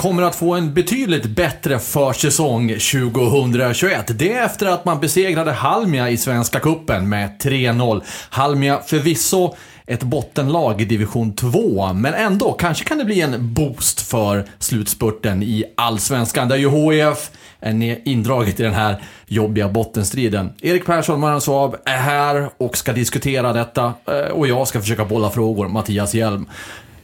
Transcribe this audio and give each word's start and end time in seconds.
Kommer 0.00 0.22
att 0.22 0.36
få 0.36 0.54
en 0.54 0.74
betydligt 0.74 1.26
bättre 1.26 1.78
försäsong 1.78 2.68
2021. 2.68 4.18
Det 4.18 4.32
är 4.32 4.44
efter 4.44 4.66
att 4.66 4.84
man 4.84 5.00
besegrade 5.00 5.52
Halmia 5.52 6.10
i 6.10 6.16
Svenska 6.16 6.60
Kuppen 6.60 7.08
med 7.08 7.30
3-0. 7.42 8.02
Halmia 8.30 8.80
förvisso 8.86 9.54
ett 9.86 10.02
bottenlag 10.02 10.80
i 10.80 10.84
division 10.84 11.32
2, 11.34 11.92
men 11.92 12.14
ändå, 12.14 12.52
kanske 12.52 12.84
kan 12.84 12.98
det 12.98 13.04
bli 13.04 13.20
en 13.20 13.54
boost 13.54 14.00
för 14.00 14.44
slutspurten 14.58 15.42
i 15.42 15.64
Allsvenskan, 15.76 16.48
där 16.48 16.56
ju 16.56 16.70
HIF 16.70 17.30
är 17.60 18.08
indraget 18.08 18.60
i 18.60 18.62
den 18.62 18.74
här 18.74 19.02
jobbiga 19.26 19.68
bottenstriden. 19.68 20.52
Erik 20.62 20.86
Persson, 20.86 21.20
Maran 21.20 21.40
Svab, 21.40 21.76
är 21.84 21.96
här 21.96 22.50
och 22.56 22.76
ska 22.76 22.92
diskutera 22.92 23.52
detta 23.52 23.92
eh, 24.06 24.32
och 24.32 24.46
jag 24.46 24.68
ska 24.68 24.80
försöka 24.80 25.04
bolla 25.04 25.30
frågor, 25.30 25.68
Mattias 25.68 26.14
Hjelm. 26.14 26.46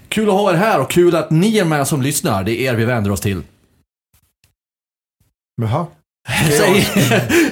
Kul 0.08 0.28
att 0.28 0.34
ha 0.34 0.50
er 0.52 0.56
här 0.56 0.80
och 0.80 0.90
kul 0.90 1.16
att 1.16 1.30
ni 1.30 1.58
är 1.58 1.64
med 1.64 1.86
som 1.88 2.02
lyssnar. 2.02 2.44
Det 2.44 2.60
är 2.60 2.72
er 2.72 2.76
vi 2.76 2.84
vänder 2.84 3.10
oss 3.10 3.20
till. 3.20 3.42
Jaha. 5.62 5.86
Säg. 6.58 6.88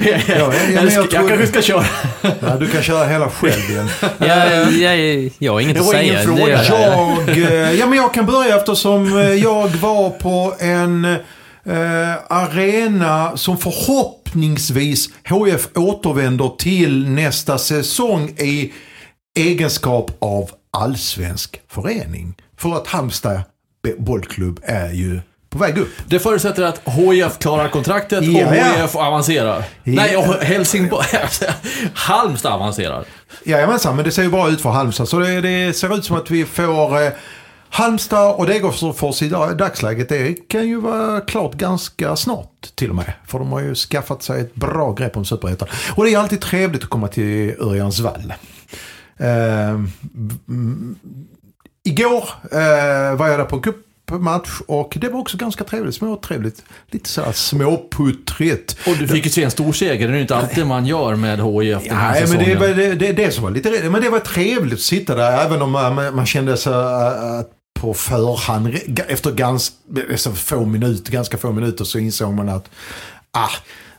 Ja, 0.00 0.18
ja, 0.36 0.52
men 0.74 0.94
jag 0.94 1.06
jag 1.12 1.28
kanske 1.28 1.46
ska 1.46 1.62
köra. 1.62 1.84
Ja, 2.40 2.56
du 2.60 2.66
kan 2.66 2.82
köra 2.82 3.06
hela 3.06 3.30
själv 3.30 3.70
igen. 3.70 3.88
Ja, 4.18 4.46
jag, 4.70 5.30
jag 5.38 5.52
har 5.52 5.60
inget 5.60 5.74
Det 5.74 5.80
att 5.80 5.86
var 5.86 5.92
säga. 5.92 6.22
ingen 6.22 6.36
fråga. 6.36 6.64
Jag, 6.64 7.38
eh, 7.38 7.72
ja, 7.72 7.86
men 7.86 7.98
jag 7.98 8.14
kan 8.14 8.26
börja 8.26 8.56
eftersom 8.56 9.18
eh, 9.18 9.32
jag 9.32 9.68
var 9.68 10.10
på 10.10 10.54
en 10.58 11.04
eh, 11.04 12.14
arena 12.28 13.36
som 13.36 13.58
förhoppningsvis 13.58 15.08
HF 15.28 15.68
återvänder 15.74 16.48
till 16.58 17.08
nästa 17.08 17.58
säsong 17.58 18.28
i 18.28 18.72
egenskap 19.38 20.10
av 20.18 20.50
allsvensk 20.70 21.60
förening. 21.68 22.34
För 22.64 22.76
att 22.76 22.86
Halmstad 22.86 23.40
bollklubb 23.98 24.60
är 24.62 24.90
ju 24.92 25.20
på 25.50 25.58
väg 25.58 25.78
upp. 25.78 25.88
Det 26.06 26.18
förutsätter 26.18 26.62
att 26.62 26.80
HIF 26.88 27.38
klarar 27.38 27.68
kontraktet 27.68 28.24
Ja, 28.24 28.46
och 28.48 28.56
ja. 28.56 28.82
HIF 28.82 28.96
avancerar. 28.96 29.64
Nej, 29.82 30.16
och 30.16 30.24
Helsingborg... 30.24 31.06
Halmstad 31.94 32.52
avancerar. 32.52 33.04
Jajamensan, 33.44 33.96
men 33.96 34.04
det 34.04 34.10
ser 34.10 34.22
ju 34.22 34.30
bra 34.30 34.48
ut 34.50 34.60
för 34.60 34.70
Halmstad. 34.70 35.08
Så 35.08 35.18
det, 35.18 35.40
det 35.40 35.72
ser 35.76 35.94
ut 35.98 36.04
som 36.04 36.16
att 36.16 36.30
vi 36.30 36.44
får 36.44 37.02
eh, 37.02 37.08
Halmstad 37.70 38.34
och 38.34 38.46
Degerfors 38.46 39.22
i 39.22 39.28
dag- 39.28 39.56
dagsläget. 39.56 40.08
Det 40.08 40.34
kan 40.48 40.68
ju 40.68 40.80
vara 40.80 41.20
klart 41.20 41.54
ganska 41.54 42.16
snart 42.16 42.68
till 42.74 42.90
och 42.90 42.96
med. 42.96 43.12
För 43.26 43.38
de 43.38 43.52
har 43.52 43.60
ju 43.60 43.74
skaffat 43.74 44.22
sig 44.22 44.40
ett 44.40 44.54
bra 44.54 44.92
grepp 44.92 45.16
om 45.16 45.24
Superettan. 45.24 45.68
Och 45.94 46.04
det 46.04 46.14
är 46.14 46.18
alltid 46.18 46.40
trevligt 46.40 46.82
att 46.82 46.90
komma 46.90 47.08
till 47.08 47.54
Örjansvall. 47.60 48.32
Eh, 49.16 49.80
igår 51.84 52.28
eh, 52.52 53.16
var 53.16 53.28
jag 53.28 53.38
där 53.38 53.44
på 53.44 53.56
en 53.56 53.62
cupmatch 53.62 54.60
och 54.66 54.92
det 55.00 55.08
var 55.08 55.20
också 55.20 55.36
ganska 55.36 55.64
trevligt. 55.64 55.94
Småtrevligt. 55.94 56.62
Lite 56.90 57.08
så 57.08 57.22
här 57.22 57.32
småputtrigt. 57.32 58.76
Och 58.86 58.96
du 58.96 59.08
fick 59.08 59.24
ju 59.24 59.30
se 59.30 59.42
en 59.42 59.50
stor 59.50 59.72
seger. 59.72 60.08
Det 60.08 60.12
är 60.14 60.16
ju 60.16 60.22
inte 60.22 60.36
alltid 60.36 60.66
man 60.66 60.86
gör 60.86 61.14
med 61.16 61.38
HIF 61.40 61.88
den 61.88 61.96
här 61.96 62.20
men 62.20 62.28
säsongen. 62.28 62.48
det, 62.48 62.54
var- 62.54 62.68
det, 62.74 62.94
det, 62.94 63.12
det 63.12 63.30
som 63.30 63.44
var 63.44 63.50
lite 63.50 63.90
Men 63.90 64.02
det 64.02 64.10
var 64.10 64.20
trevligt 64.20 64.74
att 64.74 64.80
sitta 64.80 65.14
där 65.14 65.46
även 65.46 65.62
om 65.62 65.70
man, 65.70 65.94
man 65.94 66.26
kände 66.26 66.56
sig 66.56 66.72
äh, 66.72 67.38
att 67.38 67.50
på 67.80 67.94
förhand, 67.94 68.78
efter 69.08 69.32
ganska 69.32 69.76
alltså 70.10 70.30
få 70.32 70.64
minuter, 70.64 71.12
ganska 71.12 71.38
få 71.38 71.52
minuter 71.52 71.84
så 71.84 71.98
insåg 71.98 72.34
man 72.34 72.48
att 72.48 72.70
ah, 73.30 73.50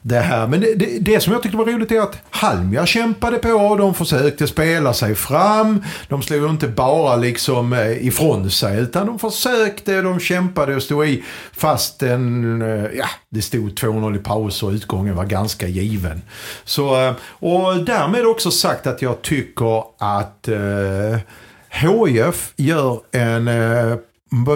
det 0.07 0.19
här. 0.19 0.47
Men 0.47 0.59
det, 0.59 0.75
det, 0.75 0.99
det 0.99 1.19
som 1.19 1.33
jag 1.33 1.43
tyckte 1.43 1.57
var 1.57 1.65
roligt 1.65 1.91
är 1.91 1.99
att 1.99 2.17
Halmia 2.29 2.85
kämpade 2.85 3.37
på, 3.37 3.75
de 3.75 3.93
försökte 3.93 4.47
spela 4.47 4.93
sig 4.93 5.15
fram. 5.15 5.83
De 6.07 6.21
slog 6.21 6.49
inte 6.49 6.67
bara 6.67 7.15
liksom 7.15 7.73
eh, 7.73 8.07
ifrån 8.07 8.51
sig 8.51 8.79
utan 8.79 9.07
de 9.07 9.19
försökte, 9.19 10.01
de 10.01 10.19
kämpade 10.19 10.75
och 10.75 10.83
stod 10.83 11.07
i 11.07 11.23
fast 11.51 12.03
en, 12.03 12.61
eh, 12.61 12.85
ja, 12.97 13.05
det 13.29 13.41
stod 13.41 13.69
2-0 13.69 14.15
i 14.15 14.19
paus 14.19 14.63
och 14.63 14.71
utgången 14.71 15.15
var 15.15 15.25
ganska 15.25 15.67
given. 15.67 16.21
Så, 16.63 17.01
eh, 17.01 17.13
och 17.21 17.85
därmed 17.85 18.25
också 18.25 18.51
sagt 18.51 18.87
att 18.87 19.01
jag 19.01 19.21
tycker 19.21 19.83
att 19.97 20.47
eh, 20.47 21.19
HIF 21.69 22.53
gör 22.55 22.99
en, 23.11 23.47
eh, 23.47 23.97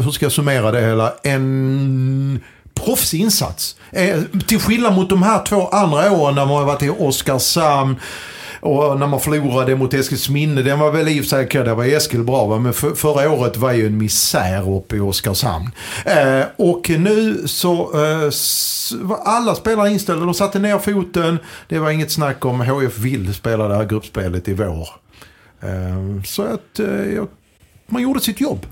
hur 0.03 0.11
ska 0.11 0.25
jag 0.25 0.31
summera 0.31 0.71
det 0.71 0.81
hela, 0.81 1.13
en 1.23 2.39
proffsinsats. 2.79 3.75
Eh, 3.91 4.21
till 4.47 4.59
skillnad 4.59 4.95
mot 4.95 5.09
de 5.09 5.23
här 5.23 5.45
två 5.45 5.67
andra 5.67 6.11
åren 6.11 6.35
när 6.35 6.45
man 6.45 6.55
har 6.55 6.65
varit 6.65 6.83
i 6.83 6.89
Oskarshamn 6.89 7.95
och 8.61 8.99
när 8.99 9.07
man 9.07 9.19
förlorade 9.19 9.75
mot 9.75 9.93
Eskilsminne, 9.93 10.61
den 10.61 10.79
var 10.79 10.91
väl 10.91 11.07
i 11.07 11.19
och 11.19 11.23
för 11.23 11.29
sig 11.29 11.47
där 11.63 11.75
var 11.75 11.85
Eskil 11.85 12.23
bra 12.23 12.45
va? 12.45 12.59
men 12.59 12.73
för, 12.73 12.95
förra 12.95 13.31
året 13.31 13.57
var 13.57 13.71
ju 13.71 13.87
en 13.87 13.97
misär 13.97 14.75
uppe 14.77 14.95
i 14.95 14.99
Oskarshamn. 14.99 15.71
Eh, 16.05 16.43
och 16.55 16.89
nu 16.89 17.47
så 17.47 17.73
eh, 17.93 18.31
var 19.01 19.17
alla 19.25 19.55
spelare 19.55 19.89
inställda, 19.89 20.25
de 20.25 20.33
satte 20.33 20.59
ner 20.59 20.79
foten, 20.79 21.39
det 21.67 21.79
var 21.79 21.91
inget 21.91 22.11
snack 22.11 22.45
om 22.45 22.61
HF 22.61 22.97
vill 22.97 23.33
spela 23.33 23.67
det 23.67 23.75
här 23.75 23.85
gruppspelet 23.85 24.47
i 24.47 24.53
vår. 24.53 24.89
Eh, 25.61 26.23
så 26.25 26.41
att 26.41 26.79
eh, 26.79 27.23
man 27.87 28.01
gjorde 28.01 28.19
sitt 28.19 28.41
jobb. 28.41 28.65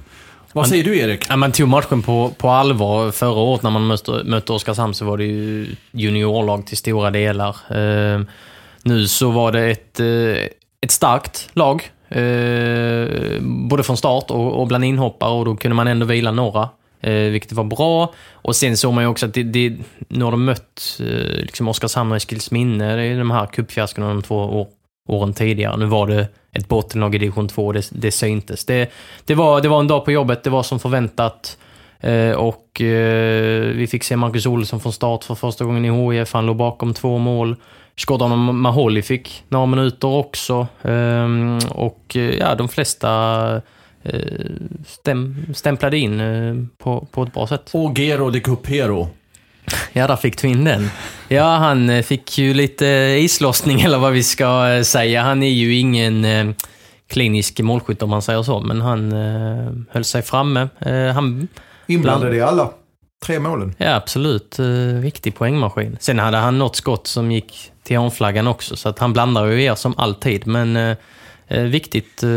Vad 0.58 0.68
säger 0.68 0.84
du 0.84 0.98
Erik? 0.98 1.26
Ja, 1.30 1.36
man 1.36 1.52
tog 1.52 1.68
matchen 1.68 2.02
på, 2.02 2.32
på 2.38 2.50
allvar. 2.50 3.12
Förra 3.12 3.40
året 3.40 3.64
när 3.64 3.70
man 3.70 3.88
mötte, 3.88 4.22
mötte 4.26 4.54
Oskarshamn 4.54 4.94
så 4.94 5.06
var 5.06 5.18
det 5.18 5.24
ju 5.24 5.68
juniorlag 5.92 6.68
till 6.68 6.78
stora 6.78 7.12
delar. 7.12 7.56
Eh, 7.70 8.22
nu 8.84 9.08
så 9.08 9.32
var 9.32 9.52
det 9.52 9.72
ett, 9.72 10.00
eh, 10.00 10.46
ett 10.82 10.92
starkt 10.92 11.50
lag. 11.54 11.92
Eh, 12.10 13.42
både 13.42 13.84
från 13.84 13.98
start 13.98 14.32
och, 14.32 14.62
och 14.62 14.68
bland 14.68 14.86
inhoppare 14.86 15.32
och 15.32 15.46
då 15.46 15.56
kunde 15.56 15.76
man 15.76 15.88
ändå 15.88 16.06
vila 16.06 16.32
några. 16.32 16.70
Eh, 17.02 17.14
vilket 17.14 17.52
var 17.52 17.64
bra. 17.64 18.14
Och 18.32 18.56
sen 18.56 18.78
såg 18.78 18.94
man 18.94 19.04
ju 19.04 19.10
också 19.10 19.26
att 19.26 19.34
det, 19.34 19.44
det, 19.44 19.78
nu 20.08 20.24
har 20.24 20.32
de 20.32 20.46
mött 20.46 21.00
eh, 21.00 21.42
liksom 21.42 21.68
Oskarshamn 21.68 22.12
och 22.12 22.18
Eskilsminne. 22.18 22.86
Är 22.86 23.18
de 23.18 23.32
här 23.32 23.46
cupfiaskona 23.46 24.08
de 24.08 24.22
två 24.22 24.36
år, 24.36 24.68
åren 25.08 25.34
tidigare. 25.34 25.78
Nu 25.78 25.86
var 25.86 26.08
det 26.08 26.28
ett 26.58 26.68
bottenlag 26.68 27.16
i 27.16 27.18
division 27.18 27.48
2 27.48 27.72
det, 27.72 27.90
det 27.92 28.12
syntes. 28.12 28.66
Det, 28.66 28.92
det, 29.26 29.36
var, 29.36 29.62
det 29.62 29.68
var 29.68 29.80
en 29.80 29.88
dag 29.88 30.06
på 30.06 30.12
jobbet, 30.12 30.44
det 30.44 30.50
var 30.50 30.64
som 30.64 30.80
förväntat. 30.80 31.58
Eh, 32.00 32.32
och 32.32 32.82
eh, 32.82 33.62
vi 33.62 33.88
fick 33.92 34.04
se 34.04 34.16
Marcus 34.16 34.46
Olsson 34.46 34.80
från 34.80 34.94
start 34.94 35.24
för 35.24 35.36
första 35.36 35.66
gången 35.66 35.86
i 35.86 36.18
HIF. 36.20 36.34
Han 36.34 36.46
låg 36.46 36.56
bakom 36.56 36.94
två 36.94 37.18
mål. 37.18 37.56
Shkodran 37.96 38.56
Maholi 38.56 39.02
fick 39.02 39.44
några 39.48 39.66
minuter 39.66 40.08
också. 40.08 40.68
Ehm, 40.82 41.58
eh, 41.58 41.72
och 41.72 42.16
ja, 42.40 42.56
de 42.56 42.70
flesta 42.70 43.62
eh, 44.04 44.22
stäm, 44.86 45.46
stämplade 45.56 45.98
in 45.98 46.20
eh, 46.20 46.56
på, 46.78 47.08
på 47.12 47.24
ett 47.24 47.34
bra 47.34 47.48
sätt. 47.48 47.70
Och 47.74 48.00
Gero 48.00 48.30
de 48.30 48.40
Cupero. 48.40 49.08
Ja, 49.94 50.08
där 50.08 50.16
fick 50.16 50.42
du 50.42 50.48
in 50.48 50.64
den. 50.64 50.90
Ja, 51.28 51.56
han 51.56 51.90
eh, 51.90 52.04
fick 52.04 52.38
ju 52.38 52.54
lite 52.54 52.86
islossning 53.20 53.82
eller 53.86 53.98
vad 53.98 54.14
vi 54.14 54.24
ska 54.24 54.70
eh, 54.70 54.82
säga. 54.82 55.24
Han 55.24 55.44
är 55.44 55.50
ju 55.50 55.76
ingen 55.76 56.26
eh, 56.26 56.48
klinisk 57.10 57.60
målskytt 57.60 58.02
om 58.02 58.10
man 58.10 58.22
säger 58.22 58.44
så, 58.44 58.60
men 58.60 58.82
han 58.82 59.12
höll 59.92 60.04
sig 60.04 60.22
framme. 60.22 60.70
Han, 61.14 61.48
Inblandade 61.88 62.36
i 62.36 62.42
alla 62.42 62.70
tre 63.26 63.40
målen. 63.40 63.76
ja, 63.78 63.96
absolut. 63.96 64.56
Riktig 65.02 65.36
poängmaskin. 65.36 65.98
Sen 66.00 66.20
hade 66.20 66.38
han 66.38 66.58
något 66.58 66.76
skott 66.76 67.08
som 67.08 67.32
gick 67.32 67.72
till 67.84 67.98
hörnflaggan 67.98 68.48
också, 68.48 68.76
så 68.76 68.90
att 68.90 69.00
han 69.00 69.14
blandar 69.14 69.46
ju 69.46 69.64
er 69.64 69.76
som 69.76 69.94
alltid. 69.98 70.48
Men 70.48 70.96
viktigt, 71.48 72.24
eh, 72.24 72.30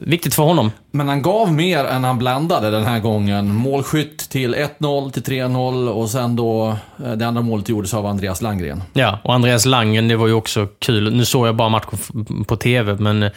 viktigt 0.00 0.34
för 0.34 0.42
honom. 0.42 0.70
Men 0.90 1.08
han 1.08 1.22
gav 1.22 1.52
mer 1.52 1.84
än 1.84 2.04
han 2.04 2.18
blandade 2.18 2.70
den 2.70 2.84
här 2.84 3.00
gången. 3.00 3.54
Målskytt 3.54 4.18
till 4.30 4.54
1-0, 4.54 5.10
till 5.10 5.22
3-0 5.22 5.88
och 5.88 6.10
sen 6.10 6.36
då 6.36 6.76
eh, 7.04 7.12
det 7.12 7.26
andra 7.26 7.42
målet 7.42 7.68
gjordes 7.68 7.94
av 7.94 8.06
Andreas 8.06 8.42
Langgren. 8.42 8.82
Ja, 8.92 9.18
och 9.24 9.34
Andreas 9.34 9.66
Langen, 9.66 10.08
det 10.08 10.16
var 10.16 10.26
ju 10.26 10.32
också 10.32 10.66
kul. 10.78 11.16
Nu 11.16 11.24
såg 11.24 11.46
jag 11.46 11.56
bara 11.56 11.68
matchen 11.68 12.44
på 12.44 12.56
TV, 12.56 12.94
men 12.94 13.22
eh, 13.22 13.30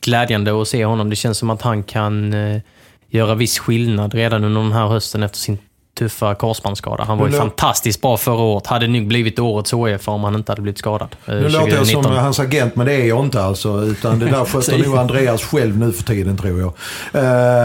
glädjande 0.00 0.62
att 0.62 0.68
se 0.68 0.84
honom. 0.84 1.10
Det 1.10 1.16
känns 1.16 1.38
som 1.38 1.50
att 1.50 1.62
han 1.62 1.82
kan 1.82 2.34
eh, 2.34 2.60
göra 3.08 3.34
viss 3.34 3.58
skillnad 3.58 4.14
redan 4.14 4.44
under 4.44 4.60
den 4.62 4.72
här 4.72 4.88
hösten 4.88 5.22
efter 5.22 5.38
sin 5.38 5.58
tuffa 5.98 6.34
korsbandsskada. 6.34 7.04
Han 7.04 7.18
var 7.18 7.26
ju 7.28 7.32
fantastiskt 7.32 8.00
bra 8.02 8.16
förra 8.16 8.34
året. 8.42 8.66
Hade 8.66 8.86
nog 8.86 9.06
blivit 9.06 9.38
årets 9.38 9.72
HF 9.72 10.08
om 10.08 10.24
han 10.24 10.34
inte 10.34 10.52
hade 10.52 10.62
blivit 10.62 10.78
skadad. 10.78 11.08
eh, 11.26 11.34
Nu 11.34 11.48
låter 11.48 11.58
jag 11.58 11.76
som 11.86 12.02
2019. 12.02 12.16
hans 12.16 12.40
agent, 12.40 12.76
men 12.76 12.86
det 12.86 12.92
är 12.94 13.04
jag 13.06 13.24
inte 13.24 13.42
alltså. 13.42 13.82
Utan 13.82 14.18
det 14.18 14.26
där 14.26 14.44
sköter 14.44 14.60
Säg. 14.60 14.82
nog 14.82 14.96
Andreas 14.96 15.42
själv 15.44 15.78
nu 15.78 15.92
för 15.92 16.02
tiden 16.02 16.36
tror 16.38 16.60
jag. 16.60 16.72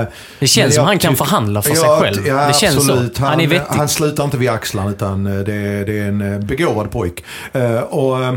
Eh, 0.01 0.07
Det 0.39 0.47
känns 0.47 0.75
som 0.75 0.85
han 0.85 0.99
kan 0.99 1.15
förhandla 1.15 1.61
för 1.61 1.69
sig 1.75 1.83
Ja, 1.85 1.99
själv. 2.01 2.27
Ja, 2.27 2.47
det 2.47 2.53
känns 2.53 2.75
absolut. 2.77 3.17
så. 3.17 3.25
Han, 3.25 3.39
är 3.39 3.47
vettig. 3.47 3.75
Han 3.77 3.89
slutar 3.89 4.23
inte 4.23 4.37
vid 4.37 4.49
axlarna 4.49 4.89
utan 4.89 5.27
eh, 5.27 5.33
det, 5.43 5.53
är- 5.53 5.85
det 5.85 5.99
är 5.99 6.07
en 6.07 6.33
eh, 6.33 6.39
begåvad 6.39 6.91
pojk. 6.91 7.23
Eh, 7.53 7.79
och 7.79 8.23
eh, 8.23 8.33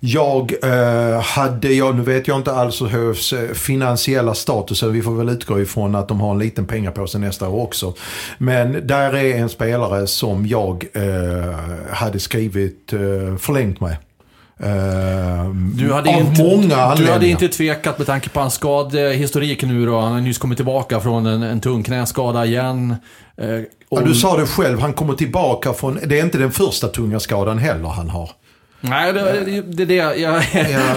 jag 0.00 0.52
eh, 0.62 1.20
hade, 1.22 1.72
jag, 1.72 1.96
nu 1.96 2.02
vet 2.02 2.28
jag 2.28 2.36
inte 2.36 2.52
alls 2.52 2.80
HFs 2.80 3.32
eh, 3.32 3.48
finansiella 3.54 4.34
status, 4.34 4.78
så 4.78 4.88
vi 4.88 5.02
får 5.02 5.14
väl 5.14 5.28
utgå 5.28 5.60
ifrån 5.60 5.94
att 5.94 6.08
de 6.08 6.20
har 6.20 6.30
en 6.32 6.38
liten 6.38 6.66
pengapåse 6.66 7.18
nästa 7.18 7.48
år 7.48 7.62
också. 7.62 7.94
Men 8.38 8.86
där 8.86 9.14
är 9.16 9.36
en 9.36 9.48
spelare 9.48 10.06
som 10.06 10.46
jag 10.46 10.84
eh, 10.92 11.54
hade 11.94 12.18
skrivit 12.20 12.92
eh, 12.92 13.36
förlängt 13.38 13.80
med. 13.80 13.96
Eh, 14.60 15.50
Du 15.74 15.92
hade, 15.92 16.14
av 16.14 16.20
inte, 16.20 16.42
många 16.42 16.94
du 16.94 17.10
hade 17.10 17.26
inte 17.28 17.48
tvekat 17.48 17.98
med 17.98 18.06
tanke 18.06 18.28
på 18.28 18.40
hans 18.40 18.54
skadehistorik 18.54 19.62
nu 19.62 19.86
då. 19.86 20.00
Han 20.00 20.12
har 20.12 20.20
nyss 20.20 20.38
kommit 20.38 20.58
tillbaka 20.58 21.00
från 21.00 21.26
en, 21.26 21.42
en 21.42 21.60
tung 21.60 21.82
knäskada 21.82 22.46
igen. 22.46 22.94
Eh, 23.36 23.48
Ja, 23.90 23.98
och- 24.00 24.06
du 24.08 24.14
sa 24.14 24.36
det 24.36 24.46
själv, 24.46 24.80
han 24.80 24.92
kommer 24.92 25.14
tillbaka 25.14 25.72
från, 25.72 25.98
det 26.06 26.18
är 26.18 26.24
inte 26.24 26.38
den 26.38 26.50
första 26.50 26.88
tunga 26.88 27.20
skadan 27.20 27.58
heller 27.58 27.88
han 27.88 28.08
har. 28.10 28.30
Nej, 28.80 29.12
det, 29.12 29.20
det, 29.44 29.60
det 29.62 29.82
är 29.82 29.86
det 29.86 29.94
jag 29.94 30.18
Ja, 30.18 30.40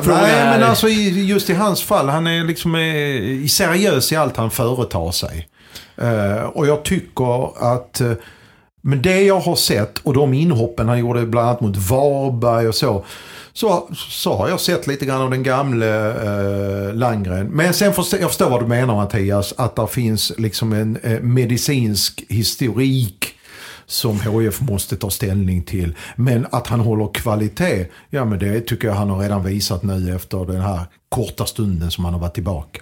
frågar 0.01 0.21
nej, 0.21 0.31
är- 0.35 0.59
men 0.59 0.63
alltså 0.69 0.87
just 0.89 1.49
i 1.49 1.53
hans 1.53 1.83
fall, 1.83 2.09
han 2.09 2.27
är 2.27 2.43
liksom 2.43 2.75
eh, 2.75 3.47
seriös 3.47 4.11
i 4.11 4.15
allt 4.15 4.37
han 4.37 4.51
företar 4.51 5.11
sig. 5.11 5.47
Eh, 5.97 6.43
och 6.43 6.67
jag 6.67 6.83
tycker 6.83 7.51
att, 7.73 8.01
eh, 8.01 8.11
men 8.81 9.01
det 9.01 9.21
jag 9.21 9.39
har 9.39 9.55
sett 9.55 9.97
och 9.97 10.13
de 10.13 10.33
inhoppen 10.33 10.87
han 10.89 10.99
gjorde 10.99 11.25
bland 11.25 11.47
annat 11.47 11.61
mot 11.61 11.77
Varberg 11.77 12.67
och 12.67 12.75
så. 12.75 13.05
Så, 13.53 13.89
så 14.09 14.33
har 14.35 14.49
jag 14.49 14.59
sett 14.59 14.87
lite 14.87 15.05
grann 15.05 15.21
av 15.21 15.29
den 15.31 15.43
gamle 15.43 16.07
eh, 16.09 16.93
Landgren. 16.93 17.47
Men 17.47 17.73
sen 17.73 17.93
förstår 17.93 18.19
jag 18.19 18.29
förstår 18.29 18.49
vad 18.49 18.61
du 18.63 18.67
menar 18.67 18.95
Mattias. 18.95 19.53
Att 19.57 19.75
det 19.75 19.87
finns 19.87 20.31
liksom 20.37 20.73
en 20.73 20.97
eh, 21.03 21.19
medicinsk 21.21 22.23
historik 22.29 23.25
som 23.91 24.19
HF 24.19 24.61
måste 24.61 24.95
ta 24.95 25.09
ställning 25.09 25.63
till. 25.63 25.95
Men 26.15 26.47
att 26.51 26.67
han 26.67 26.79
håller 26.79 27.13
kvalitet, 27.13 27.85
ja 28.09 28.25
men 28.25 28.39
det 28.39 28.61
tycker 28.61 28.87
jag 28.87 28.95
han 28.95 29.09
har 29.09 29.19
redan 29.19 29.43
visat 29.43 29.83
nu 29.83 30.15
efter 30.15 30.45
den 30.45 30.61
här 30.61 30.79
korta 31.09 31.45
stunden 31.45 31.91
som 31.91 32.05
han 32.05 32.13
har 32.13 32.21
varit 32.21 32.33
tillbaka. 32.33 32.81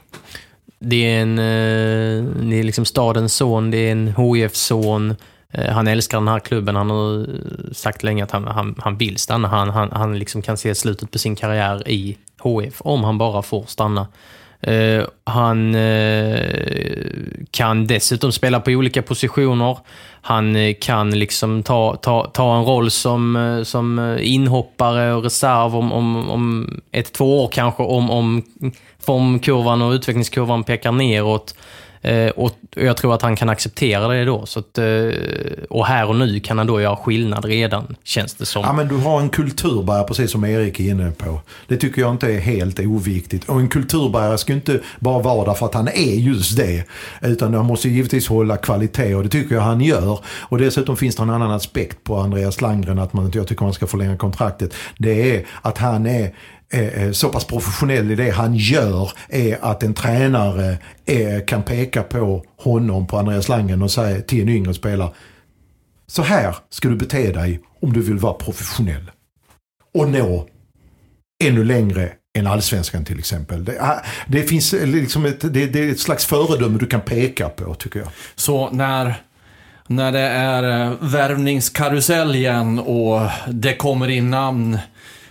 Det 0.79 1.15
är, 1.15 1.21
en, 1.21 1.39
eh, 1.39 2.45
det 2.49 2.59
är 2.59 2.63
liksom 2.63 2.85
stadens 2.85 3.35
son, 3.35 3.71
det 3.71 3.77
är 3.77 3.91
en 3.91 4.07
HIF-son. 4.07 5.15
Eh, 5.51 5.73
han 5.73 5.87
älskar 5.87 6.17
den 6.17 6.27
här 6.27 6.39
klubben. 6.39 6.75
Han 6.75 6.89
har 6.89 7.27
sagt 7.73 8.03
länge 8.03 8.23
att 8.23 8.31
han, 8.31 8.47
han, 8.47 8.75
han 8.77 8.97
vill 8.97 9.17
stanna. 9.17 9.47
Han, 9.47 9.69
han, 9.69 9.91
han 9.91 10.19
liksom 10.19 10.41
kan 10.41 10.57
se 10.57 10.75
slutet 10.75 11.11
på 11.11 11.19
sin 11.19 11.35
karriär 11.35 11.89
i 11.89 12.17
HIF 12.43 12.81
om 12.81 13.03
han 13.03 13.17
bara 13.17 13.41
får 13.41 13.63
stanna. 13.67 14.07
Uh, 14.67 15.05
han 15.23 15.75
uh, 15.75 16.41
kan 17.51 17.87
dessutom 17.87 18.31
spela 18.31 18.59
på 18.59 18.71
olika 18.71 19.01
positioner. 19.01 19.77
Han 20.21 20.55
uh, 20.55 20.73
kan 20.81 21.19
liksom 21.19 21.63
ta, 21.63 21.95
ta, 21.95 22.25
ta 22.33 22.57
en 22.57 22.65
roll 22.65 22.91
som, 22.91 23.61
som 23.65 24.17
inhoppare 24.21 25.13
och 25.13 25.23
reserv 25.23 25.75
om, 25.75 25.91
om, 25.91 26.29
om 26.29 26.69
ett, 26.91 27.13
två 27.13 27.43
år 27.43 27.47
kanske, 27.47 27.83
om, 27.83 28.11
om 28.11 28.43
formkurvan 29.05 29.81
och 29.81 29.91
utvecklingskurvan 29.91 30.63
pekar 30.63 30.91
neråt. 30.91 31.55
Eh, 32.01 32.29
och 32.29 32.51
jag 32.75 32.97
tror 32.97 33.15
att 33.15 33.21
han 33.21 33.35
kan 33.35 33.49
acceptera 33.49 34.07
det 34.07 34.25
då. 34.25 34.45
Så 34.45 34.59
att, 34.59 34.77
eh, 34.77 34.85
och 35.69 35.85
här 35.85 36.09
och 36.09 36.15
nu 36.15 36.39
kan 36.39 36.57
han 36.57 36.67
då 36.67 36.81
göra 36.81 36.95
skillnad 36.95 37.45
redan, 37.45 37.95
känns 38.03 38.33
det 38.33 38.45
som. 38.45 38.61
Ja 38.61 38.73
men 38.73 38.87
du 38.87 38.95
har 38.95 39.21
en 39.21 39.29
kulturbärare 39.29 40.03
precis 40.03 40.31
som 40.31 40.45
Erik 40.45 40.79
är 40.79 40.83
inne 40.83 41.11
på. 41.11 41.41
Det 41.67 41.77
tycker 41.77 42.01
jag 42.01 42.11
inte 42.11 42.33
är 42.33 42.39
helt 42.39 42.79
oviktigt. 42.79 43.49
Och 43.49 43.59
en 43.59 43.69
kulturbärare 43.69 44.37
ska 44.37 44.51
ju 44.51 44.57
inte 44.57 44.79
bara 44.99 45.21
vara 45.21 45.45
där 45.45 45.53
för 45.53 45.65
att 45.65 45.73
han 45.73 45.87
är 45.87 46.15
just 46.15 46.57
det. 46.57 46.83
Utan 47.21 47.53
han 47.53 47.65
måste 47.65 47.89
givetvis 47.89 48.27
hålla 48.27 48.57
kvalitet 48.57 49.15
och 49.15 49.23
det 49.23 49.29
tycker 49.29 49.55
jag 49.55 49.61
han 49.61 49.81
gör. 49.81 50.19
Och 50.25 50.57
dessutom 50.57 50.97
finns 50.97 51.15
det 51.15 51.23
en 51.23 51.29
annan 51.29 51.51
aspekt 51.51 52.03
på 52.03 52.17
Andreas 52.17 52.61
Landgren 52.61 52.99
att 52.99 53.13
man, 53.13 53.31
jag 53.33 53.47
tycker 53.47 53.63
man 53.63 53.73
ska 53.73 53.87
förlänga 53.87 54.17
kontraktet. 54.17 54.73
Det 54.97 55.35
är 55.35 55.45
att 55.61 55.77
han 55.77 56.05
är 56.05 56.33
Eh, 56.73 57.03
eh, 57.03 57.11
så 57.11 57.29
pass 57.29 57.45
professionell 57.45 58.11
i 58.11 58.15
det 58.15 58.29
han 58.29 58.55
gör 58.55 59.11
är 59.29 59.57
att 59.61 59.83
en 59.83 59.93
tränare 59.93 60.77
eh, 61.05 61.45
kan 61.45 61.63
peka 61.63 62.03
på 62.03 62.43
honom, 62.57 63.07
på 63.07 63.17
Andreas 63.17 63.49
Langen 63.49 63.81
och 63.81 63.91
säga 63.91 64.21
till 64.21 64.41
en 64.41 64.49
yngre 64.49 64.73
spelare 64.73 65.11
så 66.09 66.23
här 66.23 66.55
ska 66.69 66.89
du 66.89 66.95
bete 66.95 67.31
dig 67.31 67.59
om 67.81 67.93
du 67.93 68.01
vill 68.01 68.17
vara 68.17 68.33
professionell. 68.33 69.11
Och 69.93 70.09
nå 70.09 70.47
ännu 71.43 71.63
längre 71.63 72.11
än 72.37 72.47
allsvenskan 72.47 73.05
till 73.05 73.19
exempel. 73.19 73.65
Det, 73.65 73.81
ah, 73.81 74.01
det 74.27 74.43
finns 74.43 74.73
eh, 74.73 74.87
liksom 74.87 75.25
ett, 75.25 75.41
det, 75.53 75.65
det 75.65 75.79
är 75.79 75.91
ett 75.91 75.99
slags 75.99 76.25
föredöme 76.25 76.77
du 76.79 76.87
kan 76.87 77.01
peka 77.01 77.49
på 77.49 77.75
tycker 77.75 77.99
jag. 77.99 78.09
Så 78.35 78.69
när, 78.71 79.15
när 79.87 80.11
det 80.11 80.19
är 80.19 80.63
eh, 80.63 80.93
värvningskarusell 81.01 82.35
igen 82.35 82.79
och 82.79 83.29
det 83.47 83.75
kommer 83.75 84.07
in 84.07 84.29
namn, 84.29 84.77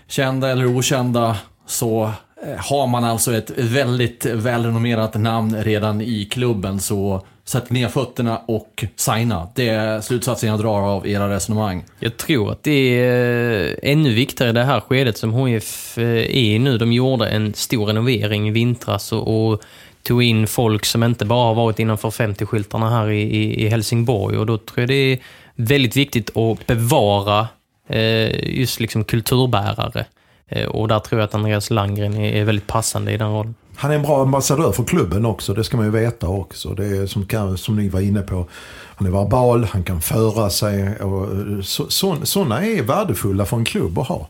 kända 0.08 0.48
eller 0.48 0.76
okända, 0.76 1.36
så 1.66 2.10
eh, 2.42 2.56
har 2.58 2.86
man 2.86 3.04
alltså 3.04 3.34
ett 3.34 3.50
väldigt 3.56 4.26
välrenommerat 4.26 5.14
namn 5.14 5.62
redan 5.62 6.00
i 6.00 6.24
klubben. 6.24 6.80
Så 6.80 7.24
sätt 7.44 7.70
ner 7.70 7.88
fötterna 7.88 8.40
och 8.46 8.84
signa. 8.96 9.48
Det 9.54 9.68
är 9.68 10.00
slutsatsen 10.00 10.48
jag 10.48 10.58
drar 10.58 10.80
av 10.80 11.08
era 11.08 11.34
resonemang. 11.34 11.84
Jag 11.98 12.16
tror 12.16 12.52
att 12.52 12.62
det 12.62 13.00
är 13.00 13.66
eh, 13.66 13.92
ännu 13.92 14.14
viktigare 14.14 14.50
i 14.50 14.54
det 14.54 14.64
här 14.64 14.80
skedet 14.80 15.18
som 15.18 15.34
HIF 15.34 15.98
eh, 15.98 16.04
är 16.04 16.30
i 16.30 16.58
nu. 16.58 16.78
De 16.78 16.92
gjorde 16.92 17.28
en 17.28 17.54
stor 17.54 17.86
renovering 17.86 18.48
i 18.48 18.50
vintras 18.50 19.12
och, 19.12 19.50
och 19.52 19.62
tog 20.02 20.22
in 20.22 20.46
folk 20.46 20.84
som 20.84 21.02
inte 21.02 21.24
bara 21.24 21.46
har 21.46 21.54
varit 21.54 21.78
innanför 21.78 22.10
50-skyltarna 22.10 22.90
här 22.90 23.10
i, 23.10 23.22
i, 23.22 23.64
i 23.64 23.68
Helsingborg. 23.68 24.38
Och 24.38 24.46
då 24.46 24.58
tror 24.58 24.80
jag 24.80 24.88
det 24.88 25.12
är 25.12 25.18
väldigt 25.54 25.96
viktigt 25.96 26.36
att 26.36 26.66
bevara 26.66 27.48
just 28.44 28.80
liksom 28.80 29.04
kulturbärare. 29.04 30.06
Eh, 30.48 30.66
och 30.66 30.88
där 30.88 30.98
tror 30.98 31.20
jag 31.20 31.26
att 31.26 31.34
Andreas 31.34 31.70
Landgren 31.70 32.16
är, 32.16 32.44
väldigt 32.44 32.66
passande 32.66 33.12
i 33.12 33.16
den 33.16 33.28
rollen. 33.28 33.54
Han 33.76 33.90
är 33.90 33.94
en 33.94 34.02
bra 34.02 34.22
ambassadör 34.22 34.72
för 34.72 34.84
klubben 34.84 35.26
också, 35.26 35.54
det 35.54 35.64
ska 35.64 35.76
man 35.76 35.86
ju 35.86 35.92
veta 35.92 36.28
också. 36.28 36.74
Det 36.74 36.86
är 36.86 37.06
som, 37.06 37.26
kan, 37.26 37.58
som 37.58 37.76
ni 37.76 37.88
var 37.88 38.00
inne 38.00 38.22
på. 38.22 38.48
Han 38.96 39.06
är 39.06 39.10
verbal, 39.10 39.64
han 39.64 39.82
kan 39.82 40.00
föra 40.00 40.50
sig. 40.50 40.96
Och 40.96 41.28
så, 41.64 41.90
så, 41.90 42.16
sådana 42.22 42.66
är 42.66 42.82
värdefulla 42.82 43.44
för 43.44 43.56
en 43.56 43.64
klubb 43.64 43.98
att 43.98 44.08
ha. 44.08 44.28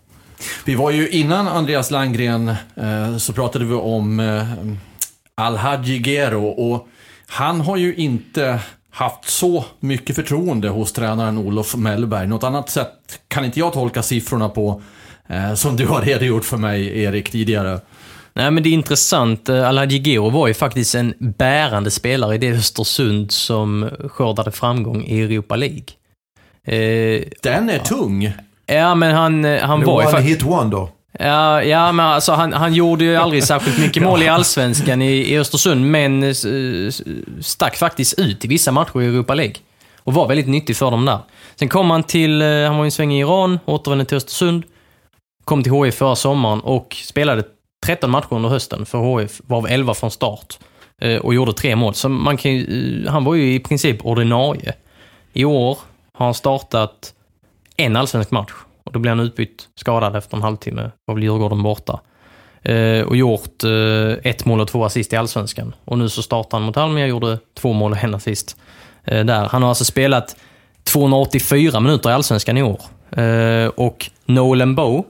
Vi 0.64 0.74
var 0.74 0.90
ju 0.90 1.08
innan 1.08 1.48
Andreas 1.48 1.90
Landgren 1.90 2.48
eh, 2.74 3.16
så 3.16 3.32
pratade 3.32 3.64
vi 3.64 3.74
om 3.74 4.20
eh, 4.20 4.46
Al-Hadji 5.34 6.02
Gero 6.02 6.46
och 6.46 6.88
han 7.26 7.60
har 7.60 7.76
ju 7.76 7.94
inte 7.94 8.60
haft 8.90 9.24
så 9.30 9.64
mycket 9.80 10.16
förtroende 10.16 10.68
hos 10.68 10.92
tränaren 10.92 11.38
Olof 11.38 11.76
Mellberg. 11.76 12.26
Något 12.26 12.44
annat 12.44 12.70
sätt 12.70 12.92
kan 13.28 13.44
inte 13.44 13.58
jag 13.58 13.72
tolka 13.72 14.02
siffrorna 14.02 14.48
på 14.48 14.82
eh, 15.28 15.54
som 15.54 15.76
du 15.76 15.86
har 15.86 16.02
redogjort 16.02 16.44
för 16.44 16.56
mig 16.56 17.02
Erik 17.02 17.30
tidigare. 17.30 17.80
Nej, 18.34 18.50
men 18.50 18.62
det 18.62 18.68
är 18.68 18.72
intressant. 18.72 19.48
Eh, 19.48 19.68
Alhaji 19.68 19.98
Gero 19.98 20.30
var 20.30 20.48
ju 20.48 20.54
faktiskt 20.54 20.94
en 20.94 21.14
bärande 21.18 21.90
spelare 21.90 22.34
i 22.34 22.38
det 22.38 22.50
Östersund 22.52 23.32
som 23.32 23.90
skördade 24.08 24.50
framgång 24.52 25.04
i 25.04 25.20
Europa 25.22 25.56
League. 25.56 25.84
Eh, 26.64 27.22
Den 27.42 27.70
är 27.70 27.78
tung. 27.78 28.32
ja, 28.66 28.94
men 28.94 29.14
han, 29.14 29.44
eh, 29.44 29.62
han 29.62 29.80
Det 29.80 29.86
var 29.86 30.02
ju 30.02 30.08
faktiskt... 30.08 30.30
hit 30.30 30.42
wonder. 30.42 30.88
Ja, 31.20 31.62
ja, 31.62 31.92
men 31.92 32.06
alltså 32.06 32.32
han, 32.32 32.52
han 32.52 32.74
gjorde 32.74 33.04
ju 33.04 33.16
aldrig 33.16 33.44
särskilt 33.44 33.78
mycket 33.78 34.02
mål 34.08 34.22
i 34.22 34.28
Allsvenskan 34.28 35.02
i, 35.02 35.12
i 35.32 35.38
Östersund, 35.38 35.90
men 35.90 36.22
eh, 36.22 36.32
stack 37.40 37.76
faktiskt 37.76 38.18
ut 38.18 38.44
i 38.44 38.48
vissa 38.48 38.72
matcher 38.72 39.02
i 39.02 39.06
Europa 39.06 39.34
League. 39.34 39.54
Och 39.98 40.14
var 40.14 40.28
väldigt 40.28 40.48
nyttig 40.48 40.76
för 40.76 40.90
dem 40.90 41.04
där. 41.04 41.18
Sen 41.56 41.68
kom 41.68 41.90
han 41.90 42.02
till, 42.02 42.42
eh, 42.42 42.48
han 42.48 42.76
var 42.76 42.84
ju 42.84 42.86
en 42.86 42.90
sväng 42.92 43.12
i 43.12 43.20
Iran, 43.20 43.58
återvände 43.64 44.04
till 44.04 44.16
Östersund, 44.16 44.62
kom 45.44 45.62
till 45.62 45.72
HIF 45.72 45.94
förra 45.94 46.16
sommaren 46.16 46.60
och 46.60 46.96
spelade 47.04 47.42
13 47.86 48.10
matcher 48.10 48.26
under 48.34 48.48
hösten 48.48 48.86
för 48.86 49.20
HIF, 49.20 49.40
varav 49.46 49.66
11 49.68 49.94
från 49.94 50.10
start. 50.10 50.58
eh, 51.00 51.16
Och 51.16 51.34
gjorde 51.34 51.52
tre 51.52 51.76
mål. 51.76 51.94
Så 51.94 52.08
man 52.08 52.36
kan 52.36 52.66
han 53.08 53.24
var 53.24 53.34
ju 53.34 53.54
i 53.54 53.58
princip 53.60 54.04
ordinarie. 54.06 54.72
I 55.32 55.44
år 55.44 55.78
har 56.14 56.26
han 56.26 56.34
startat 56.34 57.12
en 57.76 57.96
allsvensk 57.96 58.30
match. 58.30 58.52
Och 58.88 58.92
då 58.94 58.98
blir 58.98 59.10
han 59.10 59.20
utbytt 59.20 59.68
skadad 59.74 60.16
efter 60.16 60.36
en 60.36 60.42
halvtimme. 60.42 60.90
Var 61.04 61.14
väl 61.14 61.24
Djurgården 61.24 61.62
borta. 61.62 62.00
Eh, 62.62 63.02
och 63.02 63.16
gjort 63.16 63.64
eh, 63.64 64.30
ett 64.30 64.44
mål 64.44 64.60
och 64.60 64.68
två 64.68 64.84
assist 64.84 65.12
i 65.12 65.16
allsvenskan. 65.16 65.74
Och 65.84 65.98
nu 65.98 66.08
så 66.08 66.22
startar 66.22 66.58
han 66.58 66.66
mot 66.66 66.76
Almia, 66.76 67.04
och 67.04 67.10
gjorde 67.10 67.38
två 67.54 67.72
mål 67.72 67.92
och 67.92 68.04
en 68.04 68.14
assist. 68.14 68.56
Eh, 69.04 69.24
där. 69.24 69.48
Han 69.48 69.62
har 69.62 69.68
alltså 69.68 69.84
spelat 69.84 70.36
284 70.84 71.80
minuter 71.80 72.10
i 72.10 72.12
allsvenskan 72.12 72.58
i 72.58 72.62
år. 72.62 72.80
Eh, 73.22 73.66
och 73.66 74.10
Nolan 74.26 74.74
Bow 74.74 75.04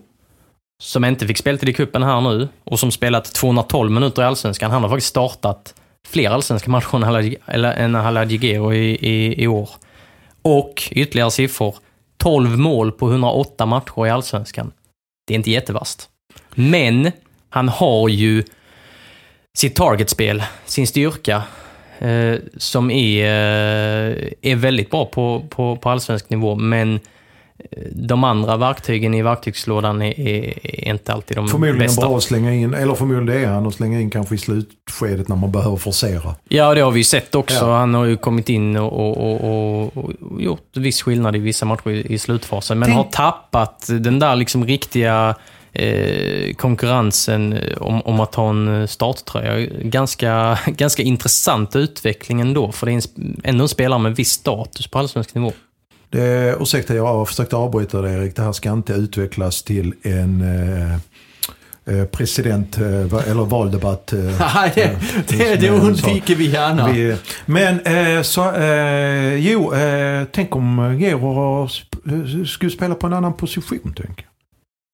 som 0.82 1.04
inte 1.04 1.26
fick 1.26 1.38
speltid 1.38 1.68
i 1.68 1.72
kuppen 1.72 2.02
här 2.02 2.20
nu 2.20 2.48
och 2.64 2.80
som 2.80 2.90
spelat 2.90 3.24
212 3.24 3.90
minuter 3.90 4.22
i 4.22 4.24
Allsvenskan. 4.24 4.70
Han 4.70 4.82
har 4.82 4.90
faktiskt 4.90 5.08
startat 5.08 5.74
fler 6.08 6.30
allsvenska 6.30 6.70
matcher 6.70 6.94
än 6.96 7.04
Halad- 7.04 7.74
än 7.76 7.94
Halajigero 7.94 8.74
i, 8.74 8.94
i, 8.94 9.42
i 9.42 9.46
år. 9.46 9.70
Och 10.42 10.88
ytterligare 10.90 11.30
siffror. 11.30 11.74
12 12.18 12.58
mål 12.58 12.92
på 12.92 13.10
108 13.10 13.66
matcher 13.66 14.06
i 14.06 14.10
Allsvenskan. 14.10 14.72
Det 15.26 15.34
är 15.34 15.36
inte 15.36 15.50
jättevast. 15.50 16.08
Men 16.54 17.10
han 17.48 17.68
har 17.68 18.08
ju 18.08 18.44
sitt 19.56 19.76
targetspel, 19.76 20.42
sin 20.64 20.86
styrka, 20.86 21.42
eh, 21.98 22.34
som 22.56 22.90
är, 22.90 23.24
eh, 23.24 24.32
är 24.42 24.54
väldigt 24.56 24.90
bra 24.90 25.04
på, 25.04 25.44
på, 25.50 25.76
på 25.76 25.90
allsvensk 25.90 26.30
nivå. 26.30 26.54
Men 26.54 26.94
eh, 26.94 27.00
de 27.92 28.24
andra 28.24 28.56
verktygen 28.56 29.14
i 29.14 29.22
verktygslådan 29.22 30.02
är, 30.02 30.20
är, 30.20 30.54
är 30.62 30.90
inte 30.90 31.12
alltid 31.12 31.36
de 31.36 31.48
Förmodligen 31.48 31.78
bästa. 31.78 32.06
bra 32.06 32.16
att 32.16 32.22
slänga 32.22 32.54
in, 32.54 32.74
eller 32.74 32.94
förmodligen 32.94 33.26
det 33.26 33.46
är 33.46 33.46
han, 33.46 33.66
att 33.66 33.74
slänga 33.74 34.00
in 34.00 34.10
kanske 34.10 34.34
i 34.34 34.38
slutskedet 34.38 35.28
när 35.28 35.36
man 35.36 35.52
behöver 35.52 35.76
forcera. 35.76 36.34
Ja, 36.48 36.74
det 36.74 36.80
har 36.80 36.90
vi 36.90 37.04
sett 37.04 37.34
också. 37.34 37.64
Ja. 37.64 37.76
Han 37.76 37.94
har 37.94 38.04
ju 38.04 38.16
kommit 38.16 38.48
in 38.48 38.76
och, 38.76 38.92
och, 38.92 39.44
och, 39.44 39.96
och, 39.96 40.12
gjort 40.42 40.76
viss 40.76 41.02
skillnad 41.02 41.36
i 41.36 41.38
vissa 41.38 41.66
matcher 41.66 41.90
i, 41.90 42.14
i 42.14 42.18
slutfasen. 42.18 42.78
Men 42.78 42.86
Tänk- 42.86 42.96
har 42.96 43.04
tappat 43.04 43.86
den 43.88 44.18
där 44.18 44.36
liksom 44.36 44.66
riktiga 44.66 45.34
eh, 45.72 46.54
konkurrensen 46.54 47.58
om, 47.76 48.02
om 48.02 48.20
att 48.20 48.34
ha 48.34 48.50
en 48.50 48.88
starttröja. 48.88 49.66
Ganska, 49.82 50.58
ganska 50.66 51.02
intressant 51.02 51.76
utveckling 51.76 52.40
ändå, 52.40 52.72
för 52.72 52.86
det 52.86 52.92
är 52.92 52.94
en, 52.94 53.40
ändå 53.44 53.64
en 53.64 53.68
spelare 53.68 53.98
med 53.98 54.16
viss 54.16 54.30
status 54.30 54.86
på 54.86 54.98
allsvensk 54.98 55.34
nivå. 55.34 55.52
Det, 56.10 56.56
ursäkta, 56.60 56.94
jag 56.94 57.06
har 57.06 57.24
försökt 57.24 57.52
avbryta 57.52 58.02
det 58.02 58.10
Erik. 58.10 58.36
Det 58.36 58.42
här 58.42 58.52
ska 58.52 58.72
inte 58.72 58.92
utvecklas 58.92 59.62
till 59.62 59.94
en 60.02 60.40
eh, 60.40 60.94
eh, 61.98 62.04
president 62.04 62.78
eh, 62.78 63.30
eller 63.30 63.44
valdebatt. 63.44 64.12
Eh, 64.12 64.18
Nej, 64.54 64.72
det, 64.74 64.96
det, 65.38 65.56
det 65.56 65.70
undviker 65.70 66.34
vi 66.34 66.46
gärna. 66.50 66.92
vi, 66.92 67.16
men 67.46 67.80
eh, 67.80 68.22
så, 68.22 68.52
eh, 68.54 69.34
jo, 69.34 69.74
eh, 69.74 70.24
tänk 70.32 70.56
om 70.56 70.98
Gero 71.00 71.68
skulle 72.46 72.70
spela 72.70 72.94
på 72.94 73.06
en 73.06 73.12
annan 73.12 73.32
position. 73.32 73.94
Tänk. 73.96 74.24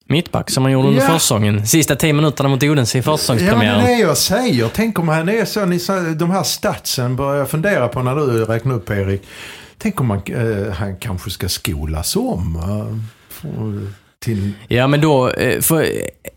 Mittback 0.08 0.50
som 0.50 0.62
han 0.62 0.72
gjorde 0.72 0.88
under 0.88 1.00
Ja. 1.02 1.06
försäsongen. 1.08 1.66
Sista 1.66 1.96
tio 1.96 2.12
minuterna 2.12 2.48
mot 2.48 2.62
Odense 2.62 2.98
i 2.98 3.00
Ja, 3.00 3.10
men 3.10 3.18
försäsongspremiären. 3.18 3.84
det 3.84 3.92
är 3.92 3.96
det 3.96 4.02
jag 4.02 4.16
säger. 4.16 4.68
Tänk 4.74 4.98
om 4.98 5.08
han 5.08 5.28
är 5.28 5.44
så, 5.44 5.64
ni, 5.64 5.78
de 6.16 6.30
här 6.30 6.42
statsen 6.42 7.16
börjar 7.16 7.38
jag 7.38 7.50
fundera 7.50 7.88
på 7.88 8.02
när 8.02 8.14
du 8.16 8.44
räknar 8.44 8.74
upp 8.74 8.90
Erik. 8.90 9.22
Tänk 9.78 10.00
om 10.00 10.06
man, 10.06 10.22
eh, 10.26 10.72
han 10.72 10.96
kanske 10.96 11.30
ska 11.30 11.48
skolas 11.48 12.16
om. 12.16 12.56
eh, 12.56 12.98
för- 13.28 14.04
till, 14.18 14.52
Ja, 14.68 14.86
men 14.86 15.00
då... 15.00 15.30
eh, 15.30 15.60
För, 15.60 15.82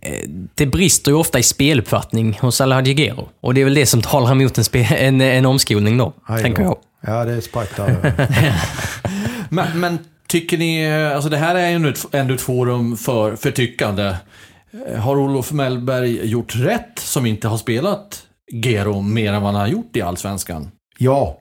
eh, 0.01 0.29
det 0.55 0.65
brister 0.65 1.11
ju 1.11 1.17
ofta 1.17 1.39
i 1.39 1.43
speluppfattning 1.43 2.37
hos 2.41 2.61
Alhaji 2.61 2.93
Och 3.41 3.53
det 3.53 3.61
är 3.61 3.65
väl 3.65 3.73
det 3.73 3.85
som 3.85 4.01
talar 4.01 4.31
emot 4.31 4.57
en, 4.57 4.63
spe, 4.63 4.79
en, 4.99 5.21
en 5.21 5.45
omskolning 5.45 5.97
då, 5.97 6.13
Aj 6.25 6.43
tänker 6.43 6.63
jag. 6.63 6.77
Ja, 7.01 7.25
det 7.25 7.33
är 7.33 7.41
där. 7.75 8.13
Men, 9.49 9.79
men 9.79 9.99
tycker 10.27 10.57
ni, 10.57 10.91
alltså 10.93 11.29
det 11.29 11.37
här 11.37 11.55
är 11.55 11.69
ju 11.69 11.75
ändå 11.75 11.89
ett, 11.89 12.13
forum 12.41 12.97
för, 12.97 13.35
för 13.35 13.51
tyckande. 13.51 14.15
Eh, 14.87 14.99
Har 14.99 15.17
Olof 15.19 15.51
Mellberg 15.51 16.27
gjort 16.29 16.55
rätt 16.55 16.99
som 16.99 17.25
inte 17.25 17.47
har 17.47 17.57
spelat 17.57 18.21
Gero 18.53 19.01
mer 19.01 19.33
än 19.33 19.41
vad 19.41 19.51
han 19.53 19.61
har 19.61 19.67
gjort 19.67 19.95
i 19.95 20.01
Allsvenskan? 20.01 20.71
ja, 20.97 21.37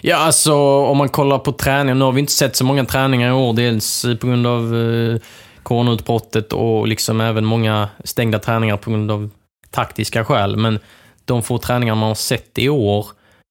Ja, 0.00 0.16
alltså 0.16 0.54
om 0.84 0.96
man 0.96 1.08
kollar 1.08 1.38
på 1.38 1.52
träningen. 1.52 1.98
Nu 1.98 2.04
har 2.04 2.12
vi 2.12 2.20
inte 2.20 2.32
sett 2.32 2.56
så 2.56 2.64
många 2.64 2.84
träningar 2.84 3.28
i 3.28 3.32
år. 3.32 3.52
Dels 3.52 4.06
på 4.20 4.26
grund 4.26 4.46
av 4.46 4.76
eh, 4.76 5.20
coronautbrottet 5.62 6.52
och 6.52 6.88
liksom 6.88 7.20
även 7.20 7.44
många 7.44 7.88
stängda 8.04 8.38
träningar 8.38 8.76
på 8.76 8.90
grund 8.90 9.10
av 9.10 9.30
taktiska 9.70 10.24
skäl. 10.24 10.56
Men 10.56 10.78
de 11.24 11.42
få 11.42 11.58
träningar 11.58 11.94
man 11.94 12.08
har 12.08 12.14
sett 12.14 12.58
i 12.58 12.68
år, 12.68 13.06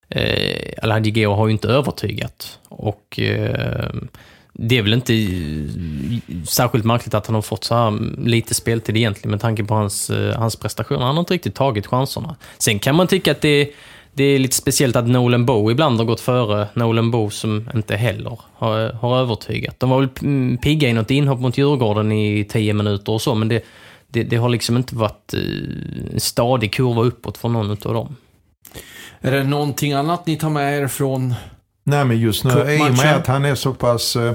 eh, 0.09 0.73
Alhaji 0.81 1.11
Geo 1.11 1.33
har 1.33 1.47
ju 1.47 1.51
inte 1.51 1.67
övertygat. 1.67 2.59
Och 2.69 3.19
eh, 3.19 3.89
det 4.53 4.77
är 4.77 4.81
väl 4.81 4.93
inte 4.93 5.13
särskilt 6.47 6.85
märkligt 6.85 7.13
att 7.13 7.27
han 7.27 7.35
har 7.35 7.41
fått 7.41 7.63
så 7.63 7.75
här 7.75 7.99
lite 8.27 8.53
speltid 8.53 8.97
egentligen 8.97 9.31
med 9.31 9.41
tanke 9.41 9.63
på 9.63 9.73
hans, 9.73 10.09
eh, 10.09 10.39
hans 10.39 10.55
prestationer. 10.55 11.05
Han 11.05 11.15
har 11.15 11.19
inte 11.19 11.33
riktigt 11.33 11.55
tagit 11.55 11.87
chanserna. 11.87 12.35
Sen 12.57 12.79
kan 12.79 12.95
man 12.95 13.07
tycka 13.07 13.31
att 13.31 13.41
det 13.41 13.49
är 13.49 13.67
det 14.17 14.23
är 14.23 14.39
lite 14.39 14.55
speciellt 14.55 14.95
att 14.95 15.07
Nolan 15.07 15.45
Bow 15.45 15.71
ibland 15.71 15.97
har 15.97 16.05
gått 16.05 16.19
före 16.19 16.67
Nolan 16.73 17.11
Bow 17.11 17.29
som 17.29 17.69
inte 17.75 17.95
heller 17.95 18.39
har, 18.53 18.93
har 18.93 19.17
övertygat. 19.17 19.79
De 19.79 19.89
var 19.89 19.99
väl 19.99 20.09
mm, 20.21 20.57
pigga 20.57 20.89
i 20.89 20.93
något 20.93 21.11
inhopp 21.11 21.39
mot 21.39 21.57
Djurgården 21.57 22.11
i 22.11 22.45
tio 22.49 22.73
minuter 22.73 23.11
och 23.11 23.21
så, 23.21 23.35
men 23.35 23.47
det, 23.47 23.65
det, 24.07 24.23
det 24.23 24.35
har 24.35 24.49
liksom 24.49 24.77
inte 24.77 24.95
varit 24.95 25.33
eh, 25.33 26.13
en 26.13 26.19
stadig 26.19 26.73
kurva 26.73 27.01
uppåt 27.01 27.37
för 27.37 27.49
någon 27.49 27.71
av 27.71 27.93
dem. 27.93 28.15
Är 29.21 29.31
det 29.31 29.43
någonting 29.43 29.93
annat 29.93 30.27
ni 30.27 30.35
tar 30.35 30.49
med 30.49 30.81
er 30.81 30.87
från... 30.87 31.33
nej 31.83 32.05
men 32.05 32.19
just 32.19 32.43
nu, 32.43 32.51
i 32.51 32.79
och 32.81 32.97
med 32.97 33.15
att 33.15 33.27
han 33.27 33.45
är 33.45 33.55
så 33.55 33.73
pass... 33.73 34.15
eh, 34.15 34.33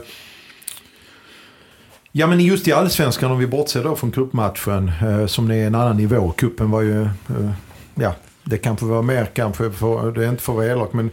Ja 2.15 2.27
men 2.27 2.41
just 2.41 2.69
i 2.69 2.73
allsvenskan 2.73 3.31
om 3.31 3.39
vi 3.39 3.47
bortser 3.47 3.85
då 3.85 3.97
från 3.97 4.11
cupmatchen 4.11 4.93
eh, 5.03 5.27
som 5.27 5.49
det 5.49 5.57
är 5.57 5.67
en 5.67 5.75
annan 5.75 5.97
nivå. 5.97 6.31
Kuppen 6.31 6.71
var 6.71 6.83
ju, 6.83 7.03
eh, 7.03 7.51
ja 7.95 8.15
det 8.45 8.59
kanske 8.59 8.87
var 8.87 9.03
mer 9.03 9.25
kanske, 9.25 9.71
för, 9.71 10.13
det 10.13 10.25
är 10.25 10.29
inte 10.29 10.43
för 10.43 10.53
att 10.53 10.57
vara 10.57 10.67
elak 10.67 10.93
men 10.93 11.11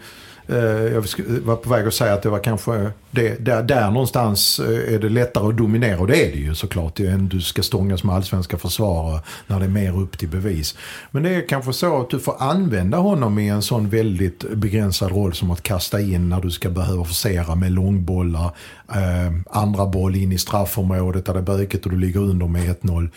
eh, 0.48 0.94
jag 0.94 1.06
var 1.44 1.56
på 1.56 1.70
väg 1.70 1.88
att 1.88 1.94
säga 1.94 2.14
att 2.14 2.22
det 2.22 2.30
var 2.30 2.44
kanske 2.44 2.92
det, 3.12 3.46
där, 3.46 3.64
där 3.64 3.92
någonstans 3.92 4.60
eh, 4.60 4.94
är 4.94 5.00
det 5.00 5.10
lättare 5.10 5.48
att 5.48 5.58
dominera 5.58 6.00
och 6.00 6.08
det 6.08 6.28
är 6.28 6.32
det 6.32 6.38
ju 6.38 6.56
såklart. 6.56 7.00
Än 7.00 7.28
du 7.28 7.42
ska 7.42 7.64
stångas 7.64 8.04
med 8.04 8.16
allsvenska 8.16 8.58
försvarare 8.58 9.22
när 9.48 9.60
det 9.60 9.66
är 9.66 9.70
mer 9.70 10.00
upp 10.00 10.18
till 10.18 10.30
bevis. 10.30 10.76
Men 11.12 11.24
det 11.24 11.30
är 11.36 11.48
kanske 11.48 11.74
så 11.74 12.02
att 12.02 12.10
du 12.10 12.20
får 12.20 12.36
använda 12.40 12.98
honom 12.98 13.40
i 13.40 13.50
en 13.50 13.62
sån 13.62 13.90
väldigt 13.90 14.52
begränsad 14.54 15.12
roll 15.12 15.34
som 15.34 15.52
att 15.52 15.64
kasta 15.64 16.02
in 16.02 16.30
när 16.30 16.42
du 16.42 16.52
ska 16.52 16.70
behöva 16.70 17.06
forcera 17.06 17.56
med 17.56 17.72
långbollar. 17.72 18.52
Eh, 18.92 19.34
andra 19.52 19.86
boll 19.86 20.16
in 20.16 20.32
i 20.32 20.38
straffområdet 20.38 21.26
där 21.26 21.34
det 21.34 21.40
är 21.40 21.44
bökigt 21.44 21.86
och 21.86 21.92
du 21.92 21.98
ligger 21.98 22.20
under 22.20 22.48
med 22.48 22.76
1-0. 22.82 23.10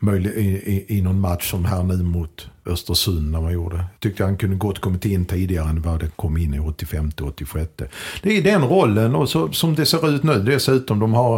Möjlig, 0.00 0.30
i, 0.30 0.48
i, 0.48 0.98
i 0.98 1.02
någon 1.02 1.20
match 1.20 1.50
som 1.50 1.64
här 1.64 1.82
nu 1.82 1.96
mot 2.02 2.46
Östersund 2.66 3.30
när 3.32 3.40
man 3.40 3.52
gjorde. 3.52 3.84
Tyckte 4.00 4.24
han 4.24 4.36
kunde 4.36 4.56
gott 4.56 4.78
kommit 4.80 5.04
in 5.04 5.24
tidigare 5.24 5.68
än 5.68 5.82
vad 5.82 6.00
det 6.00 6.10
kom 6.16 6.36
in 6.36 6.54
i 6.54 6.58
85-86. 6.58 7.66
Det 8.22 8.38
är 8.38 8.42
den 8.42 8.64
rollen 8.64 9.14
och 9.14 9.28
så, 9.28 9.52
som 9.52 9.74
det 9.74 9.86
ser 9.86 10.14
ut 10.14 10.22
nu 10.22 10.42
dessutom. 10.42 10.98
De 10.98 11.14
har 11.14 11.36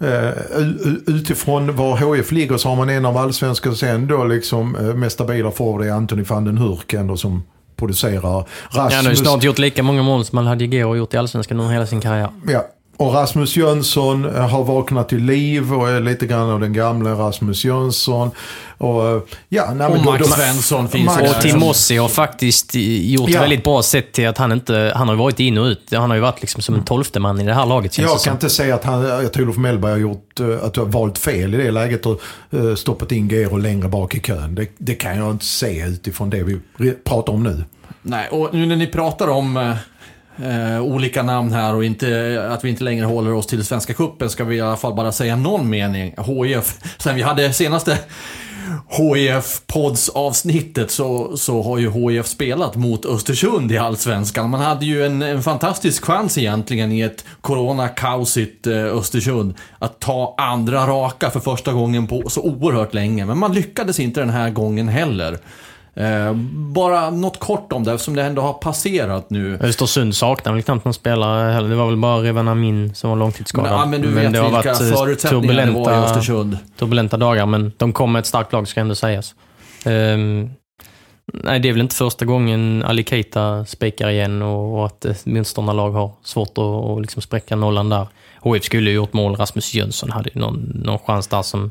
eh, 0.00 0.28
u- 0.58 1.00
utifrån 1.06 1.76
var 1.76 1.96
HF 1.96 2.32
ligger 2.32 2.56
så 2.56 2.68
har 2.68 2.76
man 2.76 2.88
en 2.88 3.04
av 3.06 3.16
allsvenska 3.16 3.74
sen 3.74 4.06
då 4.06 4.24
liksom 4.24 4.76
eh, 4.76 4.94
mest 4.94 5.14
stabila 5.14 5.50
forward 5.50 5.86
är 5.86 5.90
Anthony 5.92 6.22
van 6.22 6.44
den 6.44 6.58
Hurk 6.58 6.92
ändå 6.92 7.16
som 7.16 7.42
producerar. 7.76 8.44
Rasmus, 8.70 8.94
Han 8.94 9.04
har 9.04 9.10
ju 9.12 9.16
snart 9.16 9.42
gjort 9.44 9.58
lika 9.58 9.82
många 9.82 10.02
mål 10.02 10.24
som 10.24 10.38
Alhaji 10.38 10.66
Geo 10.66 10.88
har 10.88 10.94
gjort 10.96 11.14
i 11.14 11.16
Allsvenskan 11.16 11.60
under 11.60 11.72
hela 11.72 11.86
sin 11.86 12.00
karriär. 12.00 12.28
Ja. 12.48 12.66
Och 13.00 13.14
Rasmus 13.14 13.56
Jönsson 13.56 14.24
eh, 14.36 14.48
har 14.48 14.64
vaknat 14.64 15.08
till 15.08 15.24
liv 15.24 15.74
och 15.74 15.88
är 15.88 16.00
lite 16.00 16.26
grann 16.26 16.50
av 16.50 16.60
den 16.60 16.72
gamla 16.72 17.10
Rasmus 17.14 17.64
Jönsson. 17.64 18.30
Och, 18.78 19.08
eh, 19.08 19.20
ja, 19.48 19.74
nej, 19.74 19.86
Och 19.86 19.92
men 19.96 20.04
då- 20.04 20.10
Max 20.10 20.28
då- 20.28 20.34
Svensson 20.34 20.88
finns 20.88 21.06
Max- 21.06 21.30
Och. 21.36 21.40
Timossi 21.42 21.96
har 21.96 22.08
faktiskt 22.08 22.70
gjort 22.74 23.30
Ja. 23.30 23.40
väldigt 23.40 23.64
bra 23.64 23.82
sett 23.82 24.12
till 24.12 24.28
att 24.28 24.38
han 24.38 24.52
inte... 24.52 24.92
Han 24.96 25.08
har 25.08 25.14
ju 25.14 25.18
varit 25.18 25.40
in 25.40 25.58
och 25.58 25.64
ut. 25.64 25.80
Han 25.92 26.10
har 26.10 26.14
ju 26.14 26.20
varit 26.22 26.40
liksom 26.40 26.62
som 26.62 26.74
en 26.74 26.84
tolfte 26.84 27.20
man 27.20 27.40
i 27.40 27.44
det 27.46 27.54
här 27.54 27.66
laget 27.66 27.92
känns 27.92 28.06
det 28.08 28.12
Jag 28.12 28.20
som. 28.20 28.24
kan 28.24 28.34
inte 28.34 28.50
säga 28.50 28.74
att 28.74 28.84
han, 28.84 29.02
jag 29.02 29.32
tror 29.32 29.44
Olof 29.44 29.56
Mellberg 29.56 29.92
har 29.92 29.98
gjort, 29.98 30.40
eh, 30.40 30.46
att 30.64 30.74
du 30.74 30.80
har 30.80 30.86
valt 30.86 31.18
fel 31.18 31.54
i 31.54 31.56
det 31.56 31.70
läget 31.70 32.06
och 32.06 32.20
stoppat 32.76 33.12
in 33.12 33.28
Gero 33.28 33.56
längre 33.56 33.88
bak 33.88 34.14
i 34.14 34.20
kön. 34.20 34.54
Det, 34.54 34.66
det 34.78 34.94
kan 34.94 35.16
jag 35.18 35.30
inte 35.30 35.44
se 35.44 35.86
utifrån 35.86 36.30
det 36.30 36.42
vi 36.78 36.90
pratar 37.04 37.32
om 37.32 37.42
nu. 37.42 37.64
Nej, 38.02 38.28
och 38.28 38.54
nu 38.54 38.66
när 38.66 38.76
ni 38.76 38.86
pratar 38.86 39.28
om 39.28 39.74
eh, 40.44 40.82
olika 40.82 41.22
namn 41.22 41.52
här 41.52 41.74
och 41.74 41.84
inte, 41.84 42.48
att 42.50 42.64
vi 42.64 42.68
inte 42.68 42.84
längre 42.84 43.06
håller 43.06 43.32
oss 43.32 43.46
till 43.46 43.64
Svenska 43.64 43.94
Cupen 43.94 44.30
ska 44.30 44.44
vi 44.44 44.56
i 44.56 44.60
alla 44.60 44.76
fall 44.76 44.94
bara 44.94 45.12
säga 45.12 45.36
någon 45.36 45.70
mening. 45.70 46.14
HIF, 46.26 46.78
sen 46.98 47.14
vi 47.14 47.22
hade 47.22 47.52
senaste 47.52 47.98
HIF-pods 48.88 50.08
avsnittet 50.08 50.90
så, 50.90 51.36
så 51.36 51.62
har 51.62 51.78
ju 51.78 51.90
HIF 51.90 52.26
spelat 52.26 52.76
mot 52.76 53.06
Östersund 53.06 53.72
i 53.72 53.78
Allsvenskan. 53.78 54.50
Man 54.50 54.60
hade 54.60 54.86
ju 54.86 55.06
en, 55.06 55.22
en 55.22 55.42
fantastisk 55.42 56.04
chans 56.04 56.38
egentligen 56.38 56.92
i 56.92 57.00
ett 57.00 57.24
corona-kaosigt 57.40 58.66
eh, 58.66 58.84
Östersund 58.84 59.54
att 59.78 60.00
ta 60.00 60.34
andra 60.38 60.86
raka 60.86 61.30
för 61.30 61.40
första 61.40 61.72
gången 61.72 62.06
på 62.06 62.28
så 62.28 62.42
oerhört 62.42 62.94
länge. 62.94 63.24
Men 63.26 63.38
man 63.38 63.54
lyckades 63.54 64.00
inte 64.00 64.20
den 64.20 64.30
här 64.30 64.50
gången 64.50 64.88
heller. 64.88 65.38
Eh, 65.94 66.32
bara 66.52 67.10
något 67.10 67.38
kort 67.38 67.72
om 67.72 67.84
det 67.84 67.92
eftersom 67.92 68.16
det 68.16 68.22
ändå 68.22 68.42
har 68.42 68.52
passerat 68.52 69.30
nu. 69.30 69.58
Östersund 69.62 70.16
saknar 70.16 70.52
väl 70.52 70.62
knappt 70.62 70.84
någon 70.84 70.94
spelare 70.94 71.52
heller. 71.52 71.68
Det 71.68 71.74
var 71.74 71.86
väl 71.86 71.96
bara 71.96 72.22
Revan 72.22 72.48
Amin 72.48 72.94
som 72.94 73.10
var 73.10 73.16
långtidsskadad. 73.16 73.70
Men, 73.70 73.80
ja, 73.80 73.86
men 73.86 74.02
du 74.02 74.08
vet 74.08 74.32
det 74.32 74.38
har 74.38 74.50
vilka 74.50 74.72
varit, 74.72 74.80
eh, 74.80 74.96
förutsättningar 74.96 75.66
det 75.66 75.72
var 75.72 75.92
i 75.92 75.96
Östersund. 75.96 76.58
turbulenta 76.78 77.16
dagar, 77.16 77.46
men 77.46 77.72
de 77.76 77.92
kom 77.92 78.12
med 78.12 78.20
ett 78.20 78.26
starkt 78.26 78.52
lag, 78.52 78.68
ska 78.68 78.80
ändå 78.80 78.94
sägas. 78.94 79.34
Ehm, 79.84 80.50
Nej, 81.32 81.60
det 81.60 81.68
är 81.68 81.72
väl 81.72 81.80
inte 81.80 81.96
första 81.96 82.24
gången 82.24 82.82
Ali 82.82 83.04
Keita 83.04 83.64
spikar 83.64 84.08
igen 84.08 84.42
och, 84.42 84.78
och 84.78 84.86
att 84.86 85.06
motståndarlag 85.24 85.90
har 85.90 86.12
svårt 86.22 86.50
att 86.50 86.58
och 86.58 87.00
liksom 87.00 87.22
spräcka 87.22 87.56
nollan 87.56 87.88
där. 87.88 88.06
HIF 88.44 88.64
skulle 88.64 88.90
ju 88.90 88.96
gjort 88.96 89.12
mål. 89.12 89.36
Rasmus 89.36 89.74
Jönsson 89.74 90.10
hade 90.10 90.30
någon, 90.34 90.82
någon 90.84 90.98
chans 90.98 91.26
där 91.26 91.42
som... 91.42 91.70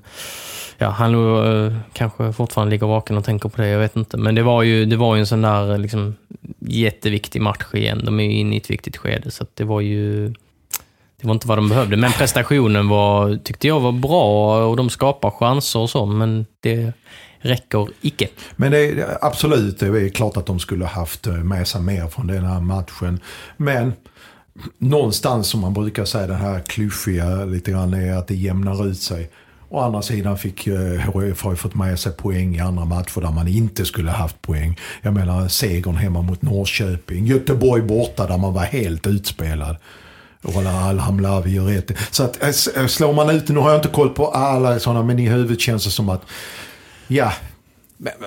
Ja, 0.82 0.90
han 0.90 1.16
uh, 1.16 1.78
kanske 1.94 2.34
fortfarande 2.34 2.72
ligger 2.72 2.88
vaken 2.88 3.18
och 3.18 3.26
tänker 3.26 3.50
på 3.50 3.62
det, 3.62 3.68
jag 3.68 3.80
vet 3.80 3.96
inte. 3.96 4.18
Men 4.18 4.36
det 4.36 4.44
var 4.44 4.64
ju, 4.64 4.86
det 4.86 4.96
var 4.96 5.16
ju 5.16 5.20
en 5.20 5.28
sån 5.28 5.42
där 5.42 5.78
liksom, 5.78 6.16
jätteviktig 6.60 7.42
match 7.42 7.74
igen. 7.74 8.02
De 8.06 8.20
är 8.20 8.24
ju 8.24 8.32
inne 8.32 8.56
i 8.56 8.58
ett 8.58 8.70
viktigt 8.70 8.98
skede, 8.98 9.32
så 9.32 9.46
det 9.54 9.64
var 9.64 9.82
ju... 9.82 10.34
Det 11.22 11.28
var 11.28 11.34
inte 11.34 11.48
vad 11.48 11.58
de 11.58 11.70
behövde, 11.70 11.98
men 11.98 12.12
prestationen 12.12 12.88
var, 12.88 13.36
tyckte 13.36 13.68
jag 13.68 13.80
var 13.80 13.92
bra 13.92 14.58
och 14.68 14.78
de 14.78 14.90
skapar 14.90 15.32
chanser 15.32 15.80
och 15.80 15.90
så, 15.90 16.06
men 16.06 16.46
det 16.60 16.94
räcker 17.40 17.88
icke. 18.02 18.28
Men 18.56 18.72
det 18.72 18.78
är 18.78 19.18
absolut, 19.22 19.80
det 19.80 19.88
är 19.88 20.10
klart 20.10 20.38
att 20.38 20.46
de 20.46 20.60
skulle 20.60 20.86
haft 20.86 21.28
eh, 21.28 21.34
med 21.34 21.68
sig 21.68 21.82
mer 21.82 22.08
från 22.08 22.28
den 22.28 22.46
här 22.46 22.60
matchen. 22.60 23.20
Men 23.58 23.94
någonstans 24.78 25.48
som 25.48 25.60
man 25.60 25.74
brukar 25.74 26.06
säga, 26.06 26.28
det 26.28 26.34
här 26.34 26.60
klyschiga 26.60 27.46
lite 27.46 27.72
grann 27.72 27.94
är 27.94 28.14
att 28.14 28.28
det 28.28 28.36
jämnar 28.36 28.88
ut 28.88 29.02
sig. 29.02 29.30
Å 29.72 29.80
andra 29.80 30.02
sidan 30.02 30.38
fick 30.38 30.68
eh, 30.68 31.22
HIF 31.22 31.44
har 31.44 31.56
fått 31.56 31.76
med 31.76 32.00
sig 32.00 32.12
poäng 32.12 32.56
i 32.56 32.60
andra 32.60 32.86
matcher 32.86 33.22
där 33.22 33.32
man 33.32 33.48
inte 33.48 33.86
skulle 33.86 34.12
haft 34.12 34.42
poäng. 34.42 34.80
Jag 35.02 35.14
menar 35.14 35.48
segern 35.48 35.96
hemma 35.96 36.22
mot 36.22 36.42
Norrköping. 36.42 37.26
Göteborg 37.26 37.82
borta 37.82 38.28
där 38.28 38.38
man 38.38 38.54
var 38.54 38.64
helt 38.64 39.08
utspelad. 39.08 39.78
Roland 40.42 40.78
Alhamlavi 40.78 41.52
gör 41.52 41.66
rätt. 41.66 41.92
Så 42.12 42.24
att 42.24 42.44
eh, 42.44 42.50
eh, 42.50 42.88
slår 42.88 43.14
man 43.14 43.30
ut, 43.30 43.50
nu 43.50 43.60
har 43.60 43.70
jag 43.70 43.78
inte 43.78 43.88
koll 43.88 44.10
på 44.10 44.28
alla 44.28 44.80
sådana, 44.80 45.04
men 45.04 45.20
i 45.20 45.28
huvudet 45.28 45.60
känns 45.60 45.84
det 45.84 45.92
som 45.92 46.10
att 46.10 46.22
ja, 47.08 47.32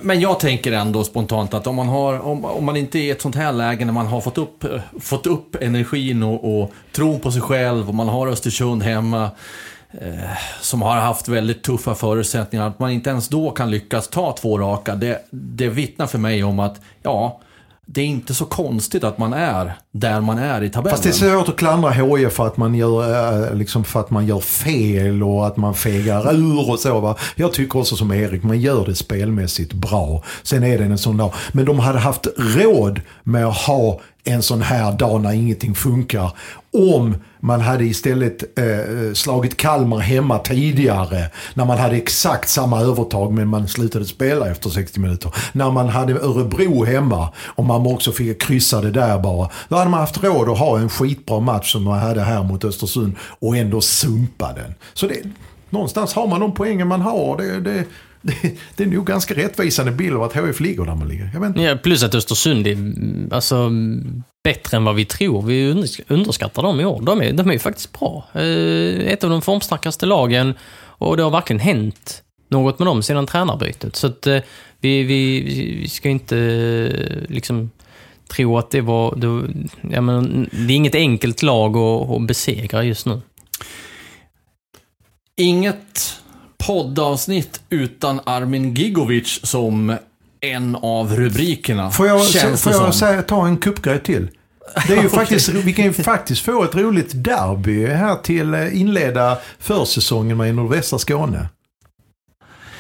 men 0.03 0.21
jag 0.21 0.41
tänker 0.41 0.73
ändå 0.73 1.05
spontant 1.05 1.55
att 1.55 1.67
om 1.67 1.77
man, 1.77 1.89
har, 1.89 2.21
om, 2.21 2.45
om 2.45 2.65
man 2.65 2.77
inte 2.77 2.99
är 2.99 3.03
i 3.03 3.11
ett 3.11 3.23
sånt 3.23 3.35
här 3.37 3.53
läge 3.53 3.85
när 3.85 3.93
man 3.93 4.07
har 4.07 4.21
fått 4.21 4.39
upp, 4.39 4.65
fått 5.01 5.27
upp 5.27 5.57
energin 5.61 6.23
och, 6.23 6.63
och 6.63 6.73
tron 6.93 7.21
på 7.21 7.33
sig 7.33 7.43
själv 7.43 7.89
och 7.89 7.95
man 7.95 8.09
har 8.09 8.27
Östersund 8.27 8.83
hemma 8.83 9.31
Eh, 10.01 10.39
som 10.61 10.83
har 10.83 10.97
haft 10.97 11.29
väldigt 11.29 11.63
tuffa 11.63 11.95
förutsättningar, 11.95 12.69
att 12.69 12.79
man 12.79 12.91
inte 12.91 13.11
ens 13.11 13.29
då 13.29 13.51
kan 13.51 13.71
lyckas 13.71 14.09
ta 14.09 14.33
två 14.33 14.59
raka, 14.59 14.95
det, 14.95 15.19
det 15.31 15.69
vittnar 15.69 16.07
för 16.07 16.19
mig 16.19 16.45
om 16.45 16.59
att 16.59 16.81
ja, 17.03 17.41
det 17.87 18.01
är 18.01 18.07
inte 18.07 18.35
så 18.35 18.45
konstigt 18.45 19.05
att 19.05 19.19
man 19.19 19.33
är 19.33 19.73
där 19.93 20.21
man 20.21 20.39
är 20.39 20.63
i 20.63 20.71
tabellen. 20.71 20.91
Fast 20.91 21.03
det 21.03 21.09
är 21.09 21.35
svårt 21.35 21.49
att 21.49 21.57
klandra 21.57 21.91
HIF 21.91 22.33
för 22.33 22.47
att 22.47 22.57
man 22.57 22.75
gör, 22.75 23.49
eh, 23.49 23.55
liksom 23.55 23.85
för 23.85 24.01
att 24.01 24.11
man 24.11 24.27
gör 24.27 24.41
fel 24.41 25.23
och 25.23 25.47
att 25.47 25.57
man 25.57 25.75
fegar 25.75 26.35
ur 26.35 26.71
och 26.71 26.79
så. 26.79 27.01
Va? 27.01 27.17
Jag 27.37 27.53
tycker 27.53 27.79
också 27.79 27.97
som 27.97 28.13
Erik, 28.13 28.43
man 28.43 28.61
gör 28.61 28.87
det 28.87 28.95
spelmässigt 28.95 29.73
bra. 29.73 30.23
Sen 30.43 30.63
är 30.63 30.79
det 30.79 30.85
en 30.85 30.99
sån 30.99 31.17
dag. 31.17 31.33
Men 31.53 31.65
de 31.65 31.79
hade 31.79 31.99
haft 31.99 32.27
råd 32.37 33.01
med 33.23 33.47
att 33.47 33.57
ha 33.57 34.01
en 34.25 34.43
sån 34.43 34.63
här 34.63 34.93
dag 34.93 35.21
när 35.21 35.33
ingenting 35.33 35.75
funkar. 35.75 36.33
Om 36.73 37.15
man 37.41 37.61
hade 37.61 37.85
istället 37.85 38.59
eh, 38.59 39.15
slagit 39.15 39.57
Kalmar 39.57 39.99
hemma 39.99 40.39
tidigare. 40.39 41.31
När 41.55 41.65
man 41.65 41.79
hade 41.79 41.97
exakt 41.97 42.49
samma 42.49 42.81
övertag 42.81 43.33
men 43.33 43.49
man 43.49 43.69
slutade 43.69 44.05
spela 44.05 44.51
efter 44.51 44.71
60 44.71 45.01
minuter. 45.01 45.35
När 45.53 45.71
man 45.71 45.89
hade 45.89 46.13
Örebro 46.13 46.85
hemma 46.85 47.29
och 47.37 47.65
man 47.65 47.87
också 47.87 48.13
fick 48.13 48.43
kryssa 48.43 48.81
det 48.81 48.91
där 48.91 49.19
bara. 49.19 49.49
Då 49.69 49.77
hade 49.77 49.91
man 49.91 50.01
haft 50.01 50.25
råd 50.25 50.49
att 50.49 50.59
ha 50.59 50.79
en 50.79 50.89
skitbra 50.89 51.41
match 51.41 51.73
som 51.73 51.83
man 51.83 51.99
hade 51.99 52.21
här 52.21 52.43
mot 52.43 52.65
Östersund 52.65 53.17
och 53.41 53.57
ändå 53.57 53.81
sumpa 53.81 54.53
den. 54.53 54.75
Så 54.95 55.07
det, 55.07 55.23
någonstans 55.71 56.15
har 56.15 56.27
man 56.27 56.41
de 56.41 56.55
poängen 56.55 56.89
man 56.89 57.01
har. 57.01 57.37
Det, 57.37 57.61
det, 57.61 57.85
det, 58.23 58.57
det 58.77 58.83
är 58.83 58.87
nog 58.87 59.07
ganska 59.07 59.35
rättvisande 59.35 59.93
bild 59.93 60.17
av 60.17 60.23
att 60.23 60.33
HF 60.33 60.61
ligger 60.61 60.85
där 60.85 60.95
man 60.95 61.09
ligger. 61.09 61.31
Jag 61.35 61.41
vet 61.41 61.63
Ja, 61.63 61.77
plus 61.77 62.03
att 62.03 62.15
Östersund 62.15 62.67
är 62.67 62.77
alltså, 63.35 63.71
bättre 64.45 64.77
än 64.77 64.85
vad 64.85 64.95
vi 64.95 65.05
tror. 65.05 65.43
Vi 65.43 65.71
underskattar 66.09 66.63
dem 66.63 66.81
i 66.81 66.85
år. 66.85 67.03
De 67.03 67.23
är, 67.23 67.33
de 67.33 67.51
är 67.51 67.59
faktiskt 67.59 67.99
bra. 67.99 68.29
Eh, 68.35 69.13
ett 69.13 69.25
av 69.25 69.31
de 69.31 69.43
formstarkaste 69.43 70.07
lagen 70.07 70.55
och 70.83 71.17
det 71.17 71.23
har 71.23 71.31
verkligen 71.31 71.61
hänt 71.61 72.23
något 72.49 72.79
med 72.79 72.87
dem 72.87 73.03
sedan 73.03 73.27
tränarbytet. 73.27 73.97
Så 73.97 74.07
att, 74.07 74.27
eh, 74.27 74.39
vi, 74.81 75.03
vi, 75.03 75.41
vi 75.81 75.89
ska 75.89 76.09
inte 76.09 76.37
liksom 77.29 77.71
tro 78.29 78.59
att 78.59 78.71
det 78.71 78.81
var... 78.81 79.17
Det, 79.17 79.53
ja, 79.95 80.01
men, 80.01 80.49
det 80.53 80.73
är 80.73 80.77
inget 80.77 80.95
enkelt 80.95 81.43
lag 81.43 81.77
att, 81.77 82.11
att 82.11 82.27
besegra 82.27 82.85
just 82.85 83.07
nu. 83.07 83.21
Inget 85.37 86.22
poddavsnitt 86.67 87.61
utan 87.71 88.21
Armin 88.25 88.75
Gigovic 88.75 89.41
som 89.43 89.97
en 90.41 90.77
av 90.77 91.17
rubrikerna. 91.17 91.91
Får 91.91 92.07
jag, 92.07 92.59
får 92.59 92.73
jag 92.73 92.95
säga, 92.95 93.23
ta 93.23 93.47
en 93.47 93.57
kuppgrej 93.57 94.03
till? 94.03 94.29
Det 94.87 94.93
är 94.93 95.03
ju 95.03 95.09
faktiskt, 95.21 95.49
vi 95.49 95.73
kan 95.73 95.85
ju 95.85 95.93
faktiskt 95.93 96.43
få 96.43 96.65
ett 96.65 96.75
roligt 96.75 97.11
derby 97.15 97.87
här 97.87 98.17
till 98.17 98.55
eh, 98.55 98.81
inleda 98.81 99.39
försäsongen 99.59 100.37
med 100.37 100.49
i 100.49 100.53
nordvästra 100.53 100.99
Skåne. 100.99 101.49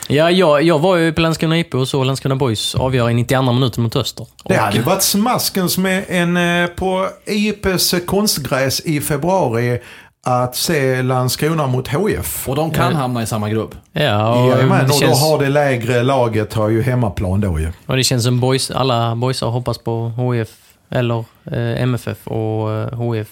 Ja, 0.09 0.31
jag, 0.31 0.63
jag 0.63 0.79
var 0.79 0.97
ju 0.97 1.13
på 1.13 1.21
Landskrona 1.21 1.59
IP 1.59 1.75
och 1.75 1.89
såg 1.89 2.07
Landskrona 2.07 2.37
Boys 2.37 2.75
avgöra 2.75 3.11
i 3.11 3.15
92 3.15 3.53
minuten 3.53 3.83
mot 3.83 3.97
Öster. 3.97 4.27
Det 4.45 4.57
hade 4.57 4.79
och... 4.79 4.87
varit 4.87 5.03
smaskens 5.03 5.79
med 5.79 6.05
en 6.09 6.37
eh, 6.37 6.67
på 6.67 7.09
IPs 7.27 7.95
konstgräs 8.07 8.81
i 8.81 9.01
februari 9.01 9.81
att 10.27 10.57
se 10.57 11.03
Landskrona 11.03 11.67
mot 11.67 11.89
HF. 11.89 12.49
Och 12.49 12.57
de 12.57 12.71
kan 12.71 12.93
ja. 12.93 12.99
hamna 12.99 13.23
i 13.23 13.27
samma 13.27 13.49
grupp. 13.49 13.75
Ja, 13.93 14.43
och, 14.43 14.51
Jajamän, 14.51 14.85
och 14.85 14.93
känns... 14.93 15.21
då 15.21 15.27
har 15.27 15.39
det 15.39 15.49
lägre 15.49 16.03
laget 16.03 16.55
har 16.55 16.69
ju 16.69 16.83
hemmaplan 16.83 17.41
då 17.41 17.61
ju. 17.61 17.73
Och 17.87 17.97
det 17.97 18.05
känns 18.05 18.25
som 18.25 18.41
boys, 18.41 18.71
alla 18.71 19.17
boysar 19.17 19.47
hoppas 19.47 19.79
på 19.79 20.09
HF 20.09 20.49
eller 20.91 21.25
eh, 21.45 21.83
MFF 21.83 22.27
och 22.27 22.73
eh, 22.73 22.95
HF 22.95 23.29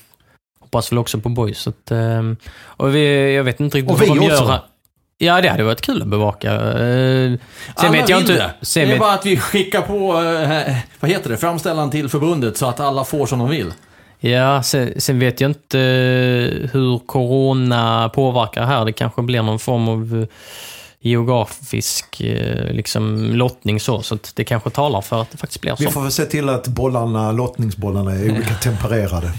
hoppas 0.61 0.93
väl 0.93 0.99
också 0.99 1.21
på 1.21 1.29
boys. 1.29 1.59
Så 1.59 1.71
att, 1.71 1.91
eh, 1.91 2.23
och 2.63 2.95
vi, 2.95 3.35
jag 3.35 3.45
vet 3.45 3.61
inte 3.61 3.79
riktigt 3.79 3.93
och 3.93 4.09
vad 4.09 4.19
de 4.19 4.31
också. 4.31 4.45
gör. 4.45 4.61
Ja, 5.19 5.41
det 5.41 5.49
hade 5.49 5.63
varit 5.63 5.81
kul 5.81 6.03
att 6.03 6.09
bevaka. 6.09 6.53
Eh, 6.53 6.59
sen 6.71 7.39
Alla 7.75 7.91
vet 7.91 8.09
jag 8.09 8.21
inte... 8.21 8.33
Det. 8.33 8.51
Sen 8.63 8.89
det 8.89 8.95
är 8.95 8.99
bara 8.99 9.15
att 9.15 9.27
vi 9.27 9.37
skickar 9.37 9.83
på, 9.83 10.23
eh, 10.23 10.77
vad 11.01 11.11
heter 11.11 11.31
det, 11.31 11.37
framställan 11.37 11.91
till 11.91 12.09
förbundet 12.09 12.57
så 12.57 12.67
att 12.67 12.81
alla 12.81 13.05
får 13.05 13.27
som 13.27 13.39
de 13.39 13.49
vill. 13.49 13.73
Ja, 14.21 14.63
sen, 14.63 15.01
sen, 15.01 15.19
vet 15.19 15.41
jag 15.41 15.51
inte 15.51 15.79
hur 16.73 16.99
corona 17.07 18.09
påverkar 18.09 18.67
här. 18.67 18.85
Det 18.85 18.93
kanske 18.93 19.23
blir 19.23 19.43
någon 19.43 19.59
form 19.59 19.89
av 19.89 20.21
eh, 20.21 20.29
geografisk 21.01 22.21
eh, 22.21 22.73
liksom, 22.73 23.35
lottning 23.35 23.81
så, 23.81 24.03
så 24.03 24.19
det 24.35 24.45
kanske 24.45 24.71
talar 24.71 25.01
för 25.01 25.23
att 25.23 25.31
det 25.31 25.39
faktiskt 25.39 25.61
blir 25.61 25.75
så. 25.75 25.85
Vi 25.85 25.91
får 25.91 26.03
väl 26.03 26.13
se 26.13 26.25
till 26.25 26.49
att 26.49 26.69
bollarna, 26.69 27.33
lottningsbollarna 27.33 28.13
är 28.13 28.31
olika 28.31 28.55
tempererade. 28.55 29.33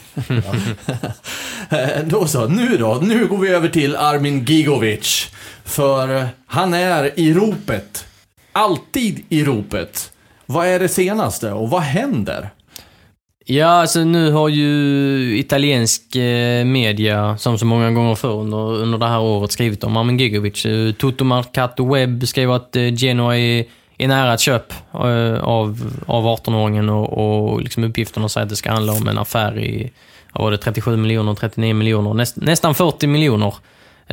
då 2.05 2.27
så, 2.27 2.47
nu 2.47 2.77
då. 2.77 2.99
Nu 3.01 3.27
går 3.27 3.37
vi 3.37 3.49
över 3.49 3.69
till 3.69 3.95
Armin 3.95 4.45
Gigovic. 4.45 5.29
För 5.63 6.27
han 6.45 6.73
är 6.73 7.19
i 7.19 7.33
ropet. 7.33 8.05
Alltid 8.51 9.23
i 9.29 9.43
ropet. 9.43 10.11
Vad 10.45 10.67
är 10.67 10.79
det 10.79 10.89
senaste 10.89 11.51
och 11.51 11.69
vad 11.69 11.81
händer? 11.81 12.49
Ja, 13.45 13.67
alltså 13.67 14.03
nu 14.03 14.31
har 14.31 14.49
ju 14.49 15.37
italiensk 15.37 16.15
eh, 16.15 16.65
media, 16.65 17.37
som 17.37 17.57
så 17.57 17.65
många 17.65 17.91
gånger 17.91 18.15
förr 18.15 18.39
under, 18.39 18.57
under 18.57 18.97
det 18.97 19.07
här 19.07 19.19
året, 19.19 19.51
skrivit 19.51 19.83
om 19.83 19.97
Armin 19.97 20.19
Gigovic. 20.19 20.65
Eh, 20.65 20.91
Toto 20.91 21.23
Marcato 21.23 21.93
Webb 21.93 22.27
skrev 22.27 22.51
att 22.51 22.75
eh, 22.75 22.93
Genoa 22.95 23.37
är, 23.37 23.65
är 23.97 24.07
nära 24.07 24.33
ett 24.33 24.39
köp 24.39 24.73
av, 24.91 25.93
av 26.05 26.25
18-åringen 26.25 26.89
och, 26.89 27.51
och 27.51 27.61
liksom 27.61 27.83
uppgifterna 27.83 28.29
säger 28.29 28.43
att 28.45 28.49
det 28.49 28.55
ska 28.55 28.71
handla 28.71 28.93
om 28.93 29.07
en 29.07 29.17
affär 29.17 29.59
i, 29.59 29.91
var 30.33 30.51
det 30.51 30.57
37 30.57 30.97
miljoner, 30.97 31.35
39 31.35 31.73
miljoner, 31.73 32.13
näst, 32.13 32.35
nästan 32.35 32.75
40 32.75 33.07
miljoner. 33.07 33.53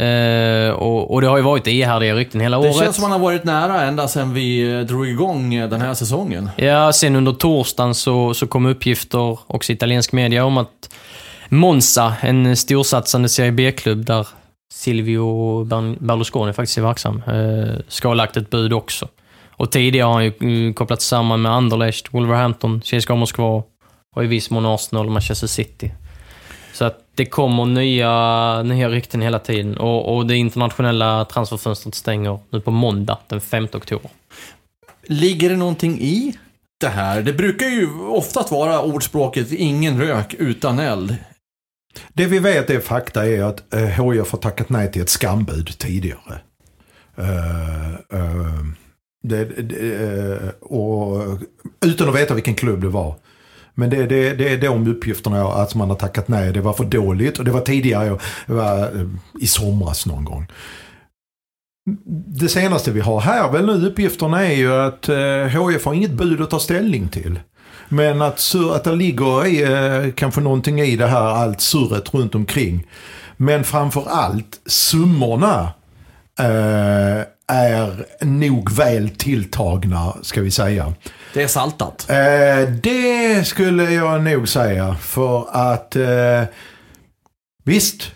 Uh, 0.01 0.71
och, 0.71 1.15
och, 1.15 1.21
det 1.21 1.27
har 1.27 1.37
ju 1.37 1.43
varit 1.43 1.67
ihärdiga 1.67 2.15
rykten 2.15 2.41
hela 2.41 2.59
det 2.59 2.67
året. 2.67 2.79
Det 2.79 2.85
känns 2.85 2.97
som 2.97 3.05
att 3.05 3.11
man 3.11 3.21
har 3.21 3.27
varit 3.27 3.45
nära 3.45 3.83
ända 3.83 4.09
sedan 4.09 4.35
vi 4.35 4.73
eh, 4.73 4.81
drog 4.81 5.09
igång 5.09 5.55
eh, 5.55 5.69
den 5.69 5.81
här 5.81 5.95
säsongen. 5.95 6.51
Ja, 6.57 6.93
sen 6.93 7.17
under 7.17 7.33
torsdagen 7.33 7.95
så, 7.95 8.35
så 8.35 8.47
kom 8.47 8.67
uppgifter, 8.67 9.39
också 9.47 9.73
italiensk 9.73 10.13
media, 10.13 10.45
om 10.45 10.59
att 10.59 10.95
Monza, 11.49 12.15
en 12.21 12.57
storsatsande 12.57 13.29
Serie 13.29 13.53
B-klubb 13.53 14.05
där 14.05 14.29
Silvio 14.73 15.65
Berlusconi 16.01 16.53
faktiskt 16.53 16.79
är 16.79 16.83
verksam, 16.83 17.23
uh, 17.29 17.79
ska 17.89 18.09
ha 18.09 18.15
lagt 18.15 18.37
ett 18.37 18.51
bud 18.51 18.73
också. 18.73 19.09
Och 19.51 19.73
tidigare 19.73 20.07
har 20.07 20.13
han 20.13 20.25
ju 20.25 20.73
kopplats 20.73 21.07
samman 21.07 21.43
med 21.43 21.53
Anderlecht, 21.53 22.15
Wolverhampton, 22.15 22.81
CSKA 22.81 23.15
Moskva 23.15 23.63
och 24.17 24.25
i 24.25 24.27
viss 24.27 24.51
mån 24.51 24.67
Arsenal 24.67 25.07
och 25.07 25.13
Manchester 25.13 25.47
City. 25.47 25.93
Så 26.79 26.85
att 26.85 26.99
det 27.15 27.27
kommer 27.27 27.65
nya, 27.65 28.63
nya 28.63 28.89
rykten 28.89 29.23
hela 29.23 29.39
tiden 29.39 29.79
och, 29.79 30.17
och 30.17 30.27
det 30.27 30.37
internationella 30.37 31.25
transferfönstret 31.25 31.95
stänger 31.95 32.39
nu 32.51 32.61
på 32.61 32.71
måndag 32.71 33.19
den 33.27 33.41
5 33.41 33.65
oktober. 33.65 34.11
Ligger 35.07 35.51
det 35.51 35.57
någonting 35.57 36.01
i 36.01 36.39
det 36.81 36.89
här? 36.89 37.23
Det 37.23 37.33
brukar 37.33 37.67
ju 37.67 38.01
oftast 38.01 38.51
vara 38.51 38.83
ordspråket 38.83 39.53
ingen 39.53 40.01
rök 40.01 40.35
utan 40.35 40.79
eld. 40.79 41.17
Det 42.13 42.27
vi 42.27 42.39
vet 42.39 42.71
är 42.71 42.81
fakta 42.81 43.27
är 43.27 43.43
att 43.43 43.75
eh, 43.75 43.81
HIF 43.81 44.31
har 44.33 44.39
tackat 44.39 44.69
nej 44.69 44.93
till 44.93 45.03
ett 45.03 45.09
skambud 45.09 45.79
tidigare. 45.79 46.41
Uh, 47.19 48.19
uh, 48.21 48.65
Det, 49.23 49.45
det, 49.45 49.95
eh, 50.05 50.49
och, 50.61 51.39
utan 51.87 52.09
att 52.09 52.15
veta 52.15 52.35
vilken 52.35 52.55
klubb 52.55 52.81
det 52.81 52.89
var. 52.89 53.15
Men 53.79 53.91
det, 53.91 54.07
det, 54.07 54.35
det 54.35 54.49
är 54.49 54.59
de 54.59 54.89
uppgifterna 54.89 55.43
att 55.43 55.75
man 55.75 55.89
har 55.89 55.97
tackat 55.97 56.29
nej. 56.29 56.53
Det 56.53 56.61
var 56.61 56.73
för 56.73 56.85
dåligt 56.85 57.39
och 57.39 57.45
det 57.45 57.51
var 57.51 57.61
tidigare, 57.61 58.19
det 58.47 58.53
var 58.53 58.79
eh, 58.79 59.07
i 59.41 59.47
somras 59.47 60.07
någon 60.07 60.25
gång. 60.25 60.47
Det 62.27 62.49
senaste 62.49 62.91
vi 62.91 63.01
har 63.01 63.21
här 63.21 63.53
väl 63.53 63.67
nu 63.67 63.87
uppgifterna 63.87 64.47
är 64.47 64.55
ju 64.55 64.73
att 64.73 65.09
eh, 65.09 65.63
HF 65.63 65.85
har 65.85 65.95
inget 65.95 66.11
bud 66.11 66.41
att 66.41 66.51
ta 66.51 66.59
ställning 66.59 67.09
till. 67.09 67.41
Men 67.89 68.23
att, 68.23 68.39
sur, 68.39 68.75
att 68.75 68.85
det 68.85 68.93
ligger 68.93 69.47
i, 69.47 69.63
eh, 69.63 70.13
kanske 70.13 70.41
någonting 70.41 70.81
i 70.81 70.97
det 70.97 71.07
här 71.07 71.27
allt 71.27 71.61
surret 71.61 72.15
runt 72.15 72.35
omkring. 72.35 72.87
Men 73.37 73.65
framför 73.65 74.05
allt 74.09 74.61
summorna 74.67 75.73
eh, 76.39 77.23
är 77.49 78.07
nog 78.21 78.73
väl 78.73 79.09
tilltagna, 79.09 80.17
ska 80.23 80.41
vi 80.41 80.51
säga. 80.51 80.93
Det 81.35 81.43
är 81.43 81.49
saltat. 81.49 82.07
Eh, 82.11 82.71
det 82.83 83.47
skulle 83.47 83.91
jag 83.93 84.23
nog 84.23 84.49
säga. 84.49 84.97
För 85.01 85.47
att 85.53 85.97
eh, 85.97 86.43
visst, 87.65 88.13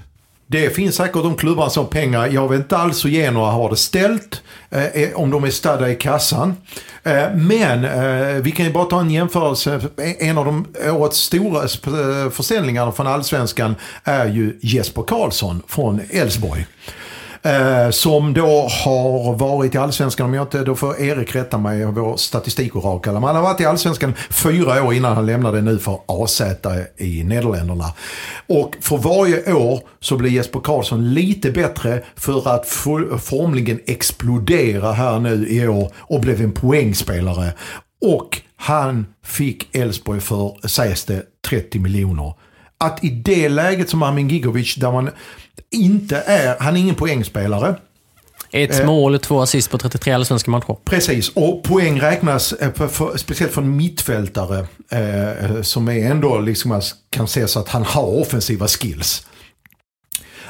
det 0.47 0.71
finns 0.71 0.97
säkert 0.97 1.23
de 1.23 1.35
klubbar 1.35 1.69
som 1.69 1.87
pengar. 1.87 2.27
Jag 2.27 2.49
vet 2.49 2.59
inte 2.59 2.77
alls 2.77 3.05
hur 3.05 3.11
Genoa 3.11 3.51
har 3.51 3.71
det 3.71 3.77
ställt. 3.77 4.43
Eh, 4.71 5.09
om 5.15 5.31
de 5.31 5.45
är 5.45 5.51
stadda 5.51 5.91
i 5.91 5.95
kassan. 5.95 6.57
Eh, 7.05 7.35
men 7.35 7.85
eh, 7.85 8.43
vi 8.43 8.51
kan 8.51 8.67
ju 8.67 8.73
bara 8.73 8.85
ta 8.85 9.01
en 9.01 9.11
jämförelse. 9.11 9.81
En 10.19 10.39
av 10.39 10.45
de 10.45 10.67
årets 10.91 11.19
stora 11.19 11.63
eh, 11.63 12.31
försäljningarna 12.31 12.93
från 12.93 13.07
Allsvenskan 13.07 13.75
är 14.05 14.27
ju 14.27 14.59
Jesper 14.63 15.03
Karlsson 15.03 15.63
från 15.69 16.01
Elfsborg. 16.11 16.67
Eh, 17.45 17.91
som 17.91 18.35
då 18.35 18.69
har 18.85 19.35
varit 19.35 19.75
i 19.75 19.79
Allsvenskan, 19.79 20.27
om 20.27 20.35
jag 20.35 20.45
inte, 20.45 20.65
då 20.65 20.75
får 20.75 21.01
Erik 21.01 21.35
rätta 21.35 21.59
mig, 21.59 21.85
vår 21.85 22.17
statistikorakel. 22.17 23.13
Men 23.13 23.23
han 23.23 23.37
har 23.37 23.43
varit 23.43 23.61
i 23.61 23.65
Allsvenskan 23.65 24.15
fyra 24.31 24.85
år 24.85 24.95
innan 24.95 25.17
han 25.17 25.27
lämnade 25.27 25.61
nu 25.61 25.79
för 25.79 25.99
AZ 26.07 26.43
i 26.97 27.25
Nederländerna. 27.25 27.93
Och 28.47 28.77
för 28.81 28.97
varje 28.97 29.53
år 29.53 29.81
så 30.01 30.17
blir 30.17 30.31
Jesper 30.31 30.61
Karlsson 30.61 31.15
lite 31.15 31.51
bättre 31.51 32.03
för 32.17 32.49
att 32.55 32.67
formligen 33.19 33.81
explodera 33.87 34.93
här 34.93 35.19
nu 35.21 35.49
i 35.49 35.69
år 35.69 35.93
och 35.97 36.21
blev 36.21 36.41
en 36.41 36.53
poängspelare. 36.53 37.53
Och 38.01 38.41
han 38.57 39.07
fick 39.25 39.77
Elfsborg 39.77 40.21
för, 40.21 40.69
sägs 40.69 41.05
det, 41.05 41.23
30 41.49 41.79
miljoner. 41.79 42.35
Att 42.79 43.05
i 43.05 43.11
det 43.11 43.49
läget 43.49 43.91
som 43.91 44.03
Armin 44.03 44.29
Gigovic, 44.29 44.75
där 44.75 44.93
man 44.93 45.11
inte 45.71 46.17
är, 46.17 46.57
han 46.61 46.77
är 46.77 46.81
ingen 46.81 46.95
poängspelare. 46.95 47.77
Ett 48.51 48.81
eh, 48.81 48.87
mål, 48.87 49.19
två 49.19 49.41
assist 49.41 49.71
på 49.71 49.79
33 49.79 50.13
allsvenska 50.13 50.51
matcher. 50.51 50.77
Precis, 50.85 51.29
och 51.29 51.63
poäng 51.63 52.01
räknas 52.01 52.53
eh, 52.53 52.73
för, 52.73 52.89
för, 52.89 53.17
speciellt 53.17 53.53
från 53.53 53.77
mittfältare 53.77 54.67
eh, 54.91 55.63
som 55.63 55.89
är 55.89 56.11
ändå 56.11 56.39
liksom, 56.39 56.81
kan 57.11 57.25
ses 57.25 57.57
att 57.57 57.69
han 57.69 57.85
har 57.85 58.21
offensiva 58.21 58.69
skills. 58.69 59.27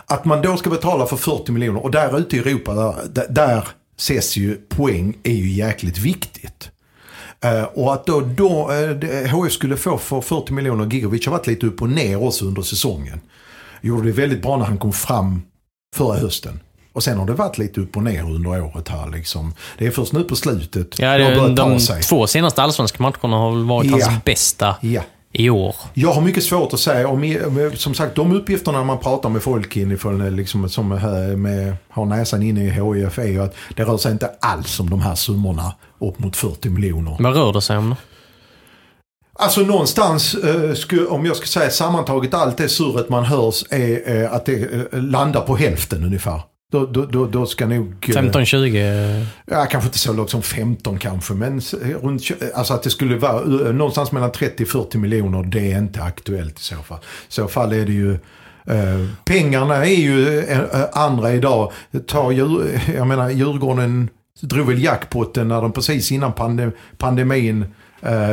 Att 0.06 0.24
man 0.24 0.42
då 0.42 0.56
ska 0.56 0.70
betala 0.70 1.06
för 1.06 1.16
40 1.16 1.52
miljoner 1.52 1.82
och 1.82 1.90
där 1.90 2.18
ute 2.18 2.36
i 2.36 2.38
Europa, 2.38 2.94
där, 3.08 3.26
där 3.28 3.68
ses 3.98 4.36
ju 4.36 4.54
poäng 4.54 5.16
är 5.22 5.32
ju 5.32 5.50
jäkligt 5.50 5.98
viktigt. 5.98 6.70
Uh, 7.44 7.62
och 7.62 7.92
att 7.92 8.06
då, 8.06 8.20
då 8.20 8.72
uh, 8.72 9.26
HF 9.26 9.52
skulle 9.52 9.76
få 9.76 9.98
för 9.98 10.20
40 10.20 10.52
miljoner, 10.52 10.86
Gigovic 10.86 11.26
har 11.26 11.32
varit 11.32 11.46
lite 11.46 11.66
upp 11.66 11.82
och 11.82 11.88
ner 11.88 12.22
också 12.22 12.44
under 12.44 12.62
säsongen 12.62 13.20
gjorde 13.82 14.06
det 14.06 14.12
väldigt 14.12 14.42
bra 14.42 14.56
när 14.56 14.64
han 14.64 14.78
kom 14.78 14.92
fram 14.92 15.42
förra 15.96 16.18
hösten. 16.18 16.60
Och 16.92 17.02
sen 17.02 17.18
har 17.18 17.26
det 17.26 17.32
varit 17.32 17.58
lite 17.58 17.80
upp 17.80 17.96
och 17.96 18.02
ner 18.02 18.22
under 18.22 18.62
året 18.62 18.88
här 18.88 19.10
liksom. 19.10 19.54
Det 19.78 19.86
är 19.86 19.90
först 19.90 20.12
nu 20.12 20.24
på 20.24 20.36
slutet 20.36 20.98
ja, 20.98 21.18
det, 21.18 21.24
har 21.24 21.48
de 21.48 21.80
sig. 21.80 22.02
två 22.02 22.26
senaste 22.26 22.62
allsvenska 22.62 23.02
matcherna 23.02 23.36
har 23.36 23.52
väl 23.52 23.64
varit 23.64 23.90
ja. 23.90 24.06
hans 24.06 24.24
bästa 24.24 24.76
ja. 24.80 25.02
i 25.32 25.50
år. 25.50 25.74
Jag 25.94 26.12
har 26.12 26.20
mycket 26.20 26.44
svårt 26.44 26.72
att 26.72 26.80
säga. 26.80 27.08
Om, 27.08 27.70
som 27.74 27.94
sagt, 27.94 28.16
de 28.16 28.32
uppgifterna 28.32 28.84
man 28.84 28.98
pratar 28.98 29.28
med 29.28 29.42
folk 29.42 29.76
inifrån, 29.76 30.36
liksom, 30.36 30.68
som 30.68 30.88
med, 31.36 31.76
har 31.88 32.04
näsan 32.04 32.42
inne 32.42 32.64
i 32.64 32.70
HIF 32.70 33.18
är 33.18 33.26
ju 33.26 33.42
att 33.42 33.54
det 33.76 33.84
rör 33.84 33.96
sig 33.96 34.12
inte 34.12 34.30
alls 34.40 34.80
om 34.80 34.90
de 34.90 35.00
här 35.00 35.14
summorna 35.14 35.74
upp 35.98 36.18
mot 36.18 36.36
40 36.36 36.68
miljoner. 36.68 37.16
Vad 37.20 37.34
rör 37.34 37.52
det 37.52 37.62
sig 37.62 37.78
om 37.78 37.90
då? 37.90 37.96
Alltså 39.34 39.60
någonstans, 39.60 40.34
eh, 40.34 40.98
om 41.08 41.26
jag 41.26 41.36
ska 41.36 41.46
säga 41.46 41.70
sammantaget 41.70 42.34
allt 42.34 42.56
det 42.56 42.68
surret 42.68 43.08
man 43.08 43.24
hörs 43.24 43.64
är 43.70 44.22
eh, 44.22 44.32
att 44.32 44.46
det 44.46 44.74
eh, 44.92 45.02
landar 45.02 45.40
på 45.40 45.56
hälften 45.56 46.04
ungefär. 46.04 46.40
Då, 46.72 46.86
då, 46.86 47.06
då, 47.06 47.26
då 47.26 47.46
ska 47.46 47.66
nog... 47.66 47.94
15-20? 48.00 49.26
Ja, 49.46 49.66
kanske 49.70 49.88
inte 49.88 49.98
så 49.98 50.12
lågt 50.12 50.30
som 50.30 50.42
15 50.42 50.98
kanske. 50.98 51.34
Men 51.34 51.60
runt, 52.02 52.22
alltså 52.54 52.74
att 52.74 52.82
det 52.82 52.90
skulle 52.90 53.16
vara 53.16 53.44
någonstans 53.72 54.12
mellan 54.12 54.30
30-40 54.30 54.96
miljoner, 54.96 55.42
det 55.42 55.72
är 55.72 55.78
inte 55.78 56.02
aktuellt 56.02 56.58
i 56.58 56.62
så 56.62 56.76
fall. 56.76 56.98
I 56.98 57.32
så 57.32 57.48
fall 57.48 57.72
är 57.72 57.86
det 57.86 57.92
ju... 57.92 58.12
Eh, 58.64 59.06
pengarna 59.24 59.76
är 59.76 60.00
ju 60.00 60.38
eh, 60.40 60.60
andra 60.92 61.32
idag. 61.32 61.72
Ta 62.06 62.32
djur, 62.32 62.80
jag 62.96 63.06
menar, 63.06 63.30
Djurgården 63.30 64.08
drog 64.40 64.66
väl 64.66 64.82
jackpotten 64.82 65.48
när 65.48 65.62
de 65.62 65.72
precis 65.72 66.12
innan 66.12 66.32
pandem, 66.32 66.72
pandemin 66.98 67.64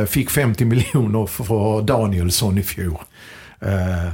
fick 0.06 0.30
50 0.30 0.64
miljoner 0.64 1.26
för 1.26 1.82
Danielsson 1.82 2.58
i 2.58 2.62
fjol. 2.62 2.98
Uh, 3.62 4.10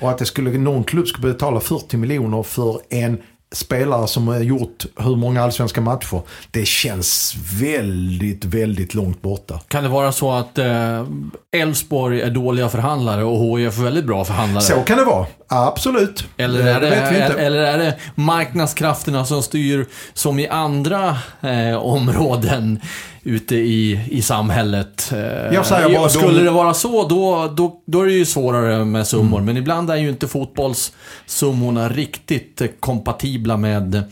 och 0.00 0.10
att 0.10 0.18
det 0.18 0.24
skulle, 0.24 0.50
någon 0.50 0.84
klubb 0.84 1.08
skulle 1.08 1.32
betala 1.32 1.60
40 1.60 1.96
miljoner 1.96 2.42
för 2.42 2.80
en 2.90 3.18
spelare 3.52 4.08
som 4.08 4.28
har 4.28 4.38
gjort 4.38 4.86
hur 4.96 5.16
många 5.16 5.42
allsvenska 5.42 5.80
matcher. 5.80 6.22
Det 6.50 6.66
känns 6.66 7.36
väldigt, 7.60 8.44
väldigt 8.44 8.94
långt 8.94 9.22
borta. 9.22 9.60
Kan 9.68 9.82
det 9.82 9.88
vara 9.88 10.12
så 10.12 10.32
att 10.32 10.58
eh, 10.58 11.06
Elfsborg 11.52 12.20
eh, 12.20 12.26
är 12.26 12.30
dåliga 12.30 12.68
förhandlare 12.68 13.24
och 13.24 13.58
HIF 13.58 13.78
är 13.78 13.82
väldigt 13.82 14.04
bra 14.04 14.24
förhandlare? 14.24 14.64
Så 14.64 14.74
kan 14.74 14.98
det 14.98 15.04
vara. 15.04 15.26
Absolut. 15.48 16.24
Eller 16.36 16.66
är 16.66 16.80
det, 16.80 16.88
det 16.88 17.44
eller 17.44 17.58
är 17.58 17.78
det 17.78 17.98
marknadskrafterna 18.14 19.24
som 19.24 19.42
styr 19.42 19.86
som 20.14 20.38
i 20.38 20.48
andra 20.48 21.18
eh, 21.40 21.76
områden 21.76 22.80
ute 23.22 23.56
i, 23.56 24.00
i 24.10 24.22
samhället? 24.22 25.12
Eh, 25.12 25.18
Jag 25.54 25.66
säger 25.66 25.98
bara 25.98 26.08
skulle 26.08 26.38
de... 26.38 26.44
det 26.44 26.50
vara 26.50 26.74
så, 26.74 27.08
då, 27.08 27.52
då, 27.56 27.82
då 27.86 28.02
är 28.02 28.06
det 28.06 28.12
ju 28.12 28.26
svårare 28.26 28.84
med 28.84 29.06
summor. 29.06 29.38
Mm. 29.38 29.44
Men 29.44 29.56
ibland 29.56 29.90
är 29.90 29.96
ju 29.96 30.08
inte 30.08 30.28
fotbollssummorna 30.28 31.88
riktigt 31.88 32.62
kompatibla 32.80 33.56
med 33.56 34.02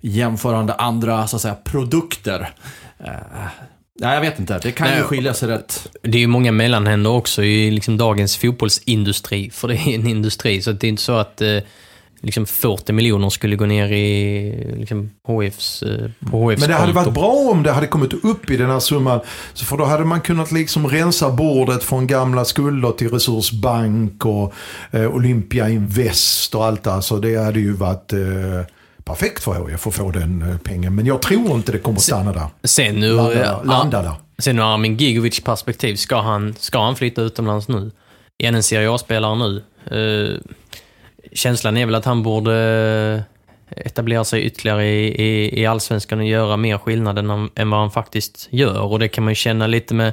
jämförande 0.00 0.74
andra 0.74 1.26
så 1.26 1.36
att 1.36 1.42
säga, 1.42 1.56
produkter. 1.64 2.50
Eh, 2.98 3.12
Nej, 4.00 4.14
jag 4.14 4.20
vet 4.20 4.38
inte. 4.38 4.58
Det 4.62 4.72
kan 4.72 4.88
Nej, 4.88 4.98
ju 4.98 5.04
skilja 5.04 5.34
sig 5.34 5.48
rätt. 5.48 5.88
Det 6.02 6.18
är 6.18 6.20
ju 6.20 6.26
många 6.26 6.52
mellanhänder 6.52 7.10
också 7.10 7.42
i 7.42 7.70
liksom 7.70 7.96
dagens 7.96 8.36
fotbollsindustri. 8.36 9.50
För 9.50 9.68
det 9.68 9.74
är 9.74 9.94
en 9.94 10.06
industri, 10.06 10.62
så 10.62 10.72
det 10.72 10.86
är 10.86 10.88
inte 10.88 11.02
så 11.02 11.16
att 11.16 11.40
eh, 11.40 11.58
liksom 12.20 12.46
40 12.46 12.92
miljoner 12.92 13.30
skulle 13.30 13.56
gå 13.56 13.66
ner 13.66 13.92
i 13.92 14.74
liksom, 14.78 15.10
HFs, 15.26 15.82
eh, 15.82 16.10
på 16.30 16.38
HFs 16.38 16.60
Men 16.60 16.68
det 16.68 16.74
hade 16.74 16.92
varit 16.92 17.14
bra 17.14 17.50
om 17.50 17.62
det 17.62 17.72
hade 17.72 17.86
kommit 17.86 18.24
upp 18.24 18.50
i 18.50 18.56
den 18.56 18.70
här 18.70 18.80
summan. 18.80 19.20
För 19.54 19.76
då 19.76 19.84
hade 19.84 20.04
man 20.04 20.20
kunnat 20.20 20.52
liksom 20.52 20.88
rensa 20.88 21.30
bordet 21.30 21.84
från 21.84 22.06
gamla 22.06 22.44
skulder 22.44 22.90
till 22.90 23.10
Resursbank 23.10 24.26
och 24.26 24.54
eh, 24.90 25.14
Olympia 25.14 25.68
Invest 25.68 26.54
och 26.54 26.64
allt. 26.64 26.86
Alltså 26.86 27.16
det 27.16 27.36
hade 27.36 27.60
ju 27.60 27.72
varit... 27.72 28.12
Eh, 28.12 28.74
perfekt 29.08 29.44
för 29.44 29.68
HIF 29.68 29.86
att 29.86 29.94
få 29.94 30.10
den 30.10 30.42
eh, 30.42 30.58
pengen. 30.58 30.94
Men 30.94 31.06
jag 31.06 31.22
tror 31.22 31.50
inte 31.50 31.72
det 31.72 31.78
kommer 31.78 31.98
stanna 31.98 32.32
där. 32.32 32.46
Sen 32.64 33.02
ur, 33.02 33.16
landa, 33.16 33.62
landa 33.62 34.02
där. 34.02 34.14
Sen 34.38 34.58
ur 34.58 34.74
Armin 34.74 34.96
Gigovic 34.96 35.40
perspektiv, 35.40 35.96
ska 35.96 36.20
han, 36.20 36.54
ska 36.58 36.84
han 36.84 36.96
flytta 36.96 37.22
utomlands 37.22 37.68
nu? 37.68 37.90
Han 38.44 38.54
en 38.54 38.62
Serie 38.62 38.94
A-spelare 38.94 39.36
nu? 39.36 39.62
Uh, 39.96 40.38
känslan 41.32 41.76
är 41.76 41.86
väl 41.86 41.94
att 41.94 42.04
han 42.04 42.22
borde 42.22 43.24
etablera 43.70 44.24
sig 44.24 44.42
ytterligare 44.42 44.86
i, 44.86 45.22
i, 45.22 45.60
i 45.60 45.66
allsvenskan 45.66 46.18
och 46.18 46.24
göra 46.24 46.56
mer 46.56 46.78
skillnad 46.78 47.18
än, 47.18 47.50
än 47.54 47.70
vad 47.70 47.80
han 47.80 47.90
faktiskt 47.90 48.48
gör. 48.50 48.80
Och 48.80 48.98
det 48.98 49.08
kan 49.08 49.24
man 49.24 49.30
ju 49.30 49.34
känna 49.34 49.66
lite 49.66 49.94
med 49.94 50.12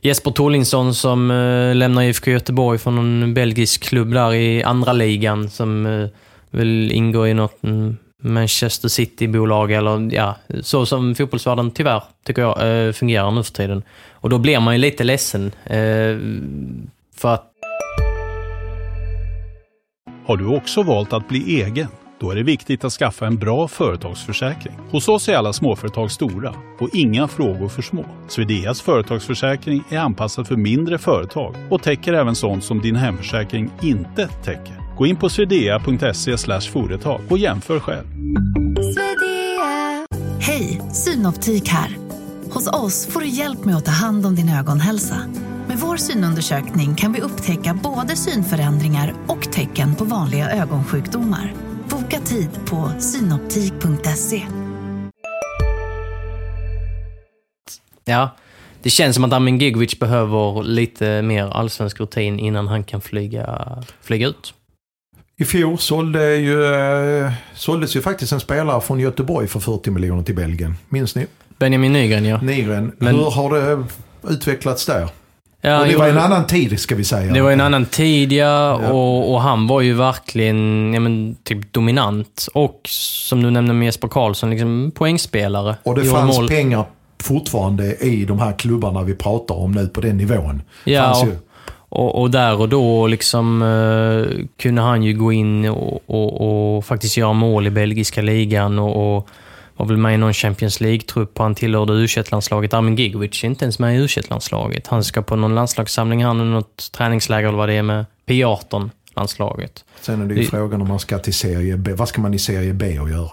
Jesper 0.00 0.30
Tollinsson 0.30 0.94
som 0.94 1.30
uh, 1.30 1.74
lämnar 1.74 2.02
IFK 2.02 2.30
Göteborg 2.30 2.78
från 2.78 2.98
en 2.98 3.34
belgisk 3.34 3.82
klubb 3.82 4.12
där 4.12 4.34
i 4.34 4.62
andra 4.62 4.92
ligan 4.92 5.50
som 5.50 5.86
uh, 5.86 6.08
väl 6.50 6.92
ingår 6.92 7.28
i 7.28 7.34
något 7.34 7.64
mm, 7.64 7.96
Manchester 8.22 8.88
City-bolag 8.88 9.72
eller 9.72 10.14
ja, 10.14 10.36
så 10.60 10.86
som 10.86 11.14
fotbollsvärlden 11.14 11.70
tyvärr, 11.70 12.02
tycker 12.24 12.42
jag, 12.42 12.86
eh, 12.86 12.92
fungerar 12.92 13.30
nu 13.30 13.42
för 13.42 13.52
tiden. 13.52 13.82
Och 14.12 14.30
då 14.30 14.38
blir 14.38 14.60
man 14.60 14.74
ju 14.74 14.80
lite 14.80 15.04
ledsen. 15.04 15.52
Eh, 15.64 16.18
för 17.16 17.34
att... 17.34 17.52
Har 20.26 20.36
du 20.36 20.46
också 20.46 20.82
valt 20.82 21.12
att 21.12 21.28
bli 21.28 21.62
egen? 21.62 21.88
Då 22.20 22.30
är 22.30 22.34
det 22.34 22.42
viktigt 22.42 22.84
att 22.84 22.92
skaffa 22.92 23.26
en 23.26 23.36
bra 23.36 23.68
företagsförsäkring. 23.68 24.74
Hos 24.90 25.08
oss 25.08 25.28
är 25.28 25.36
alla 25.36 25.52
småföretag 25.52 26.10
stora 26.10 26.54
och 26.78 26.88
inga 26.92 27.28
frågor 27.28 27.68
för 27.68 27.82
små. 27.82 28.04
Swedeas 28.28 28.80
företagsförsäkring 28.80 29.82
är 29.90 29.98
anpassad 29.98 30.46
för 30.46 30.56
mindre 30.56 30.98
företag 30.98 31.54
och 31.70 31.82
täcker 31.82 32.12
även 32.12 32.34
sånt 32.34 32.64
som 32.64 32.80
din 32.80 32.96
hemförsäkring 32.96 33.70
inte 33.82 34.28
täcker. 34.28 34.85
Gå 34.96 35.06
in 35.06 35.16
på 35.16 35.28
swedea.se 35.28 36.58
företag 36.72 37.20
och 37.28 37.38
jämför 37.38 37.80
själv. 37.80 38.06
Hej, 40.40 40.80
Synoptik 40.92 41.68
här. 41.68 41.96
Hos 42.50 42.66
oss 42.66 43.06
får 43.06 43.20
du 43.20 43.28
hjälp 43.28 43.64
med 43.64 43.76
att 43.76 43.84
ta 43.84 43.90
hand 43.90 44.26
om 44.26 44.34
din 44.34 44.48
ögonhälsa. 44.48 45.16
Med 45.68 45.78
vår 45.78 45.96
synundersökning 45.96 46.94
kan 46.94 47.12
vi 47.12 47.20
upptäcka 47.20 47.78
både 47.82 48.16
synförändringar 48.16 49.14
och 49.26 49.52
tecken 49.52 49.94
på 49.94 50.04
vanliga 50.04 50.50
ögonsjukdomar. 50.50 51.54
Boka 51.90 52.20
tid 52.20 52.50
på 52.66 52.90
synoptik.se. 52.98 54.42
Ja, 58.04 58.36
det 58.82 58.90
känns 58.90 59.14
som 59.14 59.24
att 59.24 59.32
Amin 59.32 59.58
Gigovic 59.58 59.98
behöver 59.98 60.62
lite 60.62 61.22
mer 61.22 61.44
allsvensk 61.44 62.00
rutin 62.00 62.38
innan 62.38 62.68
han 62.68 62.84
kan 62.84 63.00
flyga, 63.00 63.62
flyga 64.00 64.28
ut. 64.28 64.54
I 65.38 65.44
fjol 65.44 65.78
sålde 65.78 66.36
ju, 66.36 66.74
eh, 66.74 67.32
såldes 67.54 67.96
ju 67.96 68.02
faktiskt 68.02 68.32
en 68.32 68.40
spelare 68.40 68.80
från 68.80 69.00
Göteborg 69.00 69.46
för 69.48 69.60
40 69.60 69.90
miljoner 69.90 70.22
till 70.22 70.34
Belgien. 70.34 70.76
Minns 70.88 71.14
ni? 71.14 71.26
Benjamin 71.58 71.92
Nygren, 71.92 72.24
ja. 72.24 72.40
Nigren. 72.40 72.92
Men- 72.98 73.14
Hur 73.14 73.30
har 73.30 73.50
det 73.60 73.84
utvecklats 74.28 74.86
där? 74.86 75.08
ja 75.60 75.80
och 75.80 75.86
det 75.86 75.96
var 75.96 76.08
en 76.08 76.18
annan 76.18 76.46
tid 76.46 76.80
ska 76.80 76.94
vi 76.94 77.04
säga. 77.04 77.32
Det 77.32 77.40
var 77.40 77.50
en 77.50 77.60
annan 77.60 77.86
tid, 77.86 78.32
ja. 78.32 78.80
Ja. 78.82 78.92
Och, 78.92 79.32
och 79.34 79.40
han 79.40 79.66
var 79.66 79.80
ju 79.80 79.94
verkligen 79.94 80.94
ja, 80.94 81.00
men, 81.00 81.36
typ 81.44 81.72
dominant. 81.72 82.46
Och 82.54 82.80
som 82.90 83.42
du 83.42 83.50
nämnde 83.50 83.74
med 83.74 83.86
Jesper 83.86 84.08
Karlsson, 84.08 84.50
liksom 84.50 84.92
poängspelare. 84.94 85.76
Och 85.82 85.94
det 85.94 86.00
Gjorde 86.04 86.18
fanns 86.18 86.36
mål. 86.36 86.48
pengar 86.48 86.84
fortfarande 87.22 87.96
i 87.96 88.24
de 88.24 88.38
här 88.38 88.52
klubbarna 88.52 89.02
vi 89.02 89.14
pratar 89.14 89.54
om 89.54 89.72
nu 89.72 89.88
på 89.88 90.00
den 90.00 90.16
nivån. 90.16 90.62
Ja, 90.84 91.26
ju. 91.26 91.36
Och, 91.96 92.20
och 92.20 92.30
där 92.30 92.60
och 92.60 92.68
då 92.68 93.06
liksom 93.06 93.62
eh, 93.62 94.44
kunde 94.62 94.82
han 94.82 95.02
ju 95.02 95.12
gå 95.12 95.32
in 95.32 95.68
och, 95.68 96.02
och, 96.06 96.76
och 96.76 96.84
faktiskt 96.84 97.16
göra 97.16 97.32
mål 97.32 97.66
i 97.66 97.70
belgiska 97.70 98.22
ligan 98.22 98.78
och, 98.78 99.16
och 99.16 99.28
var 99.76 99.86
väl 99.86 99.96
med 99.96 100.14
i 100.14 100.16
någon 100.16 100.32
Champions 100.34 100.80
League-trupp 100.80 101.38
och 101.38 101.42
han 101.44 101.54
tillhörde 101.54 101.92
u 101.92 102.06
landslaget 102.30 102.74
Armin 102.74 102.96
Gigovic 102.96 103.44
är 103.44 103.48
inte 103.48 103.64
ens 103.64 103.78
med 103.78 103.96
i 103.96 103.98
u 103.98 104.08
landslaget 104.30 104.86
Han 104.86 105.04
ska 105.04 105.22
på 105.22 105.36
någon 105.36 105.54
landslagssamling, 105.54 106.24
han 106.24 106.40
och 106.40 106.46
något 106.46 106.92
träningsläger 106.92 107.48
eller 107.48 107.58
vad 107.58 107.68
det 107.68 107.74
är 107.74 107.82
med 107.82 108.04
P18-landslaget. 108.26 109.84
Sen 110.00 110.22
är 110.22 110.26
det 110.26 110.34
ju 110.34 110.40
det- 110.40 110.46
frågan 110.46 110.82
om 110.82 110.88
man 110.88 110.98
ska 110.98 111.18
till 111.18 111.34
serie 111.34 111.76
B. 111.76 111.92
Vad 111.94 112.08
ska 112.08 112.20
man 112.20 112.34
i 112.34 112.38
serie 112.38 112.72
B 112.72 112.98
att 113.02 113.10
göra? 113.10 113.30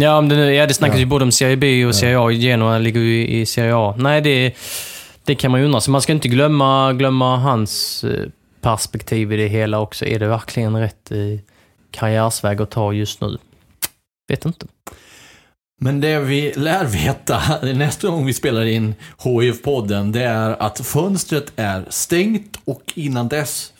Ja, 0.00 0.20
det, 0.22 0.54
ja, 0.54 0.66
det 0.66 0.74
snackas 0.74 0.96
Ja. 0.96 1.00
ju 1.00 1.06
både 1.06 1.24
om 1.24 1.32
Serie 1.32 1.56
B 1.56 1.86
och 1.86 1.94
Serie 1.94 2.18
A. 2.20 2.30
Genoa 2.30 2.78
ligger 2.78 3.00
ju 3.00 3.26
i 3.28 3.46
Serie 3.46 3.76
A. 3.76 3.94
Nej, 3.98 4.20
det, 4.20 4.52
det 5.26 5.34
kan 5.34 5.50
man 5.50 5.60
ju 5.60 5.66
undra. 5.66 5.80
Så 5.80 5.90
man 5.90 6.02
ska 6.02 6.12
inte 6.12 6.28
glömma, 6.28 6.92
glömma 6.92 7.36
hans 7.36 8.04
eh, 8.04 8.28
perspektiv 8.60 9.32
i 9.32 9.36
det 9.36 9.48
hela 9.48 9.78
också. 9.78 10.04
Är 10.04 10.18
det 10.18 10.28
verkligen 10.28 10.76
rätt 10.76 11.12
karriärsväg 11.90 12.62
att 12.62 12.70
ta 12.70 12.92
just 12.92 13.20
nu? 13.20 13.38
Vet 14.28 14.44
inte. 14.44 14.66
Men 15.80 16.00
det 16.00 16.20
vi 16.20 16.52
lär 16.56 16.84
veta 16.84 17.40
nästa 17.62 18.08
gång 18.08 18.26
vi 18.26 18.32
spelar 18.32 18.64
in 18.64 18.94
HIF-podden, 19.18 20.12
det 20.12 20.22
är 20.22 20.62
att 20.62 20.80
fönstret 20.80 21.52
är 21.56 21.84
stängt 21.88 22.58
och 22.64 22.92
innan 22.94 23.28
dess 23.28 23.72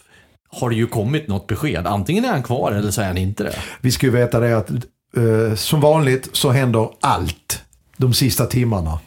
har 0.49 0.71
det 0.71 0.77
ju 0.77 0.87
kommit 0.87 1.29
något 1.29 1.47
besked. 1.47 1.87
Antingen 1.87 2.25
är 2.25 2.29
han 2.29 2.43
kvar 2.43 2.73
eller 2.73 2.91
så 2.91 3.01
är 3.01 3.07
han 3.07 3.19
inte 3.19 3.45
det. 3.45 3.55
Vi 3.81 3.91
ska 3.91 4.07
ju 4.07 4.13
veta 4.13 4.41
det 4.41 4.59
att 4.59 4.71
eh, 4.71 5.55
som 5.55 5.81
vanligt 5.81 6.29
så 6.33 6.51
händer 6.51 6.89
allt 7.01 7.63
de 7.97 8.15
sista 8.15 8.47
timmarna. 8.47 8.99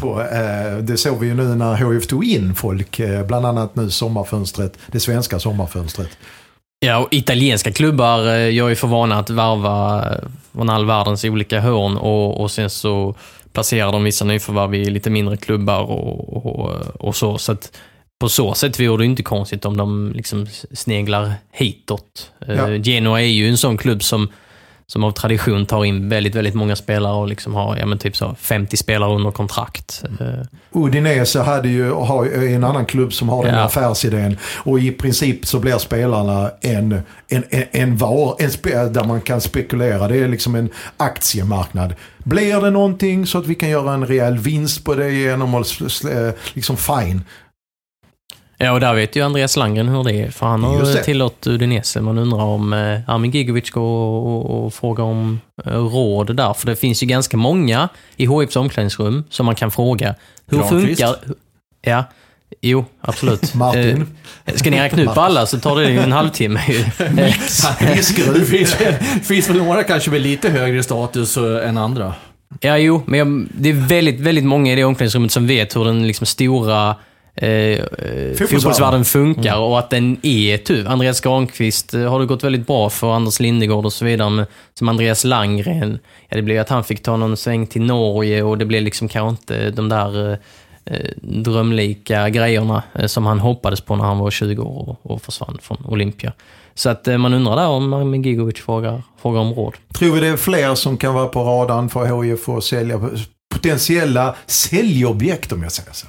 På, 0.00 0.20
eh, 0.20 0.78
det 0.78 0.96
såg 0.96 1.18
vi 1.18 1.26
ju 1.26 1.34
nu 1.34 1.42
när 1.42 1.74
HF 1.74 2.06
tog 2.06 2.24
in 2.24 2.54
folk, 2.54 2.98
eh, 2.98 3.26
bland 3.26 3.46
annat 3.46 3.76
nu 3.76 3.90
sommarfönstret, 3.90 4.78
det 4.86 5.00
svenska 5.00 5.38
sommarfönstret. 5.38 6.08
Ja, 6.80 6.98
och 6.98 7.08
italienska 7.10 7.72
klubbar 7.72 8.26
eh, 8.26 8.54
gör 8.54 8.68
ju 8.68 8.74
för 8.74 8.88
vana 8.88 9.18
att 9.18 9.30
värva 9.30 10.06
eh, 10.10 10.28
från 10.52 10.70
all 10.70 10.86
världens 10.86 11.24
olika 11.24 11.60
hörn 11.60 11.96
och, 11.96 12.40
och 12.40 12.50
sen 12.50 12.70
så 12.70 13.14
placerar 13.52 13.92
de 13.92 14.04
vissa 14.04 14.24
nyförvärv 14.24 14.74
i 14.74 14.84
lite 14.84 15.10
mindre 15.10 15.36
klubbar 15.36 15.80
och, 15.80 16.46
och, 16.46 16.70
och 17.00 17.16
så. 17.16 17.38
så 17.38 17.52
att 17.52 17.72
på 18.20 18.28
så 18.28 18.54
sätt 18.54 18.80
vore 18.80 19.02
det 19.02 19.04
inte 19.04 19.22
konstigt 19.22 19.64
om 19.64 19.76
de 19.76 20.12
liksom 20.12 20.46
sneglar 20.72 21.32
hitåt. 21.52 22.30
Ja. 22.46 22.76
Genoa 22.76 23.20
är 23.20 23.26
ju 23.26 23.48
en 23.48 23.58
sån 23.58 23.76
klubb 23.78 24.02
som, 24.02 24.28
som 24.92 25.04
av 25.04 25.10
tradition 25.10 25.66
tar 25.66 25.84
in 25.84 26.08
väldigt, 26.08 26.34
väldigt 26.34 26.54
många 26.54 26.76
spelare 26.76 27.14
och 27.14 27.28
liksom 27.28 27.54
har 27.54 27.76
ja, 27.76 27.86
men 27.86 27.98
typ 27.98 28.16
så 28.16 28.34
50 28.40 28.76
spelare 28.76 29.14
under 29.14 29.30
kontrakt. 29.30 30.02
Eh, 30.20 30.26
Udinese 30.72 31.36
hade 31.40 31.68
ju, 31.68 31.90
har 31.92 32.26
en 32.46 32.64
annan 32.64 32.86
klubb 32.86 33.12
som 33.12 33.28
har 33.28 33.44
den 33.44 33.54
Ja. 33.54 33.60
affärsidén. 33.60 34.36
Och 34.56 34.80
i 34.80 34.90
princip 34.92 35.46
så 35.46 35.58
blir 35.58 35.78
spelarna 35.78 36.50
en, 36.60 36.92
en, 37.28 37.44
en, 37.50 37.64
en 37.72 37.96
var, 37.96 38.36
en 38.38 38.50
spe, 38.50 38.84
där 38.84 39.04
man 39.04 39.20
kan 39.20 39.40
spekulera. 39.40 40.08
Det 40.08 40.16
är 40.16 40.28
liksom 40.28 40.54
en 40.54 40.70
aktiemarknad. 40.96 41.94
Blir 42.18 42.60
det 42.60 42.70
någonting 42.70 43.26
så 43.26 43.38
att 43.38 43.46
vi 43.46 43.54
kan 43.54 43.68
göra 43.68 43.92
en 43.94 44.06
rejäl 44.06 44.38
vinst 44.38 44.84
på 44.84 44.94
det 44.94 45.10
genom 45.10 45.54
att 45.54 45.66
sl- 45.66 46.32
liksom 46.54 46.76
fine. 46.76 47.24
Ja, 48.60 48.72
och 48.72 48.80
där 48.80 48.94
vet 48.94 49.16
ju 49.16 49.22
Andreas 49.24 49.56
Landgren 49.56 49.88
hur 49.88 50.04
det 50.04 50.12
är, 50.12 50.30
för 50.30 50.46
han 50.46 50.64
har 50.64 50.78
Just 50.78 50.92
det. 50.92 51.04
tillåt 51.04 51.46
Udinese. 51.46 52.00
Man 52.00 52.18
undrar 52.18 52.42
om 52.42 52.72
eh, 52.72 53.00
Armin 53.06 53.30
Gigovic 53.30 53.70
går 53.70 53.82
och, 53.82 54.26
och, 54.26 54.64
och 54.64 54.74
frågar 54.74 55.04
om 55.04 55.40
eh, 55.64 55.72
råd 55.72 56.36
där, 56.36 56.54
för 56.54 56.66
det 56.66 56.76
finns 56.76 57.02
ju 57.02 57.06
ganska 57.06 57.36
många 57.36 57.88
i 58.16 58.26
HIFs 58.26 58.56
omklädningsrum 58.56 59.24
som 59.30 59.46
man 59.46 59.54
kan 59.54 59.70
fråga. 59.70 60.14
Hur 60.50 60.58
Granqvist. 60.58 61.00
funkar... 61.00 61.16
Ja, 61.82 62.04
jo, 62.60 62.84
absolut. 63.00 63.54
Martin. 63.54 64.06
Eh, 64.44 64.54
ska 64.54 64.70
ni 64.70 64.80
räkna 64.80 65.02
upp 65.02 65.18
alla 65.18 65.46
så 65.46 65.60
tar 65.60 65.76
det 65.76 65.90
ju 65.90 65.98
en 65.98 66.12
halvtimme. 66.12 66.60
Det 66.98 67.32
finns, 68.46 68.76
finns 69.22 69.50
väl 69.50 69.56
några 69.56 69.82
kanske 69.82 70.10
med 70.10 70.20
lite 70.20 70.50
högre 70.50 70.82
status 70.82 71.36
än 71.36 71.78
andra. 71.78 72.14
Ja, 72.60 72.78
jo, 72.78 73.02
men 73.06 73.18
jag, 73.18 73.46
det 73.58 73.68
är 73.68 73.88
väldigt, 73.88 74.20
väldigt 74.20 74.44
många 74.44 74.72
i 74.72 74.76
det 74.76 74.84
omklädningsrummet 74.84 75.32
som 75.32 75.46
vet 75.46 75.76
hur 75.76 75.84
den 75.84 76.06
liksom 76.06 76.26
stora 76.26 76.96
eh, 77.42 77.48
eh, 77.48 78.34
fotbollsvärlden 78.38 79.04
funkar 79.04 79.58
och 79.58 79.78
att 79.78 79.90
den 79.90 80.16
är 80.22 80.56
tuff. 80.56 80.86
Andreas 80.86 81.20
Granqvist 81.20 81.94
eh, 81.94 82.10
har 82.10 82.20
det 82.20 82.26
gått 82.26 82.44
väldigt 82.44 82.66
bra 82.66 82.90
för 82.90 83.12
Anders 83.12 83.40
Lindegård 83.40 83.84
och 83.84 83.92
så 83.92 84.04
vidare. 84.04 84.30
Men 84.30 84.46
som 84.74 84.88
Andreas 84.88 85.24
Langgren, 85.24 85.98
ja, 86.28 86.36
det 86.36 86.42
blev 86.42 86.60
att 86.60 86.68
han 86.68 86.84
fick 86.84 87.02
ta 87.02 87.16
någon 87.16 87.36
sväng 87.36 87.66
till 87.66 87.82
Norge 87.82 88.42
och 88.42 88.58
det 88.58 88.64
blev 88.64 88.82
liksom 88.82 89.08
kanske 89.08 89.30
inte 89.30 89.70
de 89.70 89.88
där 89.88 90.30
eh, 90.32 90.38
eh, 90.84 91.10
drömlika 91.22 92.28
grejerna 92.28 92.82
eh, 92.94 93.06
som 93.06 93.26
han 93.26 93.38
hoppades 93.40 93.80
på 93.80 93.96
när 93.96 94.04
han 94.04 94.18
var 94.18 94.30
20 94.30 94.62
år 94.62 94.88
och, 94.88 95.10
och 95.10 95.22
försvann 95.22 95.58
från 95.62 95.78
Olympia. 95.88 96.32
Så 96.74 96.90
att 96.90 97.06
man 97.06 97.34
undrar 97.34 97.56
där 97.56 97.68
om 97.68 98.24
Gigovic 98.24 98.60
frågar, 98.60 99.02
frågar 99.22 99.40
om 99.40 99.52
råd. 99.52 99.74
Tror 99.92 100.14
vi 100.14 100.20
det 100.20 100.26
är 100.26 100.36
fler 100.36 100.74
som 100.74 100.96
kan 100.96 101.14
vara 101.14 101.26
på 101.26 101.44
radarn 101.44 101.88
för 101.88 102.22
HIF 102.22 102.48
och 102.48 102.64
sälja 102.64 103.00
potentiella 103.54 104.36
säljobjekt 104.46 105.52
om 105.52 105.62
jag 105.62 105.72
säger 105.72 105.92
så. 105.92 106.06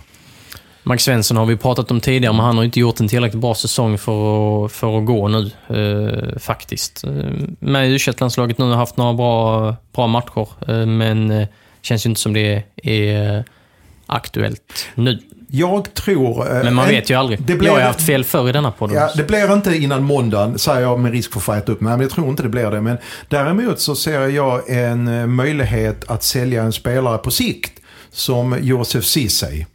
Max 0.89 1.04
Svensson 1.04 1.38
har 1.38 1.45
vi 1.45 1.56
pratat 1.58 1.91
om 1.91 1.99
tidigare, 1.99 2.34
men 2.34 2.45
han 2.45 2.58
har 2.58 2.63
inte 2.63 2.80
gjort 2.80 2.99
en 2.99 3.08
tillräckligt 3.08 3.41
bra 3.41 3.56
säsong 3.56 3.97
för 3.97 4.65
att, 4.65 4.71
för 4.71 4.97
att 4.97 5.06
gå 5.06 5.28
nu, 5.28 5.52
eh, 5.67 6.39
faktiskt. 6.39 7.04
Eh, 7.04 7.12
med 7.60 7.89
u 7.91 7.97
landslaget 8.19 8.58
nu 8.58 8.65
har 8.65 8.75
haft 8.75 8.97
några 8.97 9.13
bra, 9.13 9.75
bra 9.95 10.08
matcher, 10.08 10.47
eh, 10.67 10.86
men 10.86 11.32
eh, 11.32 11.47
känns 11.82 12.06
ju 12.06 12.10
inte 12.10 12.21
som 12.21 12.34
det 12.34 12.63
är 12.84 13.43
aktuellt 14.06 14.88
nu. 14.95 15.19
Jag 15.52 15.93
tror... 15.93 16.58
eh, 16.58 16.63
Men 16.63 16.73
man 16.73 16.88
vet 16.88 17.10
ju 17.10 17.15
aldrig. 17.15 17.41
det 17.41 17.56
blir- 17.56 17.69
jag 17.69 17.75
har 17.75 17.82
haft 17.82 18.02
fel 18.02 18.23
förr 18.23 18.49
i 18.49 18.52
denna 18.52 18.71
podden. 18.71 18.95
Ja, 18.97 19.10
det 19.15 19.23
blir 19.23 19.54
inte 19.54 19.78
innan 19.78 20.04
måndagen, 20.04 20.60
säger 20.60 20.82
jag 20.82 20.99
med 20.99 21.12
risk 21.12 21.41
för 21.41 21.54
att 21.54 21.63
äta 21.63 21.71
upp. 21.71 21.82
Nej, 21.82 21.91
men 21.91 22.02
jag 22.02 22.10
tror 22.12 22.30
inte 22.30 22.43
det 22.43 22.49
blir 22.49 22.71
det. 22.71 22.82
Men 22.82 22.97
däremot 23.28 23.80
så 23.80 23.95
ser 23.95 24.28
jag 24.28 24.69
en 24.69 25.08
eh, 25.08 25.28
möjlighet 25.28 26.10
att 26.10 26.23
sälja 26.23 26.63
en 26.63 26.71
spelare 26.73 27.17
på 27.17 27.32
sikt 27.32 27.71
som 28.12 28.58
Josef 28.62 29.06
Ceesay. 29.06 29.65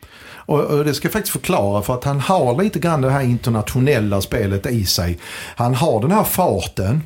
Och, 0.46 0.60
och 0.60 0.84
det 0.84 0.94
ska 0.94 1.06
jag 1.06 1.12
faktiskt 1.12 1.32
förklara 1.32 1.82
för 1.82 1.94
att 1.94 2.04
han 2.04 2.20
har 2.20 2.62
lite 2.62 2.78
grann 2.78 3.00
det 3.00 3.10
här 3.10 3.22
internationella 3.22 4.20
spelet 4.20 4.66
i 4.66 4.86
sig. 4.86 5.18
Han 5.56 5.74
har 5.74 6.00
den 6.00 6.10
här 6.10 6.24
farten. 6.24 7.02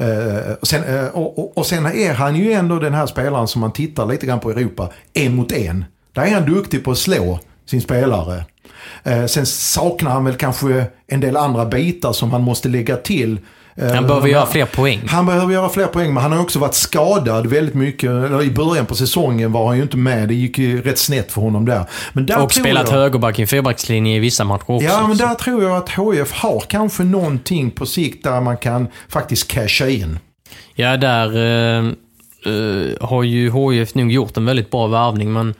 Uh, 0.00 0.52
och, 0.60 0.66
sen, 0.66 0.84
uh, 0.84 1.08
och, 1.08 1.58
och, 1.58 1.66
sen 1.66 1.86
är 1.86 2.14
han 2.14 2.36
ju 2.36 2.52
ändå 2.52 2.78
den 2.78 2.94
här 2.94 3.06
spelaren 3.06 3.48
som 3.48 3.60
man 3.60 3.72
tittar 3.72 4.06
lite 4.06 4.26
grann 4.26 4.40
på 4.40 4.50
i 4.50 4.54
Europa, 4.54 4.88
en 5.12 5.34
mot 5.34 5.52
en. 5.52 5.84
Där 6.12 6.22
är 6.22 6.30
han 6.30 6.54
duktig 6.54 6.84
på 6.84 6.90
att 6.90 6.98
slå 6.98 7.38
sin 7.66 7.80
spelare. 7.80 8.44
Uh, 9.06 9.26
sen 9.26 9.46
saknar 9.46 10.10
han 10.10 10.24
väl 10.24 10.36
kanske 10.36 10.86
en 11.06 11.20
del 11.20 11.36
andra 11.36 11.64
bitar 11.64 12.12
som 12.12 12.30
han 12.30 12.42
måste 12.42 12.68
lägga 12.68 12.96
till. 12.96 13.38
Eh, 13.76 13.94
Han 13.94 14.06
behöver 14.06 14.28
göra 14.28 14.46
fler 14.46 14.66
poäng. 14.66 15.00
Han 15.08 15.26
behöver 15.26 15.52
göra 15.52 15.68
fler 15.68 15.86
poäng, 15.86 16.14
men 16.14 16.22
han 16.22 16.32
har 16.32 16.40
också 16.40 16.58
varit 16.58 16.74
skadad 16.74 17.46
väldigt 17.46 17.74
mycket. 17.74 18.10
I 18.42 18.50
början 18.50 18.86
på 18.86 18.94
säsongen 18.94 19.52
var 19.52 19.66
han 19.66 19.76
ju 19.76 19.82
inte 19.82 19.96
med. 19.96 20.28
Det 20.28 20.34
gick 20.34 20.58
ju 20.58 20.82
rätt 20.82 20.98
snett 20.98 21.32
för 21.32 21.40
honom 21.40 21.64
där. 21.64 21.84
Men 22.12 22.26
där 22.26 22.42
Och 22.42 22.52
spelat 22.52 22.90
jag, 22.90 22.96
högerback 22.98 23.38
i 23.38 23.42
en 23.42 23.48
fyrbackslinje 23.48 24.16
i 24.16 24.18
vissa 24.18 24.44
matcher 24.44 24.70
också. 24.70 24.88
Ja, 24.88 25.06
men 25.08 25.16
där 25.16 25.34
tror 25.34 25.62
jag 25.62 25.76
att 25.76 25.88
HF 25.88 26.32
har 26.32 26.60
kanske 26.60 27.02
någonting 27.04 27.70
på 27.70 27.86
sikt 27.86 28.24
där 28.24 28.40
man 28.40 28.56
kan 28.56 28.88
faktiskt 29.08 29.48
casha 29.48 29.88
in. 29.88 30.18
Ja, 30.74 30.96
där 30.96 31.36
eh, 31.36 31.84
eh, 32.46 33.08
har 33.08 33.22
ju 33.22 33.52
HIF 33.52 33.94
nog 33.94 34.12
gjort 34.12 34.36
en 34.36 34.44
väldigt 34.44 34.70
bra 34.70 34.86
värvning, 34.86 35.32
men 35.32 35.54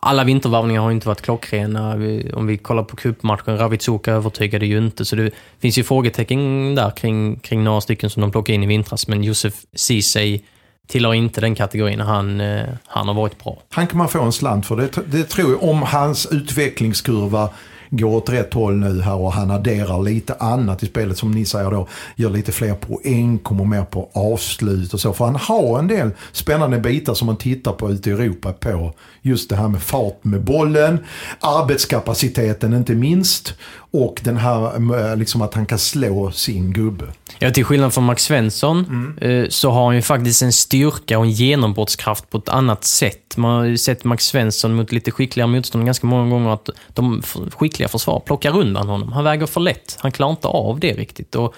alla 0.00 0.24
vintervärvningar 0.24 0.80
har 0.82 0.90
inte 0.90 1.08
varit 1.08 1.22
klockrena. 1.22 1.96
Vi- 1.96 2.32
Om 2.34 2.46
vi 2.46 2.56
kollar 2.56 2.82
på 2.82 2.96
cupmatchen, 2.96 3.58
Ravitsuka 3.58 4.12
övertygade 4.12 4.66
ju 4.66 4.78
inte, 4.78 5.04
så 5.04 5.16
det 5.16 5.30
finns 5.60 5.78
ju 5.78 5.84
frågetecken 5.84 6.74
där 6.74 6.90
kring, 6.90 7.36
kring 7.36 7.64
några 7.64 7.80
stycken 7.80 8.10
som 8.10 8.20
de 8.20 8.30
plockade 8.30 8.54
in 8.54 8.62
i 8.62 8.66
vintras, 8.66 9.08
men 9.08 9.24
Josef 9.24 9.54
Ceesay 9.74 10.40
tillhör 10.88 11.14
inte 11.14 11.40
den 11.40 11.54
kategorin. 11.54 12.00
Han, 12.00 12.40
eh, 12.40 12.62
han 12.86 13.08
har 13.08 13.14
varit 13.14 13.44
bra. 13.44 13.58
Han 13.70 13.86
kan 13.86 13.98
man 13.98 14.08
få 14.08 14.22
en 14.22 14.32
slant 14.32 14.66
för. 14.66 14.76
Det, 14.76 14.90
det 15.06 15.24
tror 15.24 15.50
jag. 15.50 15.62
Om 15.62 15.82
hans 15.82 16.26
utvecklingskurva 16.32 17.50
går 17.90 18.16
åt 18.16 18.28
rätt 18.28 18.54
håll 18.54 18.76
nu 18.76 19.00
här 19.02 19.16
och 19.16 19.32
han 19.32 19.50
adderar 19.50 20.02
lite 20.02 20.34
annat 20.34 20.82
i 20.82 20.86
spelet 20.86 21.18
som 21.18 21.30
ni 21.30 21.44
säger 21.44 21.70
då. 21.70 21.88
Gör 22.16 22.30
lite 22.30 22.52
fler 22.52 22.74
poäng, 22.74 23.38
kommer 23.38 23.64
mer 23.64 23.84
på 23.84 24.08
avslut 24.12 24.94
och 24.94 25.00
så. 25.00 25.12
För 25.12 25.24
han 25.24 25.36
har 25.36 25.78
en 25.78 25.88
del 25.88 26.10
spännande 26.32 26.78
bitar 26.78 27.14
som 27.14 27.26
man 27.26 27.36
tittar 27.36 27.72
på 27.72 27.90
ute 27.90 28.10
i 28.10 28.12
Europa 28.12 28.52
på. 28.52 28.92
Just 29.22 29.50
det 29.50 29.56
här 29.56 29.68
med 29.68 29.82
fart 29.82 30.24
med 30.24 30.44
bollen, 30.44 30.98
arbetskapaciteten 31.40 32.72
inte 32.72 32.94
minst. 32.94 33.54
Och 33.90 34.20
den 34.24 34.36
här 34.36 34.74
eh, 35.10 35.16
liksom 35.16 35.42
att 35.42 35.54
han 35.54 35.66
kan 35.66 35.78
slå 35.78 36.30
sin 36.30 36.72
gubbe. 36.72 37.04
Ja, 37.38 37.50
till 37.50 37.64
skillnad 37.64 37.94
från 37.94 38.04
Max 38.04 38.22
Svensson 38.24 39.16
eh, 39.20 39.48
så 39.48 39.70
har 39.70 39.84
han 39.84 39.94
ju 39.94 40.02
faktiskt 40.02 40.42
en 40.42 40.52
styrka 40.52 41.18
och 41.18 41.24
en 41.24 41.30
genombrottskraft 41.30 42.30
på 42.30 42.38
ett 42.38 42.48
annat 42.48 42.84
sätt. 42.84 43.36
Man 43.36 43.56
har 43.56 43.64
ju 43.64 43.78
sett 43.78 44.04
Max 44.04 44.26
Svensson 44.26 44.74
mot 44.74 44.92
lite 44.92 45.10
skickligare 45.10 45.50
motstånd 45.50 45.86
ganska 45.86 46.06
många 46.06 46.30
gånger 46.30 46.50
att 46.50 46.70
de 46.88 47.22
skickliga 47.56 47.88
försvar 47.88 48.20
plockar 48.20 48.56
undan 48.56 48.88
honom. 48.88 49.12
Han 49.12 49.24
väger 49.24 49.46
för 49.46 49.60
lätt. 49.60 49.96
Han 49.98 50.12
klarar 50.12 50.30
inte 50.30 50.48
av 50.48 50.80
det 50.80 50.92
riktigt. 50.92 51.34
Och 51.34 51.54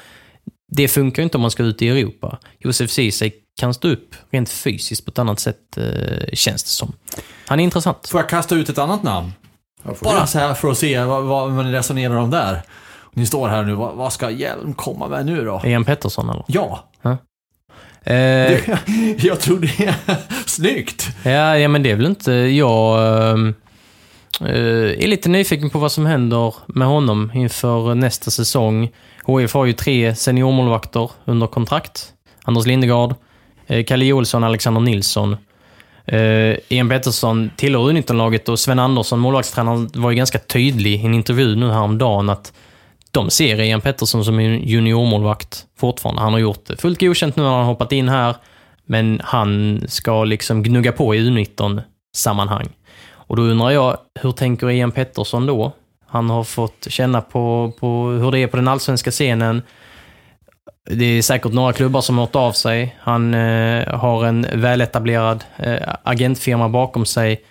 det 0.72 0.88
funkar 0.88 1.22
ju 1.22 1.24
inte 1.24 1.36
om 1.36 1.42
man 1.42 1.50
ska 1.50 1.62
ut 1.62 1.82
i 1.82 1.88
Europa. 1.88 2.38
Josef 2.58 2.90
Ceesay 2.90 3.32
kan 3.60 3.74
stå 3.74 3.88
upp 3.88 4.14
rent 4.30 4.50
fysiskt 4.50 5.04
på 5.04 5.10
ett 5.10 5.18
annat 5.18 5.40
sätt, 5.40 5.76
eh, 5.76 6.32
känns 6.32 6.64
det 6.64 6.70
som. 6.70 6.92
Han 7.46 7.60
är 7.60 7.64
intressant. 7.64 8.08
Får 8.08 8.20
jag 8.20 8.28
kasta 8.28 8.54
ut 8.54 8.68
ett 8.68 8.78
annat 8.78 9.02
namn? 9.02 9.32
Bara 10.00 10.26
så 10.26 10.38
här 10.38 10.54
för 10.54 10.70
att 10.70 10.78
se 10.78 11.04
vad, 11.04 11.24
vad, 11.24 11.50
vad 11.50 11.64
ni 11.64 11.72
resonerar 11.72 12.16
om 12.16 12.30
där. 12.30 12.62
Ni 13.12 13.26
står 13.26 13.48
här 13.48 13.62
nu, 13.62 13.74
vad, 13.74 13.94
vad 13.94 14.12
ska 14.12 14.30
Hjelm 14.30 14.74
komma 14.74 15.08
med 15.08 15.26
nu 15.26 15.44
då? 15.44 15.60
Ian 15.64 15.84
Pettersson 15.84 16.30
eller? 16.30 16.44
Ja, 16.46 16.90
Eh, 18.04 18.14
jag 19.26 19.40
tror 19.40 19.58
det 19.58 19.84
är 19.84 19.94
snyggt. 20.46 21.08
Ja, 21.22 21.58
ja, 21.58 21.68
men 21.68 21.82
det 21.82 21.90
är 21.90 21.96
väl 21.96 22.06
inte... 22.06 22.32
Jag 22.32 22.98
ehm, 23.32 23.54
eh, 24.40 25.04
är 25.04 25.06
lite 25.06 25.28
nyfiken 25.28 25.70
på 25.70 25.78
vad 25.78 25.92
som 25.92 26.06
händer 26.06 26.54
med 26.66 26.88
honom 26.88 27.32
inför 27.34 27.94
nästa 27.94 28.30
säsong. 28.30 28.90
HIF 29.26 29.54
har 29.54 29.64
ju 29.64 29.72
tre 29.72 30.14
seniormålvakter 30.14 31.10
under 31.24 31.46
kontrakt. 31.46 32.12
Anders 32.44 32.66
Lindegard, 32.66 33.14
eh, 33.66 33.84
Kalle 33.84 34.12
Olsson, 34.12 34.44
Alexander 34.44 34.80
Nilsson. 34.80 35.36
Eh, 36.10 36.56
Ian 36.68 36.88
Pettersson 36.88 37.50
tillhör 37.56 37.82
U19-laget 37.82 38.48
och 38.48 38.58
Sven 38.58 38.78
Andersson, 38.78 39.18
målvaktstränaren, 39.18 39.90
var 39.94 40.10
ju 40.10 40.16
ganska 40.16 40.38
tydlig 40.38 40.94
i 40.94 41.06
en 41.06 41.14
intervju 41.14 41.56
nu 41.56 41.70
häromdagen 41.70 42.30
att 42.30 42.52
de 43.10 43.30
ser 43.30 43.60
Ian 43.60 43.80
Pettersson 43.80 44.24
som 44.24 44.38
en 44.38 44.62
juniormålvakt 44.62 45.66
fortfarande. 45.78 46.22
Han 46.22 46.32
har 46.32 46.40
gjort 46.40 46.66
det 46.66 46.76
fullt 46.76 47.00
godkänt 47.00 47.36
nu 47.36 47.42
när 47.42 47.50
han 47.50 47.64
hoppat 47.64 47.92
in 47.92 48.08
här. 48.08 48.36
Men 48.84 49.20
han 49.24 49.80
ska 49.88 50.24
liksom 50.24 50.62
gnugga 50.62 50.92
på 50.92 51.14
i 51.14 51.18
U19-sammanhang. 51.18 52.68
Och 53.12 53.36
då 53.36 53.42
undrar 53.42 53.70
jag, 53.70 53.96
hur 54.20 54.32
tänker 54.32 54.70
Ian 54.70 54.92
Pettersson 54.92 55.46
då? 55.46 55.72
Han 56.06 56.30
har 56.30 56.44
fått 56.44 56.86
känna 56.90 57.20
på, 57.20 57.72
på 57.80 58.08
hur 58.08 58.32
det 58.32 58.38
är 58.38 58.46
på 58.46 58.56
den 58.56 58.68
allsvenska 58.68 59.10
scenen. 59.10 59.62
Det 60.88 61.04
är 61.04 61.22
säkert 61.22 61.52
några 61.52 61.72
klubbar 61.72 62.00
som 62.00 62.18
har 62.18 62.26
hört 62.26 62.36
av 62.36 62.52
sig. 62.52 62.96
Han 63.00 63.34
eh, 63.34 63.88
har 63.88 64.24
en 64.24 64.46
väletablerad 64.54 65.44
eh, 65.56 65.94
agentfirma 66.02 66.68
bakom 66.68 67.06
sig. 67.06 67.44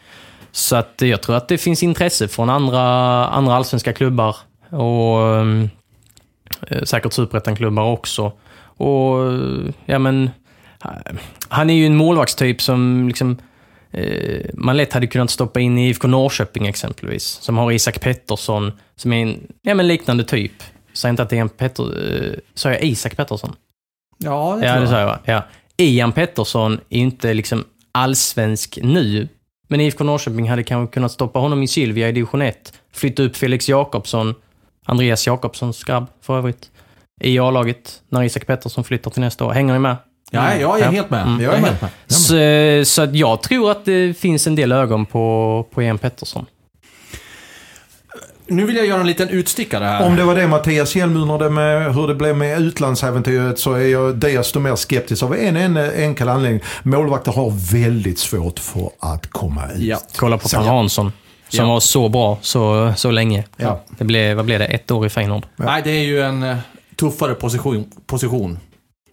Så 0.52 0.76
att 0.76 0.94
jag 0.98 1.22
tror 1.22 1.36
att 1.36 1.48
det 1.48 1.58
finns 1.58 1.84
intresse 1.84 2.28
från 2.28 2.50
andra, 2.50 2.82
andra 3.28 3.56
allsvenska 3.56 3.94
klubbar 3.94 4.36
och 4.70 5.36
eh, 5.36 5.66
eh 6.68 6.84
säkert 6.84 7.14
superettan-klubbar 7.14 7.84
också. 7.84 8.32
Och 8.62 9.34
ja 9.86 10.00
men, 10.00 10.30
eh, 10.86 11.16
han 11.50 11.70
är 11.70 11.74
ju 11.74 11.86
en 11.86 11.96
målvaktstyp 11.96 12.62
som 12.62 13.08
liksom 13.08 13.38
eh, 13.92 14.46
man 14.54 14.78
lätt 14.78 14.94
hade 14.94 15.08
kunnat 15.08 15.30
stoppa 15.30 15.60
in 15.60 15.78
i 15.78 15.90
IFK 15.90 16.08
Norrköping 16.08 16.68
exempelvis. 16.68 17.24
Som 17.24 17.58
har 17.58 17.72
Isak 17.72 18.02
Pettersson, 18.02 18.72
som 18.96 19.14
är 19.14 19.22
en 19.22 19.48
ja, 19.62 19.76
men 19.76 19.88
liknande 19.88 20.24
typ. 20.24 20.54
Säg 20.94 21.10
inte 21.10 21.24
att 21.24 21.30
det 21.30 21.38
är 21.38 21.42
en 21.42 21.50
Petter... 21.50 21.84
Eh, 22.24 22.34
sa 22.54 22.70
jag 22.72 22.84
Isak 22.84 23.18
Pettersson? 23.18 23.56
Ja, 24.18 24.58
det 24.62 24.66
Ja, 24.68 24.74
tror 24.74 24.82
det 24.82 24.86
jag. 24.86 24.90
sa 24.90 25.00
jag 25.00 25.06
va? 25.06 25.20
Ja. 25.26 25.44
Ian 25.78 26.12
Pettersson 26.12 26.74
är 26.90 27.00
inte 27.00 27.34
liksom 27.34 27.64
allsvensk 27.92 28.80
nu. 28.84 29.28
Men 29.68 29.82
IFK 29.82 30.04
Norrköping 30.04 30.50
hade 30.50 30.64
kanske 30.64 30.94
kunnat 30.94 31.12
stoppa 31.12 31.40
honom 31.40 31.64
i 31.64 31.68
Sylvia 31.68 32.10
i 32.10 32.12
division 32.12 32.42
1. 32.42 32.74
Flytta 32.94 33.24
upp 33.24 33.36
Felix 33.38 33.70
Jakobsson, 33.70 34.36
Andreas 34.86 35.28
Jakobssons 35.28 35.84
grabb 35.84 36.06
för 36.22 36.38
övrigt, 36.38 36.72
i 37.22 37.40
A-laget 37.40 38.02
när 38.10 38.24
Isak 38.24 38.48
Pettersson 38.48 38.84
flyttar 38.84 39.12
till 39.12 39.22
nästa 39.22 39.46
år. 39.46 39.52
Hänger 39.54 39.74
ni 39.74 39.80
med? 39.80 39.96
Ja, 40.32 40.56
jag 40.56 40.80
är 40.80 40.84
Ja. 40.84 40.90
helt 40.92 41.10
med. 41.10 41.22
Mm. 41.28 41.42
Jag 41.42 41.54
är 41.54 41.58
helt 41.58 41.82
med. 41.82 41.92
Så, 42.08 42.92
så 42.92 43.08
jag 43.14 43.42
tror 43.42 43.72
att 43.72 43.86
det 43.86 44.18
finns 44.18 44.48
en 44.48 44.56
del 44.56 44.72
ögon 44.72 45.06
på, 45.06 45.66
på 45.72 45.84
Ian 45.84 45.98
Pettersson. 45.98 46.46
Nu 48.50 48.66
vill 48.66 48.76
jag 48.76 48.86
göra 48.86 49.02
en 49.02 49.08
liten 49.08 49.30
utstickare 49.30 49.84
här. 49.86 50.06
Om 50.06 50.16
det 50.16 50.24
var 50.24 50.36
det 50.36 50.48
Mattias 50.48 50.96
Hjelm 50.96 51.18
undrade 51.18 51.50
med 51.50 51.96
hur 51.96 52.08
det 52.08 52.16
blev 52.16 52.38
med 52.38 52.62
utlandsäventyret 52.62 53.60
så 53.60 53.74
är 53.74 53.88
jag 53.88 54.16
desto 54.16 54.60
mer 54.60 54.76
skeptisk 54.76 55.24
av 55.24 55.36
en, 55.36 55.56
en 55.58 55.78
enkel 55.78 56.30
anledning. 56.30 56.62
Målvakter 56.84 57.32
har 57.32 57.74
väldigt 57.74 58.20
svårt 58.20 58.60
för 58.60 58.90
att 59.00 59.28
komma 59.30 59.72
ut. 59.72 59.80
Ja. 59.80 59.98
Kolla 60.16 60.38
på 60.38 60.50
Per 60.50 60.58
Hansson, 60.58 61.12
som 61.50 61.66
Ja. 61.66 61.66
var 61.74 61.80
så 61.80 62.10
bra 62.10 62.38
så, 62.42 62.94
så 62.98 63.12
länge. 63.12 63.44
Ja. 63.58 63.84
Det 63.98 64.04
blev, 64.06 64.36
vad 64.38 64.46
blev 64.46 64.60
det? 64.60 64.66
Ett 64.66 64.92
år 64.92 65.06
i 65.06 65.10
Feyenoord. 65.10 65.44
Nej, 65.56 65.82
det 65.84 65.92
är 65.92 66.04
ju 66.04 66.22
en 66.22 66.44
eh, 66.44 66.58
tuffare 66.96 67.34
position, 67.34 67.86
position 68.08 68.60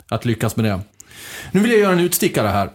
att 0.08 0.24
lyckas 0.24 0.56
med 0.56 0.64
det. 0.64 0.80
Nu 1.50 1.60
vill 1.60 1.70
jag 1.70 1.80
göra 1.80 1.92
en 1.92 2.00
utstickare 2.00 2.48
här. 2.48 2.70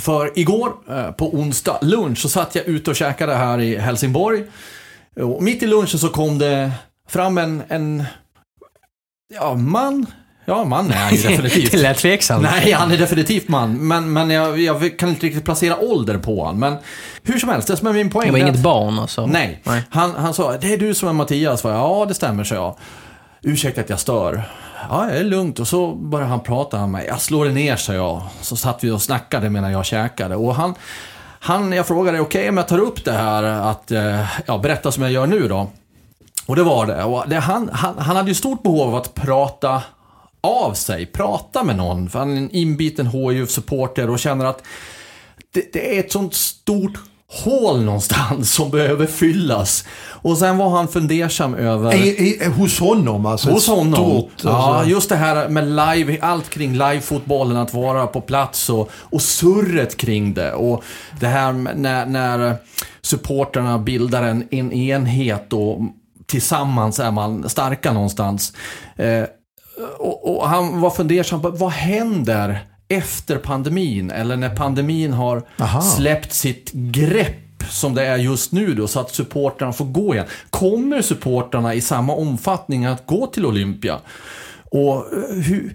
För 0.00 0.38
igår, 0.38 0.72
eh, 0.90 1.10
på 1.10 1.34
onsdag 1.34 1.78
lunch, 1.82 2.18
så 2.18 2.28
satt 2.28 2.54
jag 2.54 2.66
ute 2.66 2.90
och 2.90 2.96
käkade 2.96 3.34
här 3.34 3.60
i 3.60 3.76
Helsingborg. 3.76 4.42
Och 5.20 5.42
mitt 5.42 5.62
i 5.62 5.66
lunchen 5.66 5.98
så 5.98 6.08
kom 6.08 6.38
det 6.38 6.72
fram 7.08 7.38
en, 7.38 7.62
en 7.68 8.04
ja, 9.34 9.54
man. 9.54 10.06
Ja, 10.48 10.64
man 10.64 10.90
är 10.90 10.94
han 10.96 11.14
ju 11.14 11.22
definitivt. 11.28 11.72
det 11.72 11.78
lät 11.78 11.98
tveksamt. 11.98 12.42
Nej, 12.42 12.72
han 12.72 12.90
är 12.92 12.96
definitivt 12.98 13.48
man. 13.48 13.88
Men, 13.88 14.12
men 14.12 14.30
jag, 14.30 14.58
jag 14.60 14.98
kan 14.98 15.08
inte 15.08 15.26
riktigt 15.26 15.44
placera 15.44 15.76
ålder 15.78 16.18
på 16.18 16.40
honom. 16.44 16.60
Men 16.60 16.76
hur 17.22 17.38
som 17.38 17.48
helst, 17.48 17.68
det 17.68 17.76
som 17.76 17.86
är 17.86 17.92
min 17.92 18.10
poäng. 18.10 18.26
Det 18.26 18.32
var 18.32 18.38
inget 18.38 18.54
att- 18.54 18.62
barn 18.62 18.98
alltså? 18.98 19.26
Nej. 19.26 19.60
Nej. 19.64 19.82
Han, 19.90 20.10
han 20.14 20.34
sa, 20.34 20.56
det 20.56 20.72
är 20.72 20.78
du 20.78 20.94
som 20.94 21.08
är 21.08 21.12
Mattias. 21.12 21.64
Va? 21.64 21.70
Ja, 21.70 22.04
det 22.08 22.14
stämmer, 22.14 22.44
så 22.44 22.54
jag. 22.54 22.76
Ursäkta 23.42 23.80
att 23.80 23.90
jag 23.90 24.00
stör. 24.00 24.42
Ja, 24.90 25.04
det 25.12 25.18
är 25.18 25.24
lugnt. 25.24 25.58
Och 25.60 25.68
så 25.68 25.94
började 25.94 26.30
han 26.30 26.40
prata 26.40 26.78
med 26.78 26.88
mig. 26.88 27.06
Jag 27.06 27.20
slår 27.20 27.44
det 27.44 27.52
ner, 27.52 27.76
sa 27.76 27.94
jag. 27.94 28.22
Så 28.40 28.56
satt 28.56 28.84
vi 28.84 28.90
och 28.90 29.02
snackade 29.02 29.50
medan 29.50 29.72
jag 29.72 29.84
käkade. 29.86 30.36
Och 30.36 30.54
han, 30.54 30.74
han 31.40 31.72
jag 31.72 31.86
frågade, 31.86 32.20
okej 32.20 32.48
om 32.48 32.56
jag 32.56 32.68
tar 32.68 32.78
upp 32.78 33.04
det 33.04 33.12
här 33.12 33.42
att, 33.42 33.90
eh, 33.90 34.26
ja, 34.46 34.58
berätta 34.58 34.92
som 34.92 35.02
jag 35.02 35.12
gör 35.12 35.26
nu 35.26 35.48
då. 35.48 35.70
Och 36.46 36.56
det 36.56 36.62
var 36.62 36.86
det. 36.86 37.04
Och 37.04 37.28
det 37.28 37.36
han, 37.36 37.70
han, 37.72 37.98
han 37.98 38.16
hade 38.16 38.28
ju 38.28 38.34
stort 38.34 38.62
behov 38.62 38.80
av 38.80 38.94
att 38.94 39.14
prata 39.14 39.82
av 40.40 40.72
sig, 40.72 41.06
prata 41.06 41.64
med 41.64 41.76
någon. 41.76 42.10
För 42.10 42.18
han 42.18 42.32
är 42.32 42.36
en 42.36 42.50
inbiten 42.50 43.06
HIF-supporter 43.06 44.10
och 44.10 44.18
känner 44.18 44.44
att 44.44 44.62
det, 45.52 45.72
det 45.72 45.96
är 45.96 46.00
ett 46.00 46.12
sånt 46.12 46.34
stort 46.34 46.98
hål 47.28 47.84
någonstans 47.84 48.54
som 48.54 48.70
behöver 48.70 49.06
fyllas. 49.06 49.84
Och 50.08 50.38
sen 50.38 50.56
var 50.56 50.68
han 50.68 50.88
fundersam 50.88 51.54
över... 51.54 51.94
I, 51.94 52.08
i, 52.08 52.44
hos 52.44 52.80
honom 52.80 53.26
alltså? 53.26 53.50
Hos 53.50 53.68
honom. 53.68 53.94
Stort, 53.94 54.30
ja, 54.42 54.50
alltså. 54.50 54.90
just 54.90 55.08
det 55.08 55.16
här 55.16 55.48
med 55.48 55.64
live, 55.66 56.18
allt 56.20 56.48
kring 56.48 56.72
livefotbollen, 56.72 57.56
att 57.56 57.74
vara 57.74 58.06
på 58.06 58.20
plats 58.20 58.70
och, 58.70 58.90
och 58.92 59.22
surret 59.22 59.96
kring 59.96 60.34
det. 60.34 60.52
Och 60.52 60.84
det 61.20 61.26
här 61.26 61.52
när, 61.52 62.06
när 62.06 62.56
supporterna 63.02 63.78
bildar 63.78 64.22
en, 64.22 64.44
en 64.50 64.72
enhet 64.72 65.52
och 65.52 65.80
tillsammans 66.26 67.00
är 67.00 67.10
man 67.10 67.48
starka 67.48 67.92
någonstans. 67.92 68.52
Eh, 68.96 69.24
och, 69.98 70.36
och 70.36 70.48
han 70.48 70.80
var 70.80 70.90
fundersam 70.90 71.42
på 71.42 71.50
vad 71.50 71.70
händer 71.70 72.66
efter 72.88 73.36
pandemin? 73.38 74.10
Eller 74.10 74.36
när 74.36 74.50
pandemin 74.56 75.12
har 75.12 75.42
Aha. 75.60 75.80
släppt 75.80 76.32
sitt 76.32 76.72
grepp 76.72 77.64
som 77.70 77.94
det 77.94 78.06
är 78.06 78.16
just 78.16 78.52
nu 78.52 78.74
då, 78.74 78.86
så 78.86 79.00
att 79.00 79.14
supportrarna 79.14 79.72
får 79.72 79.84
gå 79.84 80.14
igen. 80.14 80.26
Kommer 80.50 81.02
supportrarna 81.02 81.74
i 81.74 81.80
samma 81.80 82.12
omfattning 82.12 82.84
att 82.84 83.06
gå 83.06 83.26
till 83.26 83.46
Olympia? 83.46 83.98
Och 84.70 84.96
eh, 84.96 85.36
hur, 85.42 85.74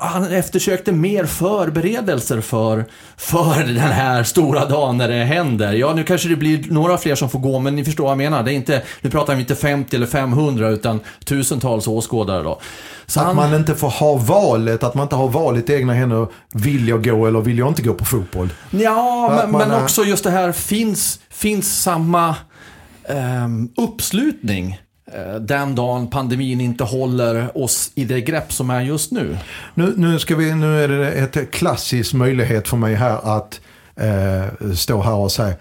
han 0.00 0.24
eftersökte 0.32 0.92
mer 0.92 1.24
förberedelser 1.26 2.40
för, 2.40 2.84
för 3.16 3.64
den 3.64 3.78
här 3.78 4.22
stora 4.22 4.64
dagen 4.64 4.96
när 4.96 5.08
det 5.08 5.24
händer. 5.24 5.72
Ja, 5.72 5.94
nu 5.94 6.04
kanske 6.04 6.28
det 6.28 6.36
blir 6.36 6.64
några 6.70 6.98
fler 6.98 7.14
som 7.14 7.30
får 7.30 7.38
gå, 7.38 7.58
men 7.58 7.76
ni 7.76 7.84
förstår 7.84 8.04
vad 8.04 8.10
jag 8.10 8.18
menar. 8.18 8.42
Det 8.42 8.52
är 8.52 8.54
inte, 8.54 8.82
nu 9.00 9.10
pratar 9.10 9.34
vi 9.34 9.40
inte 9.40 9.54
50 9.54 9.96
eller 9.96 10.06
500, 10.06 10.68
utan 10.68 11.00
tusentals 11.24 11.86
åskådare 11.88 12.42
då. 12.42 12.60
Så 13.06 13.20
Att 13.20 13.26
han, 13.26 13.36
man 13.36 13.54
inte 13.54 13.74
får 13.74 13.88
ha 13.90 14.16
valet, 14.16 14.82
att 14.82 14.94
man 14.94 15.02
inte 15.02 15.16
har 15.16 15.28
valet 15.28 15.70
i 15.70 15.74
egna 15.74 15.94
händer. 15.94 16.26
Vill 16.54 16.88
jag 16.88 17.04
gå 17.04 17.26
eller 17.26 17.40
vill 17.40 17.58
jag 17.58 17.68
inte 17.68 17.82
gå 17.82 17.94
på 17.94 18.04
fotboll? 18.04 18.48
Ja, 18.70 19.32
men, 19.36 19.50
men 19.50 19.70
är- 19.70 19.82
också 19.82 20.04
just 20.04 20.24
det 20.24 20.30
här, 20.30 20.52
finns, 20.52 21.20
finns 21.30 21.82
samma 21.82 22.36
ehm, 23.08 23.68
uppslutning 23.76 24.80
Eh, 25.12 25.34
den 25.34 25.74
dagen 25.74 26.10
pandemin 26.10 26.60
inte 26.60 26.84
håller 26.84 27.58
oss 27.58 27.90
i 27.94 28.04
det 28.04 28.20
grepp 28.20 28.52
som 28.52 28.70
är 28.70 28.80
just 28.80 29.12
nu. 29.12 29.38
Nu, 29.74 29.94
nu, 29.96 30.18
ska 30.18 30.36
vi, 30.36 30.54
nu 30.54 30.84
är 30.84 30.88
det 30.88 31.12
ett 31.12 31.50
klassisk 31.50 32.14
möjlighet 32.14 32.68
för 32.68 32.76
mig 32.76 32.94
här 32.94 33.36
att 33.36 33.60
eh, 33.96 34.72
stå 34.74 35.02
här 35.02 35.14
och 35.14 35.32
säga 35.32 35.54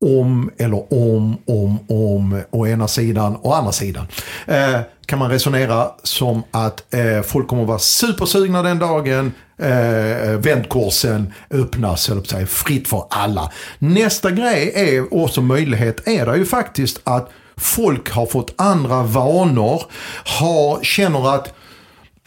om 0.00 0.50
eller 0.58 0.92
om, 0.92 1.36
om, 1.46 1.78
om, 1.88 2.42
å 2.50 2.66
ena 2.66 2.88
sidan 2.88 3.36
och 3.36 3.56
andra 3.56 3.72
sidan. 3.72 4.06
Eh, 4.46 4.80
kan 5.06 5.18
man 5.18 5.30
resonera 5.30 5.90
som 6.02 6.42
att 6.50 6.94
eh, 6.94 7.22
folk 7.22 7.48
kommer 7.48 7.62
att 7.62 7.68
vara 7.68 7.78
supersugna 7.78 8.62
den 8.62 8.78
dagen 8.78 9.32
eh, 9.58 10.38
vändkorsen 10.38 11.32
öppnas, 11.50 12.08
eller 12.08 12.22
säga, 12.22 12.46
fritt 12.46 12.88
för 12.88 13.04
alla. 13.10 13.52
Nästa 13.78 14.30
grej 14.30 14.72
är 14.74 15.14
också 15.14 15.40
möjlighet 15.40 16.08
är 16.08 16.26
det 16.26 16.36
ju 16.36 16.44
faktiskt 16.44 17.00
att 17.04 17.30
folk 17.60 18.10
har 18.10 18.26
fått 18.26 18.54
andra 18.56 19.02
vanor, 19.02 19.82
har, 20.24 20.82
känner 20.82 21.34
att 21.34 21.52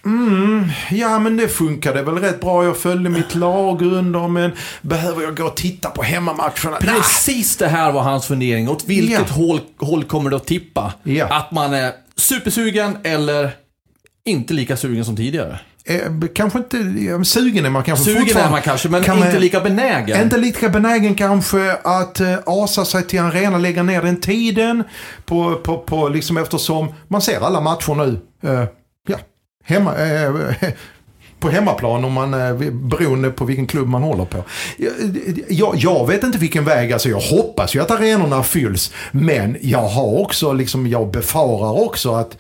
Mm, 0.06 0.70
ja 0.92 1.20
men 1.20 1.38
det 1.38 1.48
funkade 1.48 2.04
väl 2.04 2.16
rätt 2.18 2.42
bra. 2.42 2.64
Jag 2.64 2.78
följde 2.78 3.10
mitt 3.10 3.36
lag 3.36 3.82
under 3.82 4.28
men 4.28 4.52
behöver 4.82 5.24
jag 5.24 5.38
gå 5.38 5.44
och 5.46 5.56
titta 5.56 5.90
på 5.90 6.04
hemmamatcherna? 6.04 6.78
Precis 6.80 7.58
det 7.58 7.68
här 7.68 7.92
var 7.92 8.02
hans 8.02 8.26
fundering. 8.26 8.70
Åt 8.70 8.84
vilket 8.86 9.20
Ja. 9.30 9.36
håll, 9.36 9.60
håll 9.78 10.04
kommer 10.04 10.30
det 10.30 10.36
att 10.36 10.46
tippa? 10.48 10.94
Ja. 11.04 11.26
Att 11.36 11.52
man 11.52 11.74
är 11.74 11.92
supersugen 12.16 12.98
eller 13.04 13.52
inte 14.26 14.54
lika 14.54 14.78
sugen 14.78 15.06
som 15.06 15.16
tidigare? 15.16 15.60
Eh, 15.90 16.02
kanske 16.34 16.60
inte, 16.60 16.78
sugen 17.26 17.66
är 17.66 17.70
man 17.70 17.84
kanske 17.84 18.06
Sugen 18.06 18.38
är 18.38 18.50
man 18.50 18.62
kanske, 18.62 18.90
men 18.90 19.04
Kan 19.04 19.18
inte 19.18 19.32
man- 19.32 19.42
lika 19.42 19.60
benägen. 19.60 20.22
Inte 20.24 20.38
lika 20.38 20.70
benägen 20.70 21.16
kanske 21.16 21.74
att 21.84 22.20
eh, 22.20 22.36
asa 22.46 22.86
sig 22.86 23.04
till 23.04 23.20
arena, 23.20 23.58
lägga 23.58 23.84
ner 23.84 24.02
den 24.02 24.22
tiden. 24.22 24.84
På, 25.26 25.56
på, 25.56 25.78
på, 25.78 26.10
liksom 26.10 26.38
eftersom 26.38 26.94
man 27.08 27.22
ser 27.22 27.42
alla 27.42 27.62
matcher 27.62 27.96
nu. 27.96 28.20
Eh, 28.50 28.64
ja, 29.08 29.18
hemma, 29.64 29.96
eh, 29.96 30.34
på 31.40 31.50
hemmaplan 31.50 32.06
om 32.06 32.14
man, 32.14 32.32
beroende 32.90 33.30
på 33.30 33.46
vilken 33.46 33.68
klubb 33.68 33.88
man 33.88 34.04
håller 34.04 34.26
på. 34.26 34.44
Jag, 34.78 34.92
jag, 35.50 35.76
jag 35.76 36.08
vet 36.08 36.24
inte 36.24 36.38
vilken 36.38 36.66
väg, 36.66 36.94
alltså 36.94 37.10
jag 37.10 37.20
hoppas 37.20 37.76
ju 37.76 37.82
att 37.82 37.92
arenorna 37.92 38.44
fylls. 38.44 38.94
Men 39.12 39.58
jag 39.62 39.88
har 39.88 40.20
också, 40.22 40.54
liksom, 40.54 40.88
jag 40.88 41.12
befarar 41.12 41.82
också 41.84 42.16
att 42.16 42.38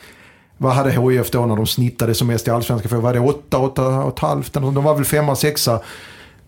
vad 0.61 0.73
hade 0.73 0.91
HIF 0.91 1.31
då 1.31 1.45
när 1.45 1.55
de 1.55 1.67
snittade 1.67 2.13
som 2.13 2.27
mest 2.27 2.47
i 2.47 2.51
allsvenskan? 2.51 2.89
För 2.89 2.97
var 2.97 3.13
det 3.13 3.19
8, 3.19 3.57
8 3.57 3.87
och 3.87 4.13
ett 4.13 4.19
halvt? 4.19 4.53
De 4.53 4.83
var 4.83 4.95
väl 4.95 5.05
femma, 5.05 5.35
sexa. 5.35 5.79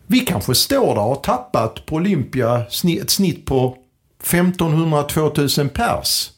Vi 0.07 0.19
kanske 0.19 0.55
står 0.55 0.95
där 0.95 1.01
och 1.01 1.07
har 1.07 1.15
tappat 1.15 1.85
på 1.85 1.95
Olympia 1.95 2.65
ett 3.01 3.09
snitt 3.09 3.45
på 3.45 3.77
1500-2000 4.23 5.69
pers. 5.69 6.29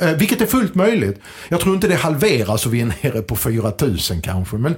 Eh, 0.00 0.12
vilket 0.12 0.40
är 0.40 0.46
fullt 0.46 0.74
möjligt. 0.74 1.20
Jag 1.48 1.60
tror 1.60 1.74
inte 1.74 1.88
det 1.88 1.94
halveras 1.94 2.66
och 2.66 2.74
vi 2.74 2.80
är 2.80 2.92
nere 3.02 3.22
på 3.22 3.36
4000 3.36 4.22
kanske. 4.22 4.56
Men 4.56 4.74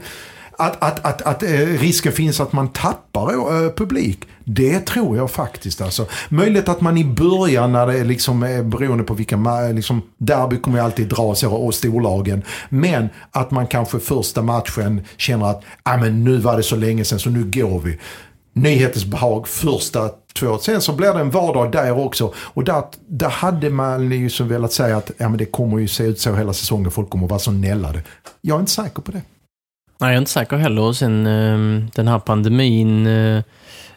att, 0.60 0.82
att, 0.82 1.04
att, 1.04 1.22
att 1.22 1.42
eh, 1.42 1.48
risken 1.58 2.12
finns 2.12 2.40
att 2.40 2.52
man 2.52 2.68
tappar 2.68 3.32
eh, 3.32 3.72
publik, 3.72 4.20
det 4.44 4.80
tror 4.80 5.16
jag 5.16 5.30
faktiskt. 5.30 5.80
Alltså. 5.80 6.06
Möjligt 6.28 6.68
att 6.68 6.80
man 6.80 6.98
i 6.98 7.04
början 7.04 7.72
när 7.72 7.86
det 7.86 7.98
är 7.98 8.04
liksom, 8.04 8.42
eh, 8.42 8.62
beroende 8.62 9.04
på 9.04 9.14
vilka, 9.14 9.36
liksom, 9.72 10.02
derby 10.18 10.56
kommer 10.56 10.78
ju 10.78 10.84
alltid 10.84 11.08
dra 11.08 11.34
sig 11.34 11.48
och 11.48 11.74
storlagen. 11.74 12.42
Men 12.68 13.08
att 13.30 13.50
man 13.50 13.66
kanske 13.66 13.98
första 13.98 14.42
matchen 14.42 15.04
känner 15.16 15.50
att 15.50 15.62
ah, 15.82 15.96
men 15.96 16.24
nu 16.24 16.36
var 16.36 16.56
det 16.56 16.62
så 16.62 16.76
länge 16.76 17.04
sedan 17.04 17.18
så 17.18 17.30
nu 17.30 17.44
går 17.44 17.80
vi. 17.80 17.98
Nyhetens 18.52 19.04
behag 19.04 19.48
första 19.48 20.10
två. 20.38 20.58
Sen 20.58 20.80
så 20.80 20.92
blir 20.92 21.14
det 21.14 21.20
en 21.20 21.30
vardag 21.30 21.72
där 21.72 21.98
också. 21.98 22.32
Och 22.36 22.64
där, 22.64 22.82
där 23.08 23.28
hade 23.28 23.70
man 23.70 24.12
ju 24.12 24.30
så 24.30 24.44
velat 24.44 24.72
säga 24.72 24.96
att 24.96 25.10
ja, 25.18 25.28
men 25.28 25.38
det 25.38 25.44
kommer 25.44 25.78
ju 25.78 25.88
se 25.88 26.04
ut 26.04 26.20
så 26.20 26.34
hela 26.34 26.52
säsongen. 26.52 26.90
Folk 26.90 27.10
kommer 27.10 27.28
vara 27.28 27.38
så 27.38 27.50
nällade. 27.50 28.02
Jag 28.40 28.56
är 28.56 28.60
inte 28.60 28.72
säker 28.72 29.02
på 29.02 29.12
det. 29.12 29.22
Nej, 30.00 30.10
jag 30.10 30.14
är 30.14 30.18
inte 30.18 30.30
säker 30.30 30.56
heller. 30.56 30.82
Och 30.82 30.96
sen 30.96 31.26
ehm, 31.26 31.90
den 31.94 32.08
här 32.08 32.18
pandemin, 32.18 33.06
eh, 33.06 33.42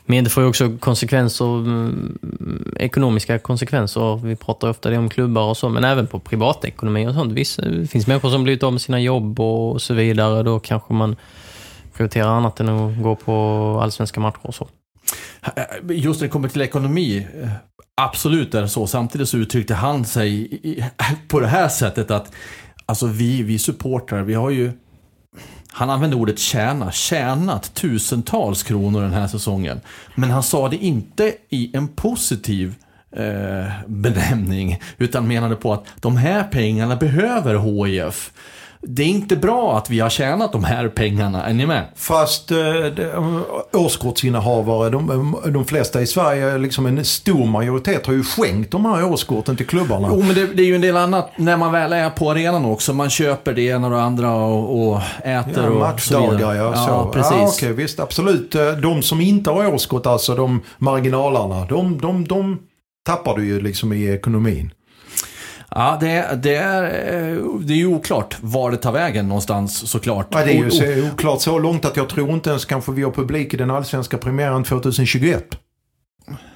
men 0.06 0.24
det 0.24 0.30
får 0.30 0.44
ju 0.44 0.50
också 0.50 0.78
konsekvenser, 0.80 1.58
mm, 1.58 2.74
ekonomiska 2.76 3.40
konsekvenser. 3.40 4.26
Vi 4.26 4.36
pratar 4.36 4.70
ofta 4.70 4.90
det 4.90 4.98
om 4.98 5.10
klubbar 5.10 5.50
och 5.50 5.58
så, 5.58 5.70
men 5.70 5.84
även 5.84 6.08
på 6.08 6.20
privatekonomi 6.20 7.08
och 7.08 7.14
sånt. 7.14 7.34
Visst, 7.34 7.60
det 7.64 7.88
finns 7.88 8.08
människor 8.08 8.30
som 8.30 8.44
blivit 8.44 8.64
av 8.64 8.72
med 8.72 8.82
sina 8.82 9.00
jobb 9.00 9.40
och 9.40 9.82
så 9.82 9.94
vidare. 9.94 10.44
Då 10.44 10.60
kanske 10.60 10.94
man 10.94 11.16
prioriterar 11.94 12.30
annat 12.30 12.60
än 12.60 12.70
att 12.70 13.04
gå 13.04 13.16
på 13.16 13.80
allsvenska 13.84 14.20
matcher 14.20 14.40
och 14.42 14.56
så. 14.56 14.68
Eh, 15.56 15.64
just 15.90 16.22
när 16.22 16.28
det 16.28 16.32
kommer 16.32 16.48
till 16.48 16.62
ekonomi, 16.62 17.28
eh, 17.44 17.50
absolut 17.96 18.56
är 18.56 18.62
det 18.62 18.70
så. 18.70 18.88
Samtidigt 18.88 19.30
så 19.30 19.38
uttryckte 19.38 19.74
han 19.74 20.06
sig 20.06 20.62
på 21.28 21.40
det 21.40 21.48
här 21.48 21.68
sättet 21.68 22.12
att 22.12 22.32
alltså 22.86 23.08
vi, 23.08 23.44
vi 23.44 23.60
supportrar, 23.60 24.22
vi 24.22 24.34
har 24.34 24.50
ju 24.50 24.72
han 25.74 25.90
använde 25.90 26.16
ordet 26.16 26.40
tjäna, 26.40 26.92
tjänat 26.92 27.74
tusentals 27.74 28.64
kronor 28.64 29.02
den 29.02 29.14
här 29.14 29.28
säsongen. 29.28 29.82
Men 30.16 30.32
han 30.32 30.44
sa 30.44 30.70
det 30.70 30.78
inte 30.78 31.34
i 31.50 31.72
en 31.74 31.88
positiv 31.88 32.76
eh, 33.12 33.72
benämning, 33.88 34.82
utan 34.98 35.28
menade 35.28 35.56
på 35.56 35.74
att 35.74 35.86
de 36.00 36.18
här 36.18 36.44
pengarna 36.44 36.96
behöver 36.96 37.86
HIF. 37.86 38.32
Det 38.88 39.04
är 39.04 39.08
inte 39.08 39.36
bra 39.36 39.78
att 39.78 39.90
vi 39.90 40.00
har 40.00 40.10
tjänat 40.10 40.52
de 40.52 40.64
här 40.64 40.88
pengarna, 40.90 41.44
är 41.46 41.54
ni 41.54 41.66
med? 41.66 41.84
Fast 41.96 42.52
eh, 42.52 42.58
det, 42.96 43.14
årskortsinnehavare, 43.74 44.90
de, 44.90 45.36
de 45.54 45.66
flesta 45.66 46.02
i 46.02 46.08
Sverige, 46.08 46.58
liksom 46.58 46.86
en 46.86 47.06
stor 47.06 47.46
majoritet 47.46 48.06
har 48.08 48.14
ju 48.14 48.24
skänkt 48.24 48.72
de 48.72 48.86
här 48.86 49.04
årskorten 49.06 49.56
till 49.58 49.68
klubbarna. 49.68 50.08
Jo, 50.12 50.22
men 50.22 50.36
det, 50.36 50.46
det 50.46 50.62
är 50.64 50.66
ju 50.66 50.76
en 50.76 50.82
del 50.82 50.98
annat 50.98 51.30
när 51.38 51.58
man 51.58 51.72
väl 51.72 51.94
är 51.94 52.10
på 52.10 52.32
arenan 52.32 52.66
också. 52.66 52.94
Man 52.94 53.10
köper 53.10 53.54
det 53.54 53.62
ena 53.62 53.88
och 53.88 53.94
det 53.94 54.02
andra 54.02 54.34
och, 54.36 54.88
och 54.92 55.02
äter 55.24 55.64
Ja, 55.64 55.94
och 55.94 56.00
så 56.00 56.32
vidare. 56.32 56.58
ja. 56.58 56.76
Så. 56.76 56.90
Ja, 56.90 57.12
precis. 57.14 57.32
Ja, 57.38 57.48
okej, 57.48 57.74
visst, 57.74 58.00
absolut. 58.00 58.56
Eh, 58.56 58.72
De 58.72 59.02
som 59.02 59.22
inte 59.22 59.52
har 59.52 59.74
årskort, 59.74 60.06
alltså 60.06 60.36
de 60.36 60.62
marginalerna, 60.78 61.66
de, 61.66 61.98
de, 62.02 62.24
de 62.28 62.58
tappar 63.06 63.36
du 63.38 63.46
ju 63.46 63.62
liksom 63.62 63.94
i 63.94 64.06
ekonomin. 64.14 64.72
Ja, 65.76 65.98
det, 66.00 66.40
det, 66.44 66.56
är, 66.56 66.84
eh, 66.84 67.44
det 67.60 67.74
är 67.74 67.78
ju 67.78 67.88
oklart 67.88 68.38
var 68.42 68.72
det 68.72 68.78
tar 68.78 68.92
vägen 68.92 69.28
någonstans 69.28 69.90
såklart. 69.90 70.28
Ja, 70.32 70.46
det 70.46 70.52
är 70.52 70.64
ju 70.64 70.72
så, 70.72 71.14
oklart 71.14 71.42
så 71.42 71.60
långt 71.60 71.86
att 71.86 71.98
jag 71.98 72.10
tror 72.10 72.30
inte 72.30 72.50
ens 72.50 72.66
kanske 72.66 72.92
vi 72.92 73.04
har 73.04 73.12
publik 73.12 73.54
i 73.54 73.58
den 73.58 73.72
allsvenska 73.72 74.18
premiären 74.18 74.64
2021. 74.64 75.46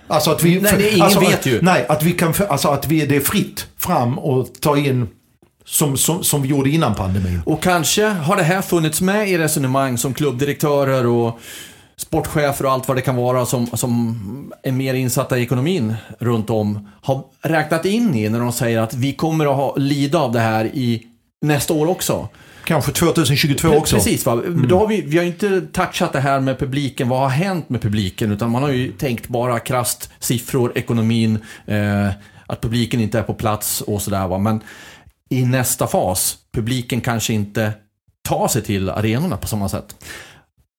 Alltså 0.07 0.31
att 0.31 0.43
vi... 0.43 0.61
Nej, 0.61 0.73
är 0.73 0.91
ingen 0.91 1.01
alltså, 1.01 1.19
vet 1.19 1.45
ju. 1.45 1.61
Nej, 1.61 1.85
att 1.89 2.03
vi 2.03 2.11
kan... 2.11 2.33
Alltså 2.49 2.67
att 2.67 2.87
vi, 2.87 3.05
det 3.05 3.15
är 3.15 3.19
fritt 3.19 3.67
fram 3.77 4.19
och 4.19 4.47
ta 4.59 4.77
in 4.77 5.07
som, 5.65 5.97
som, 5.97 6.23
som 6.23 6.41
vi 6.41 6.49
gjorde 6.49 6.69
innan 6.69 6.95
pandemin. 6.95 7.41
Och 7.45 7.63
kanske 7.63 8.05
har 8.05 8.35
det 8.35 8.43
här 8.43 8.61
funnits 8.61 9.01
med 9.01 9.29
i 9.29 9.37
resonemang 9.37 9.97
som 9.97 10.13
klubbdirektörer 10.13 11.07
och 11.07 11.39
sportchefer 11.97 12.65
och 12.65 12.71
allt 12.71 12.87
vad 12.87 12.97
det 12.97 13.01
kan 13.01 13.15
vara 13.15 13.45
som, 13.45 13.67
som 13.67 14.53
är 14.63 14.71
mer 14.71 14.93
insatta 14.93 15.37
i 15.37 15.43
ekonomin 15.43 15.95
runt 16.19 16.49
om 16.49 16.89
har 17.01 17.23
räknat 17.41 17.85
in 17.85 18.15
i 18.15 18.29
när 18.29 18.39
de 18.39 18.51
säger 18.51 18.79
att 18.81 18.93
vi 18.93 19.13
kommer 19.13 19.45
att 19.45 19.55
ha, 19.55 19.75
lida 19.75 20.19
av 20.19 20.31
det 20.31 20.39
här 20.39 20.65
i 20.65 21.07
nästa 21.41 21.73
år 21.73 21.89
också. 21.89 22.29
Kanske 22.65 22.91
2022 22.91 23.69
också. 23.69 23.95
Precis, 23.95 24.25
va? 24.25 24.35
Men 24.35 24.67
Då 24.67 24.79
har 24.79 24.87
vi, 24.87 25.01
vi 25.01 25.17
har 25.17 25.25
inte 25.25 25.61
touchat 25.61 26.13
det 26.13 26.19
här 26.19 26.39
med 26.39 26.59
publiken, 26.59 27.09
vad 27.09 27.19
har 27.19 27.29
hänt 27.29 27.69
med 27.69 27.81
publiken? 27.81 28.31
Utan 28.31 28.51
man 28.51 28.63
har 28.63 28.69
ju 28.69 28.91
tänkt 28.91 29.27
bara 29.27 29.59
krasst 29.59 30.09
siffror, 30.19 30.71
ekonomin, 30.75 31.39
eh, 31.65 32.09
att 32.47 32.61
publiken 32.61 32.99
inte 32.99 33.19
är 33.19 33.23
på 33.23 33.33
plats 33.33 33.81
och 33.81 34.01
sådär. 34.01 34.27
Va? 34.27 34.37
Men 34.37 34.61
i 35.29 35.45
nästa 35.45 35.87
fas, 35.87 36.37
publiken 36.53 37.01
kanske 37.01 37.33
inte 37.33 37.73
tar 38.21 38.47
sig 38.47 38.61
till 38.61 38.89
arenorna 38.89 39.37
på 39.37 39.47
samma 39.47 39.69
sätt. 39.69 39.95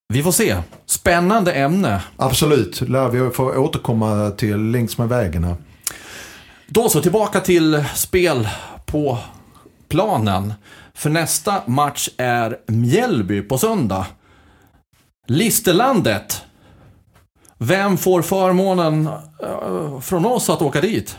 Vi 0.08 0.22
får 0.22 0.32
se. 0.32 0.56
Spännande 0.86 1.52
ämne. 1.52 2.02
Absolut, 2.16 2.80
lär 2.80 3.08
vi 3.08 3.30
få 3.30 3.44
återkomma 3.56 4.30
till 4.30 4.70
längs 4.70 4.98
med 4.98 5.08
vägen 5.08 5.44
här. 5.44 5.56
Då 6.66 6.88
så, 6.88 7.02
tillbaka 7.02 7.40
till 7.40 7.84
spel 7.94 8.48
på 8.86 9.18
planen. 9.88 10.54
För 10.94 11.10
nästa 11.10 11.62
match 11.66 12.08
är 12.16 12.58
Mjällby 12.66 13.42
på 13.42 13.58
söndag. 13.58 14.06
Listerlandet. 15.26 16.42
Vem 17.58 17.96
får 17.96 18.22
förmånen 18.22 19.08
eh, 19.42 20.00
från 20.00 20.26
oss 20.26 20.50
att 20.50 20.62
åka 20.62 20.80
dit? 20.80 21.16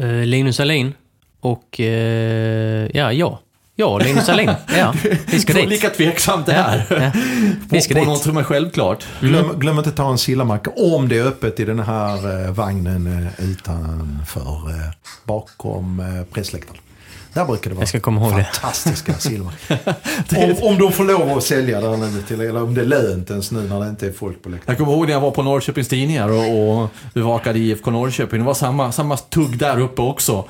Eh, 0.00 0.24
Linus 0.24 0.60
Alin 0.60 0.94
och... 1.40 1.80
Eh, 1.80 2.90
ja, 2.94 3.12
ja. 3.12 3.40
Ja, 3.76 3.98
Linus 3.98 4.28
Alin. 4.28 4.50
Ja, 4.76 4.94
vi 5.26 5.40
ska 5.40 5.52
dit. 5.52 5.68
Lika 5.68 5.90
tveksamt 5.90 6.46
det 6.46 6.52
här. 6.52 7.12
Ja, 7.70 7.80
ska 7.80 7.94
på, 7.94 8.00
på 8.00 8.06
något 8.06 8.22
som 8.22 8.36
är 8.36 8.42
självklart. 8.42 9.04
Glöm, 9.20 9.58
glöm 9.58 9.78
inte 9.78 9.90
att 9.90 9.96
ta 9.96 10.10
en 10.10 10.18
sillamacka 10.18 10.70
om 10.70 11.08
det 11.08 11.18
är 11.18 11.24
öppet 11.24 11.60
i 11.60 11.64
den 11.64 11.80
här 11.80 12.44
eh, 12.46 12.52
vagnen 12.52 13.06
eh, 13.38 13.44
utanför, 13.50 14.70
eh, 14.70 14.92
bakom 15.24 16.00
eh, 16.00 16.34
pressläktaren. 16.34 16.80
Där 17.34 17.44
brukar 17.44 17.70
det 17.70 17.74
vara 17.74 17.82
Jag 17.82 17.88
ska 17.88 18.00
komma 18.00 18.20
ihåg 18.20 18.36
det. 18.36 18.44
fantastiska 18.44 19.14
sillamackor. 19.14 19.76
om, 20.36 20.56
om 20.68 20.78
de 20.78 20.92
får 20.92 21.04
lov 21.04 21.38
att 21.38 21.44
sälja 21.44 21.80
där 21.80 21.96
nu 21.96 22.22
till 22.22 22.40
eller 22.40 22.62
om 22.62 22.74
det 22.74 22.80
är 22.80 22.84
lönt 22.84 23.30
ens 23.30 23.50
nu 23.50 23.60
när 23.60 23.80
det 23.80 23.88
inte 23.88 24.06
är 24.06 24.12
folk 24.12 24.42
på 24.42 24.48
läktaren. 24.48 24.72
Jag 24.72 24.78
kommer 24.78 24.92
ihåg 24.92 25.06
när 25.06 25.12
jag 25.12 25.20
var 25.20 25.30
på 25.30 25.42
Norrköpings 25.42 25.88
Tidningar 25.88 26.28
och, 26.28 26.80
och 26.82 26.88
bevakade 27.14 27.58
IFK 27.58 27.90
Norrköping. 27.90 28.38
Det 28.40 28.46
var 28.46 28.54
samma, 28.54 28.92
samma 28.92 29.16
tugg 29.16 29.58
där 29.58 29.80
uppe 29.80 30.02
också. 30.02 30.44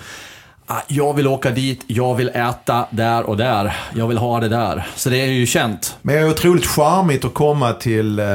Ah, 0.67 0.81
Jag 0.89 1.15
vill 1.15 1.27
åka 1.27 1.51
dit, 1.51 1.85
jag 1.87 2.15
vill 2.15 2.29
äta 2.29 2.87
där 2.91 3.23
och 3.23 3.37
där. 3.37 3.77
Jag 3.95 4.09
vill 4.09 4.19
ha 4.19 4.41
det 4.41 4.49
där. 4.49 4.87
Så 4.97 5.11
det 5.11 5.17
är 5.21 5.27
ju 5.27 5.47
känt. 5.47 5.97
Men 6.03 6.15
det 6.15 6.21
är 6.21 6.31
otroligt 6.31 6.67
charmigt 6.67 7.25
att 7.25 7.35
komma 7.35 7.73
till, 7.73 8.19
eh, 8.19 8.27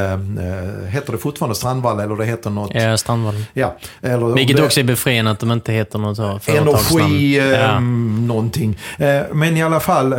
heter 0.89 1.11
det 1.11 1.17
fortfarande 1.17 1.55
Strandvall 1.55 1.99
eller 1.99 2.15
det 2.15 2.25
heter 2.25 2.49
något? 2.49 2.75
Eh, 2.75 2.95
Strandvallen. 2.95 3.45
Ja. 3.53 3.75
Eller, 4.01 4.35
Vilket 4.35 4.59
också 4.59 4.79
är 4.79 4.83
befriande 4.83 5.31
att 5.31 5.39
de 5.39 5.51
inte 5.51 5.71
heter 5.73 5.99
något. 5.99 6.47
Energi, 6.47 7.39
eh, 7.39 7.45
Ja. 7.47 7.79
någonting. 7.79 8.77
Eh, 8.97 9.21
men 9.33 9.57
i 9.57 9.63
alla 9.63 9.79
fall, 9.79 10.15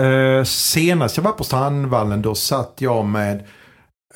senast 0.46 1.16
jag 1.16 1.24
var 1.24 1.32
på 1.32 1.44
Strandvallen 1.44 2.22
då 2.22 2.34
satt 2.34 2.72
jag 2.78 3.04
med 3.06 3.42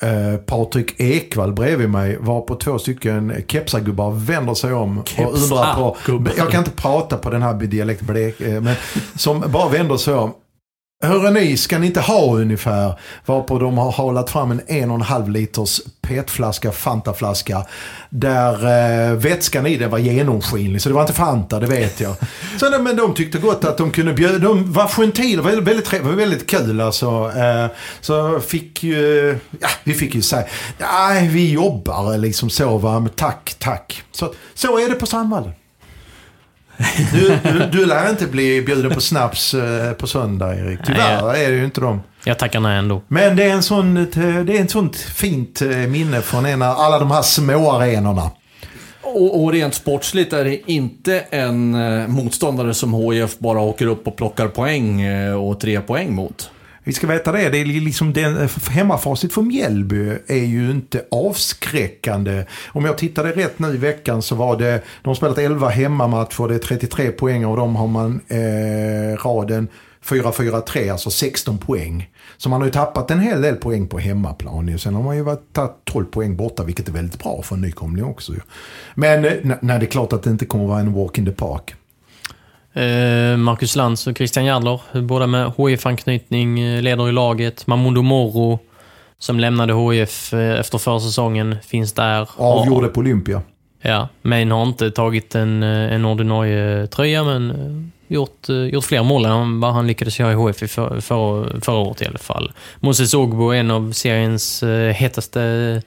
eh, 0.03 0.37
Patrik 0.37 0.99
Ekwall 0.99 1.53
bredvid 1.53 1.89
mig. 1.89 2.17
Var 2.19 2.41
på 2.41 2.55
två 2.55 2.79
stycken 2.79 3.33
kepsargubbar 3.47 4.11
vänder 4.11 4.53
sig 4.53 4.73
om 4.73 4.97
och 4.97 5.33
undrar 5.33 5.75
på... 5.75 5.97
Jag 6.37 6.51
kan 6.51 6.59
inte 6.59 6.71
prata 6.71 7.17
på 7.17 7.29
den 7.29 7.41
här 7.41 7.53
dialekten, 7.53 8.07
det, 8.13 8.41
eh, 8.41 8.61
men 8.61 8.75
som 9.15 9.43
bara 9.47 9.69
vänder 9.69 9.97
sig 9.97 10.13
om. 10.13 10.33
Hörrni, 11.03 11.39
ni, 11.39 11.57
ska 11.57 11.79
ni 11.79 11.87
inte 11.87 12.01
ha 12.01 12.35
ungefär? 12.35 12.99
Varpå 13.25 13.59
de 13.59 13.77
har 13.77 13.91
hållit 13.91 14.29
fram 14.29 14.51
en 14.51 14.61
en 14.67 14.89
och 14.89 14.95
en 14.95 15.01
halv 15.01 15.29
liters 15.29 15.81
petflaska, 16.01 16.71
Fantaflaska. 16.71 17.65
Där 18.09 18.53
eh, 18.53 19.15
vätskan 19.15 19.67
i 19.67 19.77
den 19.77 19.89
var 19.89 19.97
genomskinlig. 19.97 20.81
Så 20.81 20.89
det 20.89 20.95
var 20.95 21.01
inte 21.01 21.13
Fanta, 21.13 21.59
det 21.59 21.67
vet 21.67 21.99
jag. 21.99 22.15
Så, 22.59 22.69
nej, 22.69 22.79
men 22.79 22.95
de 22.95 23.13
tyckte 23.13 23.37
gott 23.37 23.65
att 23.65 23.77
de 23.77 23.91
kunde 23.91 24.13
bjuda. 24.13 24.37
De 24.37 24.73
var 24.73 24.87
gentiler, 24.87 25.37
det 25.37 25.41
var 25.41 25.61
väldigt, 25.61 25.93
väldigt, 25.93 26.17
väldigt 26.17 26.49
kul 26.49 26.81
alltså. 26.81 27.31
Eh, 27.35 27.67
så 28.01 28.39
fick 28.39 28.83
ju, 28.83 29.37
ja, 29.59 29.67
vi 29.83 29.93
fick 29.93 30.15
ju 30.15 30.21
säga, 30.21 30.45
nej 30.77 31.27
vi 31.27 31.51
jobbar 31.51 32.17
liksom 32.17 32.49
så 32.49 32.77
va, 32.77 32.99
men 32.99 33.09
tack, 33.09 33.55
tack. 33.59 34.03
Så, 34.11 34.33
så 34.53 34.79
är 34.79 34.89
det 34.89 34.95
på 34.95 35.05
Sandvallen. 35.05 35.51
Du, 37.13 37.37
du, 37.43 37.69
du 37.71 37.85
lär 37.85 38.09
inte 38.09 38.27
bli 38.27 38.61
bjuden 38.61 38.91
på 38.91 39.01
snaps 39.01 39.53
eh, 39.53 39.93
på 39.93 40.07
söndag 40.07 40.55
Erik. 40.55 40.79
Tyvärr 40.85 41.35
är 41.35 41.51
det 41.51 41.57
ju 41.57 41.65
inte 41.65 41.81
de. 41.81 42.01
Jag 42.23 42.39
tackar 42.39 42.59
nej 42.59 42.77
ändå. 42.77 43.01
Men 43.07 43.35
det 43.35 43.43
är 43.43 43.53
en 43.53 43.63
sån, 43.63 43.93
det 44.45 44.57
är 44.57 44.61
ett 44.61 44.71
sånt 44.71 44.97
fint 44.97 45.61
eh, 45.61 45.69
minne 45.69 46.21
från 46.21 46.45
en 46.45 46.61
av 46.61 46.77
alla 46.77 46.99
de 46.99 47.11
här 47.11 47.21
små 47.21 47.71
arenorna. 47.71 48.31
Och, 49.01 49.43
och 49.43 49.51
rent 49.51 49.73
sportsligt 49.73 50.33
är 50.33 50.43
det 50.43 50.71
inte 50.71 51.19
en 51.19 51.75
eh, 51.75 52.07
motståndare 52.07 52.73
som 52.73 52.93
HIF 52.93 53.39
bara 53.39 53.59
åker 53.59 53.87
upp 53.87 54.07
och 54.07 54.15
plockar 54.15 54.47
poäng 54.47 55.01
eh, 55.01 55.33
och 55.33 55.59
tre 55.59 55.81
poäng 55.81 56.15
mot. 56.15 56.49
Vi 56.83 56.93
ska 56.93 57.07
veta 57.07 57.31
det, 57.31 57.49
det 57.49 57.57
är 57.57 57.65
liksom 57.65 58.13
den, 58.13 58.37
eh, 58.37 58.49
hemmafacit 58.69 59.33
för 59.33 59.41
Mjällby 59.41 60.17
är 60.27 60.45
ju 60.45 60.71
inte 60.71 61.05
avskräckande. 61.11 62.45
Om 62.67 62.85
jag 62.85 62.97
tittade 62.97 63.31
rätt 63.31 63.59
nu 63.59 63.73
i 63.73 63.77
veckan 63.77 64.21
så 64.21 64.35
var 64.35 64.57
det, 64.57 64.83
de 65.01 65.07
har 65.07 65.15
spelat 65.15 65.37
11 65.37 65.69
hemmamatcher, 65.69 66.47
det 66.47 66.55
är 66.55 66.59
33 66.59 67.11
poäng 67.11 67.45
och 67.45 67.57
de 67.57 67.75
har 67.75 67.87
man 67.87 68.21
eh, 68.27 69.17
raden 69.25 69.67
4-4-3, 70.05 70.91
alltså 70.91 71.09
16 71.09 71.57
poäng. 71.57 72.09
Så 72.37 72.49
man 72.49 72.61
har 72.61 72.65
ju 72.65 72.71
tappat 72.71 73.11
en 73.11 73.19
hel 73.19 73.41
del 73.41 73.55
poäng 73.55 73.87
på 73.87 73.99
hemmaplan. 73.99 74.79
Sen 74.79 74.95
har 74.95 75.03
man 75.03 75.17
ju 75.17 75.25
tagit 75.53 75.71
12 75.83 76.05
poäng 76.05 76.35
borta, 76.35 76.63
vilket 76.63 76.87
är 76.87 76.91
väldigt 76.91 77.23
bra 77.23 77.41
för 77.41 77.55
en 77.55 77.61
nykomling 77.61 78.05
också. 78.05 78.33
Men 78.95 79.25
eh, 79.25 79.31
nej, 79.43 79.57
nej, 79.61 79.79
det 79.79 79.85
är 79.85 79.91
klart 79.91 80.13
att 80.13 80.23
det 80.23 80.29
inte 80.29 80.45
kommer 80.45 80.63
att 80.63 80.69
vara 80.69 80.79
en 80.79 80.93
walk 80.93 81.17
in 81.17 81.25
the 81.25 81.31
park. 81.31 81.75
Eh, 82.73 83.37
Marcus 83.37 83.75
Lantz 83.75 84.07
och 84.07 84.17
Christian 84.17 84.45
Järdler, 84.45 85.01
båda 85.01 85.27
med 85.27 85.51
HIF-anknytning, 85.57 86.59
eh, 86.59 86.81
leder 86.81 87.09
i 87.09 87.11
laget. 87.11 87.67
Mamundo 87.67 88.01
Moro, 88.01 88.59
som 89.17 89.39
lämnade 89.39 89.73
HIF 89.73 90.33
eh, 90.33 90.59
efter 90.59 90.77
försäsongen, 90.77 91.55
finns 91.63 91.93
där. 91.93 92.29
Avgjorde 92.37 92.87
på 92.87 92.99
Olympia. 92.99 93.41
Ja, 93.81 94.07
Main 94.21 94.51
har 94.51 94.63
inte 94.63 94.91
tagit 94.91 95.35
en, 95.35 95.63
en 95.63 96.05
ordinarie 96.05 96.87
tröja, 96.87 97.23
men 97.23 97.91
gjort, 98.07 98.49
gjort 98.71 98.85
fler 98.85 99.03
mål 99.03 99.25
än 99.25 99.59
vad 99.59 99.73
han 99.73 99.87
lyckades 99.87 100.19
göra 100.19 100.33
i 100.33 100.47
HIF 100.47 100.63
i 100.63 100.67
för, 100.67 100.99
för, 101.01 101.59
förra 101.61 101.77
året 101.77 102.01
i 102.01 102.05
alla 102.05 102.17
fall. 102.17 102.51
Moses 102.79 103.13
Ogbo 103.13 103.49
är 103.49 103.59
en 103.59 103.71
av 103.71 103.91
seriens 103.91 104.63
hetaste 104.93 105.81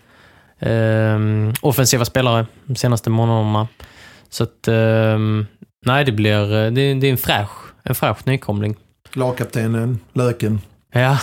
eh, 0.58 1.18
offensiva 1.60 2.04
spelare 2.04 2.46
de 2.64 2.76
senaste 2.76 3.10
månaderna. 3.10 3.68
Så 4.28 4.42
att, 4.42 4.68
eh, 4.68 5.18
nej, 5.86 6.04
det 6.04 6.12
blir 6.12 6.54
eh, 6.54 6.72
det, 6.72 6.94
det 6.94 7.06
är 7.06 7.10
en 7.10 7.16
fräsch, 7.16 7.50
en 7.82 7.94
fräsch 7.94 8.26
nykomling. 8.26 8.76
Lagkaptenen, 9.12 10.00
Löken. 10.12 10.60
Ja, 10.92 11.18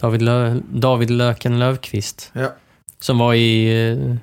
David, 0.00 0.22
Lö, 0.22 0.60
David 0.70 1.10
Löken 1.10 1.58
Lövqvist. 1.58 2.30
Ja. 2.32 2.52
Som 3.00 3.18
var 3.18 3.34
i 3.34 3.90
eh, 3.90 4.16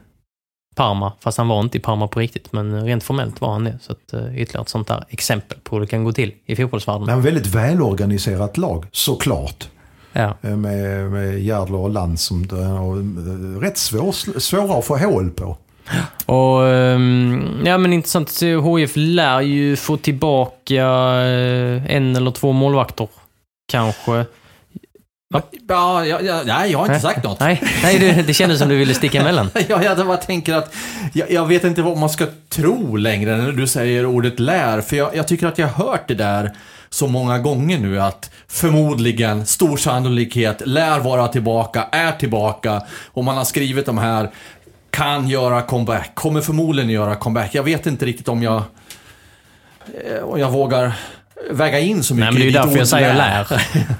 Parma, 0.75 1.13
fast 1.19 1.37
han 1.37 1.47
var 1.47 1.59
inte 1.59 1.77
i 1.77 1.81
Parma 1.81 2.07
på 2.07 2.19
riktigt, 2.19 2.53
men 2.53 2.85
rent 2.85 3.03
formellt 3.03 3.41
var 3.41 3.51
han 3.51 3.63
det. 3.63 3.79
Så 3.81 3.91
att, 3.91 4.13
eh, 4.13 4.41
ytterligare 4.41 4.61
ett 4.61 4.69
sånt 4.69 4.87
där 4.87 5.03
exempel 5.09 5.57
på 5.63 5.75
hur 5.75 5.81
det 5.81 5.87
kan 5.87 6.03
gå 6.03 6.11
till 6.11 6.33
i 6.45 6.55
fotbollsvärlden. 6.55 7.05
Men 7.05 7.21
väldigt 7.21 7.47
välorganiserat 7.47 8.57
lag, 8.57 8.85
såklart. 8.91 9.69
Ja. 10.13 10.33
Med, 10.41 11.11
med 11.11 11.39
Järdler 11.39 11.77
och 11.77 11.89
Land 11.89 12.19
som 12.19 12.43
och, 12.43 13.61
rätt 13.61 13.77
svår, 13.77 14.39
svåra 14.39 14.79
att 14.79 14.85
få 14.85 14.97
hål 14.97 15.29
på. 15.29 15.57
Och, 16.25 16.67
ehm, 16.67 17.63
ja 17.65 17.77
men 17.77 17.93
intressant. 17.93 18.41
HIF 18.41 18.91
lär 18.95 19.41
ju 19.41 19.75
få 19.75 19.97
tillbaka 19.97 20.75
eh, 20.75 21.95
en 21.95 22.15
eller 22.15 22.31
två 22.31 22.51
målvakter. 22.51 23.07
Kanske. 23.71 24.25
Ja, 25.67 26.05
ja, 26.05 26.21
ja, 26.21 26.41
nej, 26.45 26.71
jag 26.71 26.79
har 26.79 26.85
inte 26.85 26.99
sagt 26.99 27.23
något. 27.23 27.39
Nej, 27.39 27.63
nej 27.83 27.99
det, 27.99 28.27
det 28.27 28.33
kändes 28.33 28.59
som 28.59 28.69
du 28.69 28.75
ville 28.75 28.93
sticka 28.93 29.21
emellan. 29.21 29.49
Ja, 29.69 29.83
jag 29.83 30.07
bara 30.07 30.17
tänker 30.17 30.53
att 30.53 30.75
jag, 31.13 31.31
jag 31.31 31.45
vet 31.45 31.63
inte 31.63 31.81
vad 31.81 31.97
man 31.97 32.09
ska 32.09 32.25
tro 32.49 32.95
längre 32.95 33.37
när 33.37 33.51
du 33.51 33.67
säger 33.67 34.05
ordet 34.05 34.39
lär. 34.39 34.81
För 34.81 34.95
jag, 34.95 35.15
jag 35.15 35.27
tycker 35.27 35.47
att 35.47 35.57
jag 35.57 35.67
har 35.67 35.85
hört 35.85 36.07
det 36.07 36.15
där 36.15 36.51
så 36.89 37.07
många 37.07 37.39
gånger 37.39 37.79
nu 37.79 38.01
att 38.01 38.31
förmodligen, 38.47 39.45
stor 39.45 39.77
sannolikhet, 39.77 40.61
lär 40.65 40.99
vara 40.99 41.27
tillbaka, 41.27 41.87
är 41.91 42.11
tillbaka 42.11 42.81
och 43.05 43.23
man 43.23 43.37
har 43.37 43.45
skrivit 43.45 43.85
de 43.85 43.97
här 43.97 44.29
kan 44.91 45.27
göra 45.29 45.61
comeback, 45.61 46.15
kommer 46.15 46.41
förmodligen 46.41 46.89
göra 46.89 47.15
comeback. 47.15 47.55
Jag 47.55 47.63
vet 47.63 47.85
inte 47.85 48.05
riktigt 48.05 48.27
om 48.27 48.43
jag 48.43 48.63
eh, 49.85 50.23
om 50.23 50.39
jag 50.39 50.51
vågar 50.51 50.93
väga 51.51 51.79
in 51.79 52.03
så 52.03 52.15
mycket 52.15 52.25
Nej, 52.25 52.33
men 52.33 52.41
det 52.41 52.43
är 52.43 52.63
ju 52.63 52.67
därför 52.67 52.77
jag 52.77 52.87
säger 52.87 53.13
lär. 53.13 53.47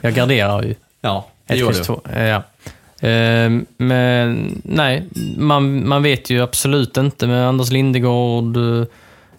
Jag 0.01 0.13
garderar 0.13 0.63
ju. 0.63 0.75
Ja, 1.01 1.27
det 1.47 1.53
Ett 1.53 1.59
gör 1.59 2.01
du. 2.11 2.19
Eh, 2.19 2.27
Ja. 2.27 2.43
Ehm, 3.01 3.65
Men 3.77 4.61
nej, 4.63 5.07
man, 5.37 5.87
man 5.87 6.03
vet 6.03 6.29
ju 6.29 6.41
absolut 6.41 6.97
inte. 6.97 7.27
Men 7.27 7.43
Anders 7.47 7.71
Lindegård 7.71 8.57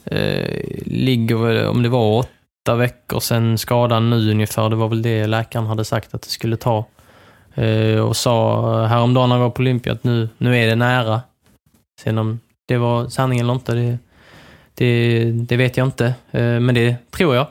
eh, 0.05 0.45
ligger, 0.85 1.67
om 1.69 1.83
det 1.83 1.89
var 1.89 2.19
åtta 2.19 2.75
veckor 2.75 3.21
sedan 3.21 3.59
skadan 3.59 4.11
nu 4.11 4.31
ungefär. 4.31 4.69
Det 4.69 4.77
var 4.77 4.89
väl 4.89 5.03
det 5.03 5.27
läkaren 5.27 5.67
hade 5.67 5.85
sagt 5.85 6.15
att 6.15 6.23
det 6.23 6.29
skulle 6.31 6.57
ta. 6.57 6.85
Eh, 7.55 8.01
och 8.01 8.17
sa 8.17 8.87
häromdagen 8.87 9.29
när 9.29 9.37
han 9.37 9.43
var 9.43 9.51
på 9.51 9.61
Olympia 9.61 9.93
att 9.93 10.05
nu, 10.05 10.29
nu 10.39 10.59
är 10.59 10.67
det 10.67 10.75
nära. 10.77 11.21
Sen 12.03 12.19
om 12.19 12.41
det 12.67 12.79
var 12.79 13.09
sanning 13.09 13.41
eller 13.41 13.53
inte, 13.53 13.75
det, 13.75 13.99
det, 14.75 15.25
det 15.33 15.57
vet 15.57 15.77
jag 15.77 15.87
inte. 15.87 16.07
Eh, 16.31 16.61
men 16.61 16.75
det 16.75 16.97
tror 17.11 17.35
jag. 17.35 17.47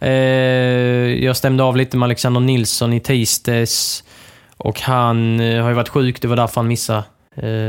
Eh, 0.00 1.24
jag 1.24 1.36
stämde 1.36 1.62
av 1.62 1.76
lite 1.76 1.96
med 1.96 2.06
Alexander 2.06 2.40
Nilsson 2.40 2.92
i 2.92 3.00
tisdags. 3.00 4.04
Och 4.56 4.80
han 4.80 5.40
eh, 5.40 5.62
har 5.62 5.68
ju 5.68 5.74
varit 5.74 5.88
sjuk, 5.88 6.22
det 6.22 6.28
var 6.28 6.36
därför 6.36 6.60
han 6.60 6.68
missade 6.68 7.04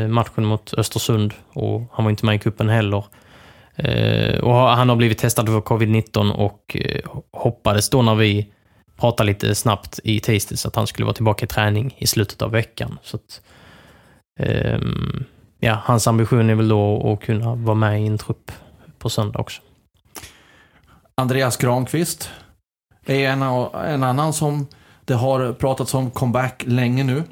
matchen 0.10 0.46
mot 0.46 0.74
Östersund. 0.74 1.34
Och 1.54 1.82
han 1.92 2.06
var 2.06 2.10
inte 2.10 2.26
med 2.26 2.36
i 2.36 2.40
kuppen 2.40 2.70
heller. 2.70 3.04
Och 4.42 4.56
han 4.56 4.90
har 4.90 4.96
blivit 4.96 5.18
testad 5.18 5.48
för 5.48 5.62
covid-19 5.62 6.32
och 6.32 6.78
hoppades 7.32 7.90
då 7.90 8.02
när 8.02 8.16
vi 8.16 8.48
pratade 9.00 9.28
lite 9.28 9.56
snabbt 9.56 10.00
i 10.04 10.20
tisdags 10.20 10.66
att 10.66 10.76
han 10.76 10.88
skulle 10.88 11.06
vara 11.06 11.14
tillbaka 11.14 11.46
i 11.46 11.48
träning 11.48 11.96
i 11.98 12.08
slutet 12.08 12.42
av 12.42 12.52
veckan. 12.52 12.98
Så 13.04 13.18
att, 13.18 13.42
um, 14.40 15.26
ja, 15.60 15.82
hans 15.84 16.08
ambition 16.08 16.50
är 16.50 16.56
väl 16.56 16.68
då 16.68 17.12
att 17.14 17.26
kunna 17.26 17.56
vara 17.56 17.76
med 17.76 18.04
i 18.04 18.08
en 18.08 18.18
trupp 18.18 18.52
på 19.00 19.10
söndag 19.10 19.40
också. 19.40 19.62
Andreas 21.16 21.58
Granqvist 21.58 22.30
är 23.06 23.30
en, 23.30 23.42
en 23.92 24.04
annan 24.04 24.34
som 24.34 24.68
det 25.06 25.14
har 25.14 25.54
pratats 25.54 25.94
om 25.94 26.12
comeback 26.12 26.64
länge 26.66 27.04
nu. 27.04 27.24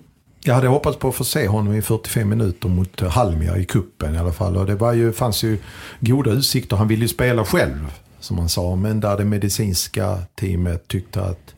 Jag 0.46 0.56
hade 0.56 0.68
hoppats 0.68 0.98
på 0.98 1.08
att 1.08 1.16
få 1.16 1.24
se 1.24 1.48
honom 1.48 1.74
i 1.74 1.82
45 1.82 2.30
minuter 2.30 2.70
mot 2.70 3.02
Halmia 3.02 3.58
i 3.58 3.66
kuppen 3.66 4.16
i 4.16 4.18
alla 4.18 4.34
fall. 4.34 4.58
Och 4.58 4.66
det 4.66 4.76
var 4.76 4.94
ju, 4.94 5.14
fanns 5.14 5.44
ju 5.44 5.58
goda 6.00 6.32
utsikter. 6.32 6.78
Han 6.78 6.88
ville 6.88 7.02
ju 7.02 7.08
spela 7.08 7.46
själv, 7.46 7.94
som 8.20 8.38
han 8.38 8.50
sa. 8.50 8.76
Men 8.76 9.00
där 9.00 9.18
det 9.18 9.26
medicinska 9.26 10.18
teamet 10.36 10.88
tyckte 10.88 11.22
att 11.22 11.54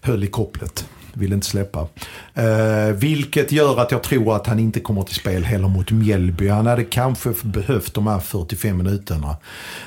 höll 0.00 0.24
i 0.24 0.26
kopplet. 0.26 0.88
Vill 1.16 1.32
inte 1.32 1.46
släppa. 1.46 1.86
Eh, 2.34 2.94
vilket 2.94 3.52
gör 3.52 3.80
att 3.80 3.90
jag 3.90 4.02
tror 4.02 4.36
att 4.36 4.46
han 4.46 4.58
inte 4.58 4.80
kommer 4.80 5.02
till 5.02 5.14
spel 5.14 5.44
heller 5.44 5.68
mot 5.68 5.90
Mjällby. 5.90 6.48
Han 6.48 6.66
hade 6.66 6.84
kanske 6.84 7.32
behövt 7.42 7.94
de 7.94 8.06
här 8.06 8.18
45 8.18 8.76
minuterna 8.76 9.36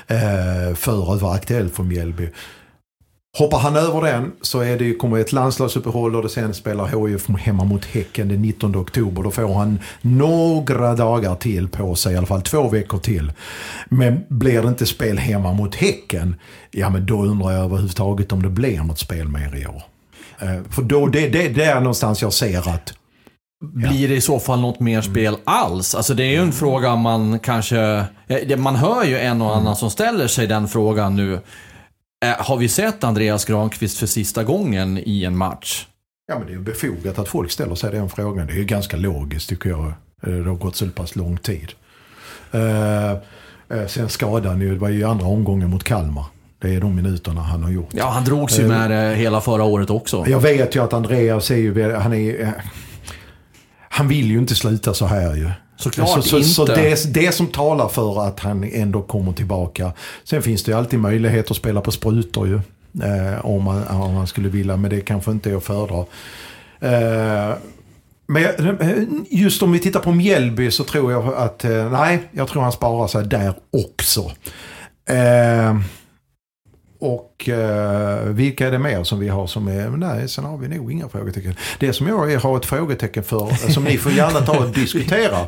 eh, 0.06 0.74
för 0.74 1.14
att 1.14 1.22
vara 1.22 1.34
aktuell 1.34 1.68
för 1.68 1.82
Mjällby. 1.82 2.28
Hoppar 3.38 3.58
han 3.58 3.76
över 3.76 4.02
den 4.02 4.32
så 4.42 4.60
är 4.60 4.78
det, 4.78 4.94
kommer 4.94 5.18
ett 5.18 5.32
landslagsuppehåll 5.32 6.16
och 6.16 6.22
det 6.22 6.28
sen 6.28 6.54
spelar 6.54 7.08
HIF 7.08 7.28
hemma 7.28 7.64
mot 7.64 7.84
Häcken 7.84 8.28
den 8.28 8.42
19 8.42 8.76
oktober. 8.76 9.22
Då 9.22 9.30
får 9.30 9.54
han 9.54 9.78
några 10.00 10.94
dagar 10.94 11.34
till 11.34 11.68
på 11.68 11.94
sig, 11.94 12.14
i 12.14 12.16
alla 12.16 12.26
fall 12.26 12.42
två 12.42 12.68
veckor 12.68 12.98
till. 12.98 13.32
Men 13.88 14.24
blir 14.28 14.62
det 14.62 14.68
inte 14.68 14.86
spel 14.86 15.18
hemma 15.18 15.52
mot 15.52 15.74
Häcken, 15.74 16.36
ja 16.70 16.90
men 16.90 17.06
då 17.06 17.22
undrar 17.22 17.52
jag 17.52 17.64
överhuvudtaget 17.64 18.32
om 18.32 18.42
det 18.42 18.50
blir 18.50 18.82
något 18.82 18.98
spel 18.98 19.28
mer 19.28 19.56
i 19.56 19.66
år. 19.66 19.82
Eh, 20.40 20.62
För 20.70 20.82
då, 20.82 21.06
det, 21.06 21.28
det, 21.28 21.48
det 21.48 21.64
är 21.64 21.80
någonstans 21.80 22.22
jag 22.22 22.32
ser 22.32 22.68
att 22.68 22.94
Blir 23.64 24.08
det 24.08 24.14
i 24.14 24.20
så 24.20 24.40
fall 24.40 24.60
något 24.60 24.80
mer 24.80 25.00
spel 25.02 25.36
alls? 25.44 25.94
Alltså 25.94 26.14
det 26.14 26.24
är 26.24 26.30
ju 26.30 26.36
en 26.42 26.52
fråga 26.52 26.96
man 26.96 27.38
kanske... 27.38 28.04
eh, 28.28 28.56
Man 28.58 28.76
hör 28.76 29.04
ju 29.04 29.18
en 29.18 29.42
och 29.42 29.56
annan 29.56 29.76
som 29.76 29.90
ställer 29.90 30.26
sig 30.26 30.46
den 30.46 30.68
frågan 30.68 31.16
nu. 31.16 31.34
Eh, 32.24 32.36
Har 32.38 32.56
vi 32.56 32.68
sett 32.68 33.04
Andreas 33.04 33.44
Granqvist 33.44 33.98
för 33.98 34.06
sista 34.06 34.44
gången 34.44 34.98
i 34.98 35.24
en 35.24 35.36
match? 35.36 35.86
Ja, 36.28 36.38
men 36.38 36.46
det 36.46 36.52
är 36.52 36.56
ju 36.56 36.62
befogat 36.62 37.18
att 37.18 37.28
folk 37.28 37.50
ställer 37.50 37.74
sig 37.74 37.90
den 37.92 38.08
frågan. 38.08 38.46
Det 38.46 38.52
är 38.52 38.56
ju 38.56 38.64
ganska 38.64 38.96
logiskt 38.96 39.48
tycker 39.48 39.70
jag. 39.70 39.92
Det 40.22 40.30
har 40.48 40.54
gått 40.54 40.76
så 40.76 40.86
pass 40.88 41.16
lång 41.16 41.36
tid. 41.36 41.68
Sen 43.88 44.08
skadan 44.08 44.58
det 44.58 44.74
var 44.74 44.88
ju 44.88 45.04
andra 45.04 45.26
omgången 45.26 45.70
mot 45.70 45.84
Kalmar. 45.84 46.24
Det 46.60 46.74
är 46.74 46.80
de 46.80 46.94
minuterna 46.96 47.40
han 47.40 47.62
har 47.62 47.70
gjort. 47.70 47.88
Ja, 47.90 48.08
han 48.10 48.24
drogs 48.24 48.58
ju 48.58 48.68
med 48.68 48.90
det 48.90 49.14
hela 49.16 49.40
förra 49.40 49.64
året 49.64 49.90
också. 49.90 50.24
Jag 50.28 50.40
vet 50.40 50.76
ju 50.76 50.82
att 50.84 50.92
Andreas 50.92 51.50
är 51.50 51.56
ju, 51.56 51.92
han 51.94 52.12
är... 52.14 52.40
eh, 52.42 52.48
Han 53.88 54.08
vill 54.08 54.30
ju 54.30 54.38
inte 54.38 54.54
sluta 54.54 54.94
så 54.94 55.06
här 55.06 55.34
ju. 55.34 55.50
Såklart 55.76 56.08
så, 56.08 56.22
så, 56.22 56.36
inte. 56.36 56.48
Så 56.48 56.64
det, 56.64 57.14
det 57.14 57.32
som 57.34 57.46
talar 57.46 57.88
för 57.88 58.26
att 58.28 58.40
han 58.40 58.64
ändå 58.72 59.02
kommer 59.02 59.32
tillbaka. 59.32 59.92
Sen 60.24 60.42
finns 60.42 60.64
det 60.64 60.70
ju 60.72 60.78
alltid 60.78 60.98
möjlighet 61.00 61.50
att 61.50 61.56
spela 61.56 61.80
på 61.80 61.90
sprutor 61.90 62.46
ju. 62.48 62.54
Eh, 63.04 63.44
om, 63.46 63.62
man, 63.64 63.84
om 63.86 64.14
man 64.14 64.26
skulle 64.26 64.48
vilja, 64.48 64.76
men 64.76 64.90
det 64.90 65.00
kanske 65.00 65.30
inte 65.30 65.50
är 65.50 65.56
att 65.56 65.64
föredra. 65.64 65.98
Eh, 66.80 67.56
men 68.26 68.42
jag- 68.42 68.54
just 69.30 69.62
om 69.62 69.72
vi 69.72 69.78
tittar 69.78 70.00
på 70.00 70.12
Mjällby 70.12 70.70
så 70.70 70.84
tror 70.84 71.12
jag 71.12 71.34
att, 71.34 71.64
eh, 71.64 71.90
nej, 71.90 72.22
jag 72.32 72.48
tror 72.48 72.62
han 72.62 72.72
sparar 72.72 73.08
sig 73.08 73.24
där 73.24 73.54
också. 73.72 74.30
Och 77.00 77.48
eh, 77.48 78.24
vilka 78.24 78.66
är 78.66 78.70
det 78.70 78.78
mer 78.78 79.04
som 79.04 79.18
vi 79.18 79.28
har 79.28 79.46
som 79.46 79.68
är, 79.68 79.90
nej 79.90 80.28
sen 80.28 80.44
har 80.44 80.58
vi 80.58 80.68
nog 80.68 80.92
inga 80.92 81.08
frågetecken. 81.08 81.54
Det 81.78 81.92
som 81.92 82.06
jag 82.06 82.38
har 82.38 82.56
ett 82.56 82.66
frågetecken 82.66 83.24
för, 83.24 83.50
eh, 83.50 83.70
som 83.70 83.84
ni 83.84 83.98
får 83.98 84.12
gärna 84.12 84.40
ta 84.40 84.58
och 84.58 84.70
diskutera, 84.70 85.38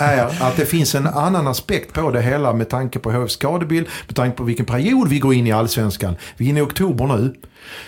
är 0.00 0.42
att 0.42 0.56
det 0.56 0.66
finns 0.66 0.94
en 0.94 1.06
annan 1.06 1.46
aspekt 1.46 1.92
på 1.92 2.10
det 2.10 2.22
hela 2.22 2.52
med 2.52 2.68
tanke 2.68 2.98
på 2.98 3.12
HFs 3.12 3.32
skadebild, 3.32 3.86
med 4.06 4.16
tanke 4.16 4.36
på 4.36 4.44
vilken 4.44 4.66
period 4.66 5.08
vi 5.08 5.18
går 5.18 5.34
in 5.34 5.46
i 5.46 5.52
allsvenskan. 5.52 6.16
Vi 6.36 6.44
är 6.44 6.48
inne 6.48 6.60
i 6.60 6.62
oktober 6.62 7.06
nu. 7.06 7.34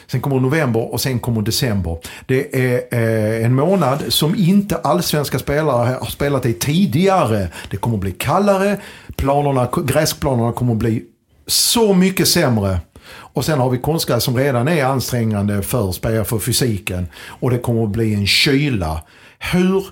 Sen 0.06 0.20
kommer 0.20 0.40
november 0.40 0.92
och 0.92 1.00
sen 1.00 1.18
kommer 1.18 1.42
december. 1.42 1.98
Det 2.26 2.74
är 2.74 2.82
eh, 2.90 3.44
en 3.44 3.54
månad 3.54 4.02
som 4.08 4.34
inte 4.34 4.76
allsvenska 4.76 5.38
spelare 5.38 5.96
har 6.00 6.06
spelat 6.06 6.46
i 6.46 6.52
tidigare. 6.52 7.48
Det 7.70 7.76
kommer 7.76 7.98
bli 7.98 8.12
kallare, 8.12 8.80
planerna, 9.16 9.68
gräsplanerna 9.86 10.52
kommer 10.52 10.72
att 10.72 10.78
bli 10.78 11.04
så 11.46 11.94
mycket 11.94 12.28
sämre. 12.28 12.80
Och 13.06 13.44
sen 13.44 13.58
har 13.58 13.70
vi 13.70 13.78
konstgräs 13.78 14.24
som 14.24 14.36
redan 14.36 14.68
är 14.68 14.84
ansträngande 14.84 15.62
för 15.62 15.92
spelare 15.92 16.24
för 16.24 16.38
fysiken. 16.38 17.06
Och 17.26 17.50
det 17.50 17.58
kommer 17.58 17.84
att 17.84 17.90
bli 17.90 18.14
en 18.14 18.26
kyla. 18.26 19.02
Hur 19.38 19.86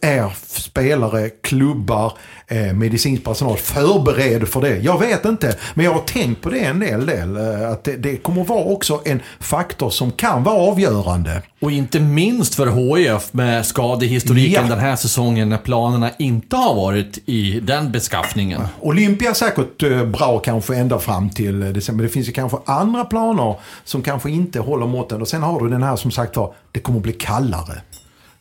är 0.00 0.32
spelare, 0.46 1.30
klubbar, 1.30 2.12
eh, 2.48 2.72
medicinsk 2.72 3.24
personal 3.24 3.56
förberedd 3.56 4.48
för 4.48 4.60
det? 4.60 4.76
Jag 4.78 4.98
vet 4.98 5.24
inte, 5.24 5.56
men 5.74 5.84
jag 5.84 5.92
har 5.92 6.00
tänkt 6.00 6.42
på 6.42 6.50
det 6.50 6.58
en 6.58 6.80
del. 6.80 7.06
del 7.06 7.36
eh, 7.36 7.70
att 7.70 7.84
det, 7.84 7.96
det 7.96 8.16
kommer 8.16 8.44
vara 8.44 8.64
också 8.64 9.00
en 9.04 9.20
faktor 9.40 9.90
som 9.90 10.10
kan 10.12 10.42
vara 10.42 10.56
avgörande. 10.56 11.42
Och 11.60 11.70
inte 11.70 12.00
minst 12.00 12.54
för 12.54 12.66
HIF 12.66 13.32
med 13.32 13.66
skadehistoriken 13.66 14.62
Ja. 14.62 14.70
den 14.74 14.78
här 14.78 14.96
säsongen 14.96 15.48
när 15.48 15.58
planerna 15.58 16.10
inte 16.18 16.56
har 16.56 16.74
varit 16.74 17.18
i 17.26 17.60
den 17.60 17.92
beskaffningen. 17.92 18.60
Olympia 18.80 19.30
är 19.30 19.34
säkert 19.34 19.82
eh, 19.82 20.04
bra 20.04 20.38
kanske 20.38 20.76
ända 20.76 20.98
fram 20.98 21.30
till 21.30 21.62
eh, 21.62 21.68
december. 21.68 22.04
Det 22.04 22.10
finns 22.10 22.28
ju 22.28 22.32
kanske 22.32 22.58
andra 22.66 23.04
planer 23.04 23.54
som 23.84 24.02
kanske 24.02 24.30
inte 24.30 24.60
håller 24.60 24.86
måtten. 24.86 25.20
Och 25.22 25.28
sen 25.28 25.42
har 25.42 25.60
du 25.60 25.68
den 25.68 25.82
här 25.82 25.96
som 25.96 26.10
sagt 26.10 26.36
var, 26.36 26.54
det 26.72 26.80
kommer 26.80 27.00
bli 27.00 27.12
kallare. 27.12 27.80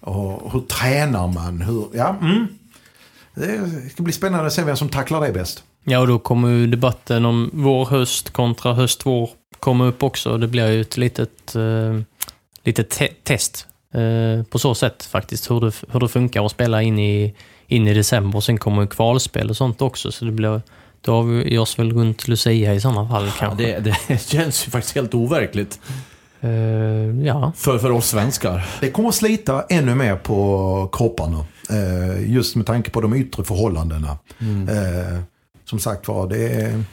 Och 0.03 0.51
hur 0.51 0.59
tränar 0.61 1.27
man? 1.27 1.61
Hur, 1.61 1.85
ja, 1.93 2.15
mm. 2.21 2.47
Det 3.35 3.89
ska 3.91 4.03
bli 4.03 4.13
spännande 4.13 4.47
att 4.47 4.53
se 4.53 4.63
vem 4.63 4.77
som 4.77 4.89
tacklar 4.89 5.21
det 5.21 5.31
bäst. 5.33 5.63
Ja, 5.83 5.99
och 5.99 6.07
då 6.07 6.19
kommer 6.19 6.49
ju 6.49 6.67
debatten 6.67 7.25
om 7.25 7.49
vår-höst 7.53 8.29
kontra 8.29 8.73
höst-vår 8.73 9.29
komma 9.59 9.85
upp 9.85 10.03
också. 10.03 10.37
Det 10.37 10.47
blir 10.47 10.71
ju 10.71 10.81
ett 10.81 10.97
litet, 10.97 11.55
eh, 11.55 11.99
litet 12.63 12.89
te- 12.89 13.13
test 13.23 13.67
eh, 13.93 14.43
på 14.43 14.59
så 14.59 14.75
sätt 14.75 15.03
faktiskt. 15.05 15.51
Hur 15.51 15.59
det, 15.61 15.71
hur 15.91 15.99
det 15.99 16.07
funkar 16.07 16.45
att 16.45 16.51
spela 16.51 16.81
in 16.81 16.99
i, 16.99 17.33
in 17.67 17.87
i 17.87 17.93
december. 17.93 18.39
Sen 18.39 18.57
kommer 18.57 18.81
ju 18.81 18.87
kvalspel 18.87 19.49
och 19.49 19.57
sånt 19.57 19.81
också. 19.81 20.11
Så 20.11 20.25
det 20.25 20.31
blir, 20.31 20.61
då 21.01 21.11
har 21.15 21.23
vi 21.23 21.57
oss 21.57 21.79
väl 21.79 21.93
runt 21.93 22.27
Lucia 22.27 22.73
i 22.73 22.81
sådana 22.81 23.09
fall 23.09 23.25
Ja, 23.25 23.31
kanske. 23.39 23.79
det, 23.79 23.97
det 24.07 24.27
känns 24.29 24.67
ju 24.67 24.71
faktiskt 24.71 24.95
helt 24.95 25.13
overkligt 25.13 25.79
Eh, 26.43 27.25
ja. 27.25 27.51
för, 27.55 27.77
för 27.77 27.91
oss 27.91 28.07
svenskar. 28.07 28.65
Det 28.79 28.91
kommer 28.91 29.09
att 29.09 29.15
slita 29.15 29.65
ännu 29.69 29.95
mer 29.95 30.15
på 30.15 30.89
kropparna. 30.91 31.45
Eh, 31.69 32.31
just 32.33 32.55
med 32.55 32.65
tanke 32.65 32.89
på 32.89 33.01
de 33.01 33.13
yttre 33.13 33.43
förhållandena. 33.43 34.17
Eh, 34.69 35.19
som 35.65 35.79
sagt 35.79 36.07
var, 36.07 36.27
det 36.27 36.47
är... 36.47 36.83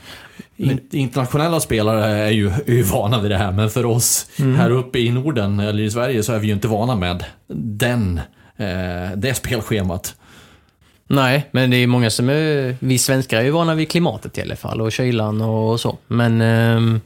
In, 0.57 0.81
internationella 0.91 1.61
spelare 1.61 2.07
är 2.07 2.31
ju, 2.31 2.49
är 2.49 2.73
ju 2.73 2.83
vana 2.83 3.21
vid 3.21 3.31
det 3.31 3.37
här, 3.37 3.53
men 3.53 3.71
för 3.71 3.87
oss 3.87 4.27
här 4.57 4.71
uppe 4.71 4.99
i 4.99 5.11
Norden, 5.11 5.61
eller 5.61 5.83
i 5.83 5.91
Sverige, 5.91 6.23
så 6.23 6.33
är 6.33 6.39
vi 6.39 6.47
ju 6.47 6.53
inte 6.53 6.69
vana 6.69 6.95
med 6.95 7.25
den, 7.77 8.21
det 9.17 9.35
spelschemat. 9.35 10.15
Nej, 11.07 11.49
men 11.51 11.71
det 11.71 11.77
är 11.77 11.87
många 11.87 12.11
som 12.11 12.29
är... 12.29 12.77
Vi 12.79 12.99
svenskar 12.99 13.39
är 13.39 13.43
ju 13.43 13.51
vana 13.51 13.75
vid 13.75 13.91
klimatet 13.91 14.39
i 14.39 14.43
alla 14.43 14.57
fall 14.57 14.81
och 14.81 14.93
kylan 14.93 15.41
och 15.41 15.81
så. 15.81 15.99
Men 16.07 16.41
ehm, 16.41 17.01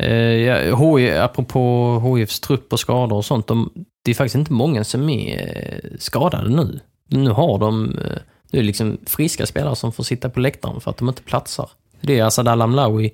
eh, 0.00 0.12
ja, 0.16 0.76
HI, 0.76 1.10
apropå 1.10 2.16
HIFs 2.16 2.40
trupp 2.40 2.72
och 2.72 2.80
skador 2.80 3.16
och 3.16 3.24
sånt. 3.24 3.46
De, 3.46 3.70
det 4.04 4.10
är 4.10 4.14
faktiskt 4.14 4.34
inte 4.36 4.52
många 4.52 4.84
som 4.84 5.08
är 5.08 5.38
eh, 5.38 5.90
skadade 5.98 6.48
nu. 6.48 6.80
Nu 7.08 7.30
har 7.30 7.58
de... 7.58 7.86
nu 7.86 8.18
Det 8.50 8.58
är 8.58 8.62
liksom 8.62 8.98
friska 9.06 9.46
spelare 9.46 9.76
som 9.76 9.92
får 9.92 10.04
sitta 10.04 10.30
på 10.30 10.40
läktaren 10.40 10.80
för 10.80 10.90
att 10.90 10.96
de 10.96 11.08
inte 11.08 11.22
platsar. 11.22 11.70
Det 12.00 12.18
är 12.18 12.24
Asad 12.24 12.48
Alamlawi, 12.48 13.12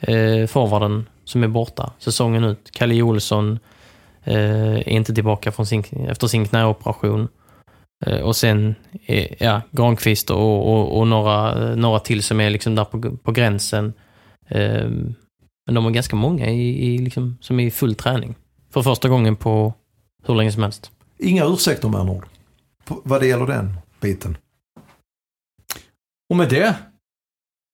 eh, 0.00 0.46
forwarden, 0.46 1.06
som 1.24 1.42
är 1.42 1.48
borta 1.48 1.92
säsongen 1.98 2.44
ut. 2.44 2.70
Kalle 2.72 3.02
Olsson 3.02 3.58
eh, 4.24 4.74
är 4.74 4.88
inte 4.88 5.14
tillbaka 5.14 5.52
från 5.52 5.66
sin, 5.66 5.84
efter 6.08 6.26
sin 6.26 6.48
knäoperation. 6.48 7.28
Eh, 8.06 8.20
Och 8.20 8.36
sen 8.36 8.74
eh, 9.06 9.42
ja, 9.42 9.60
Granqvist 9.70 10.30
och, 10.30 10.72
och, 10.72 10.98
och 10.98 11.06
några, 11.06 11.54
några 11.74 11.98
till 11.98 12.22
som 12.22 12.40
är 12.40 12.50
liksom 12.50 12.74
där 12.74 12.84
på, 12.84 13.16
på 13.16 13.32
gränsen. 13.32 13.92
Eh, 14.48 14.88
men 15.66 15.74
de 15.74 15.86
är 15.86 15.90
ganska 15.90 16.16
många 16.16 16.46
i, 16.46 16.86
i 16.86 16.98
liksom, 16.98 17.38
som 17.40 17.60
är 17.60 17.66
i 17.66 17.70
full 17.70 17.94
träning. 17.94 18.34
För 18.70 18.82
första 18.82 19.08
gången 19.08 19.36
på 19.36 19.74
hur 20.26 20.34
länge 20.34 20.52
som 20.52 20.62
helst. 20.62 20.90
Inga 21.18 21.44
ursäkter 21.44 21.88
med 21.88 22.00
andra 22.00 22.14
ord. 22.14 22.26
Vad 22.86 23.20
det 23.20 23.26
gäller 23.26 23.46
den 23.46 23.76
biten. 24.00 24.36
Och 26.30 26.36
med 26.36 26.48
det 26.48 26.76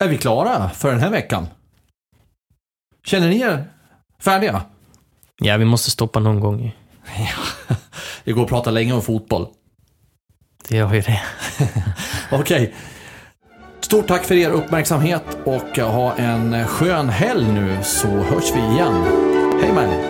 är 0.04 0.08
vi 0.08 0.18
klara 0.18 0.70
för 0.70 0.90
den 0.90 1.00
här 1.00 1.10
veckan. 1.10 1.46
Känner 3.04 3.28
ni 3.28 3.40
er 3.40 3.64
färdiga? 4.18 4.62
Ja, 5.36 5.56
vi 5.56 5.64
måste 5.64 5.90
stoppa 5.90 6.20
någon 6.20 6.40
gång. 6.40 6.76
Det 8.24 8.32
går 8.32 8.42
att 8.42 8.48
prata 8.48 8.70
länge 8.70 8.92
om 8.92 9.02
fotboll. 9.02 9.46
Det 10.68 10.76
gör 10.76 10.94
ju 10.94 11.00
det. 11.00 11.22
Okej. 12.32 12.74
Stort 13.80 14.06
tack 14.08 14.24
för 14.24 14.34
er 14.34 14.50
uppmärksamhet 14.50 15.24
och 15.44 15.78
ha 15.78 16.16
en 16.16 16.66
skön 16.66 17.08
helg 17.08 17.52
nu 17.52 17.78
så 17.82 18.08
hörs 18.08 18.54
vi 18.54 18.74
igen. 18.74 18.94
Hej 19.62 19.72
med 19.72 19.88
er. 19.88 20.09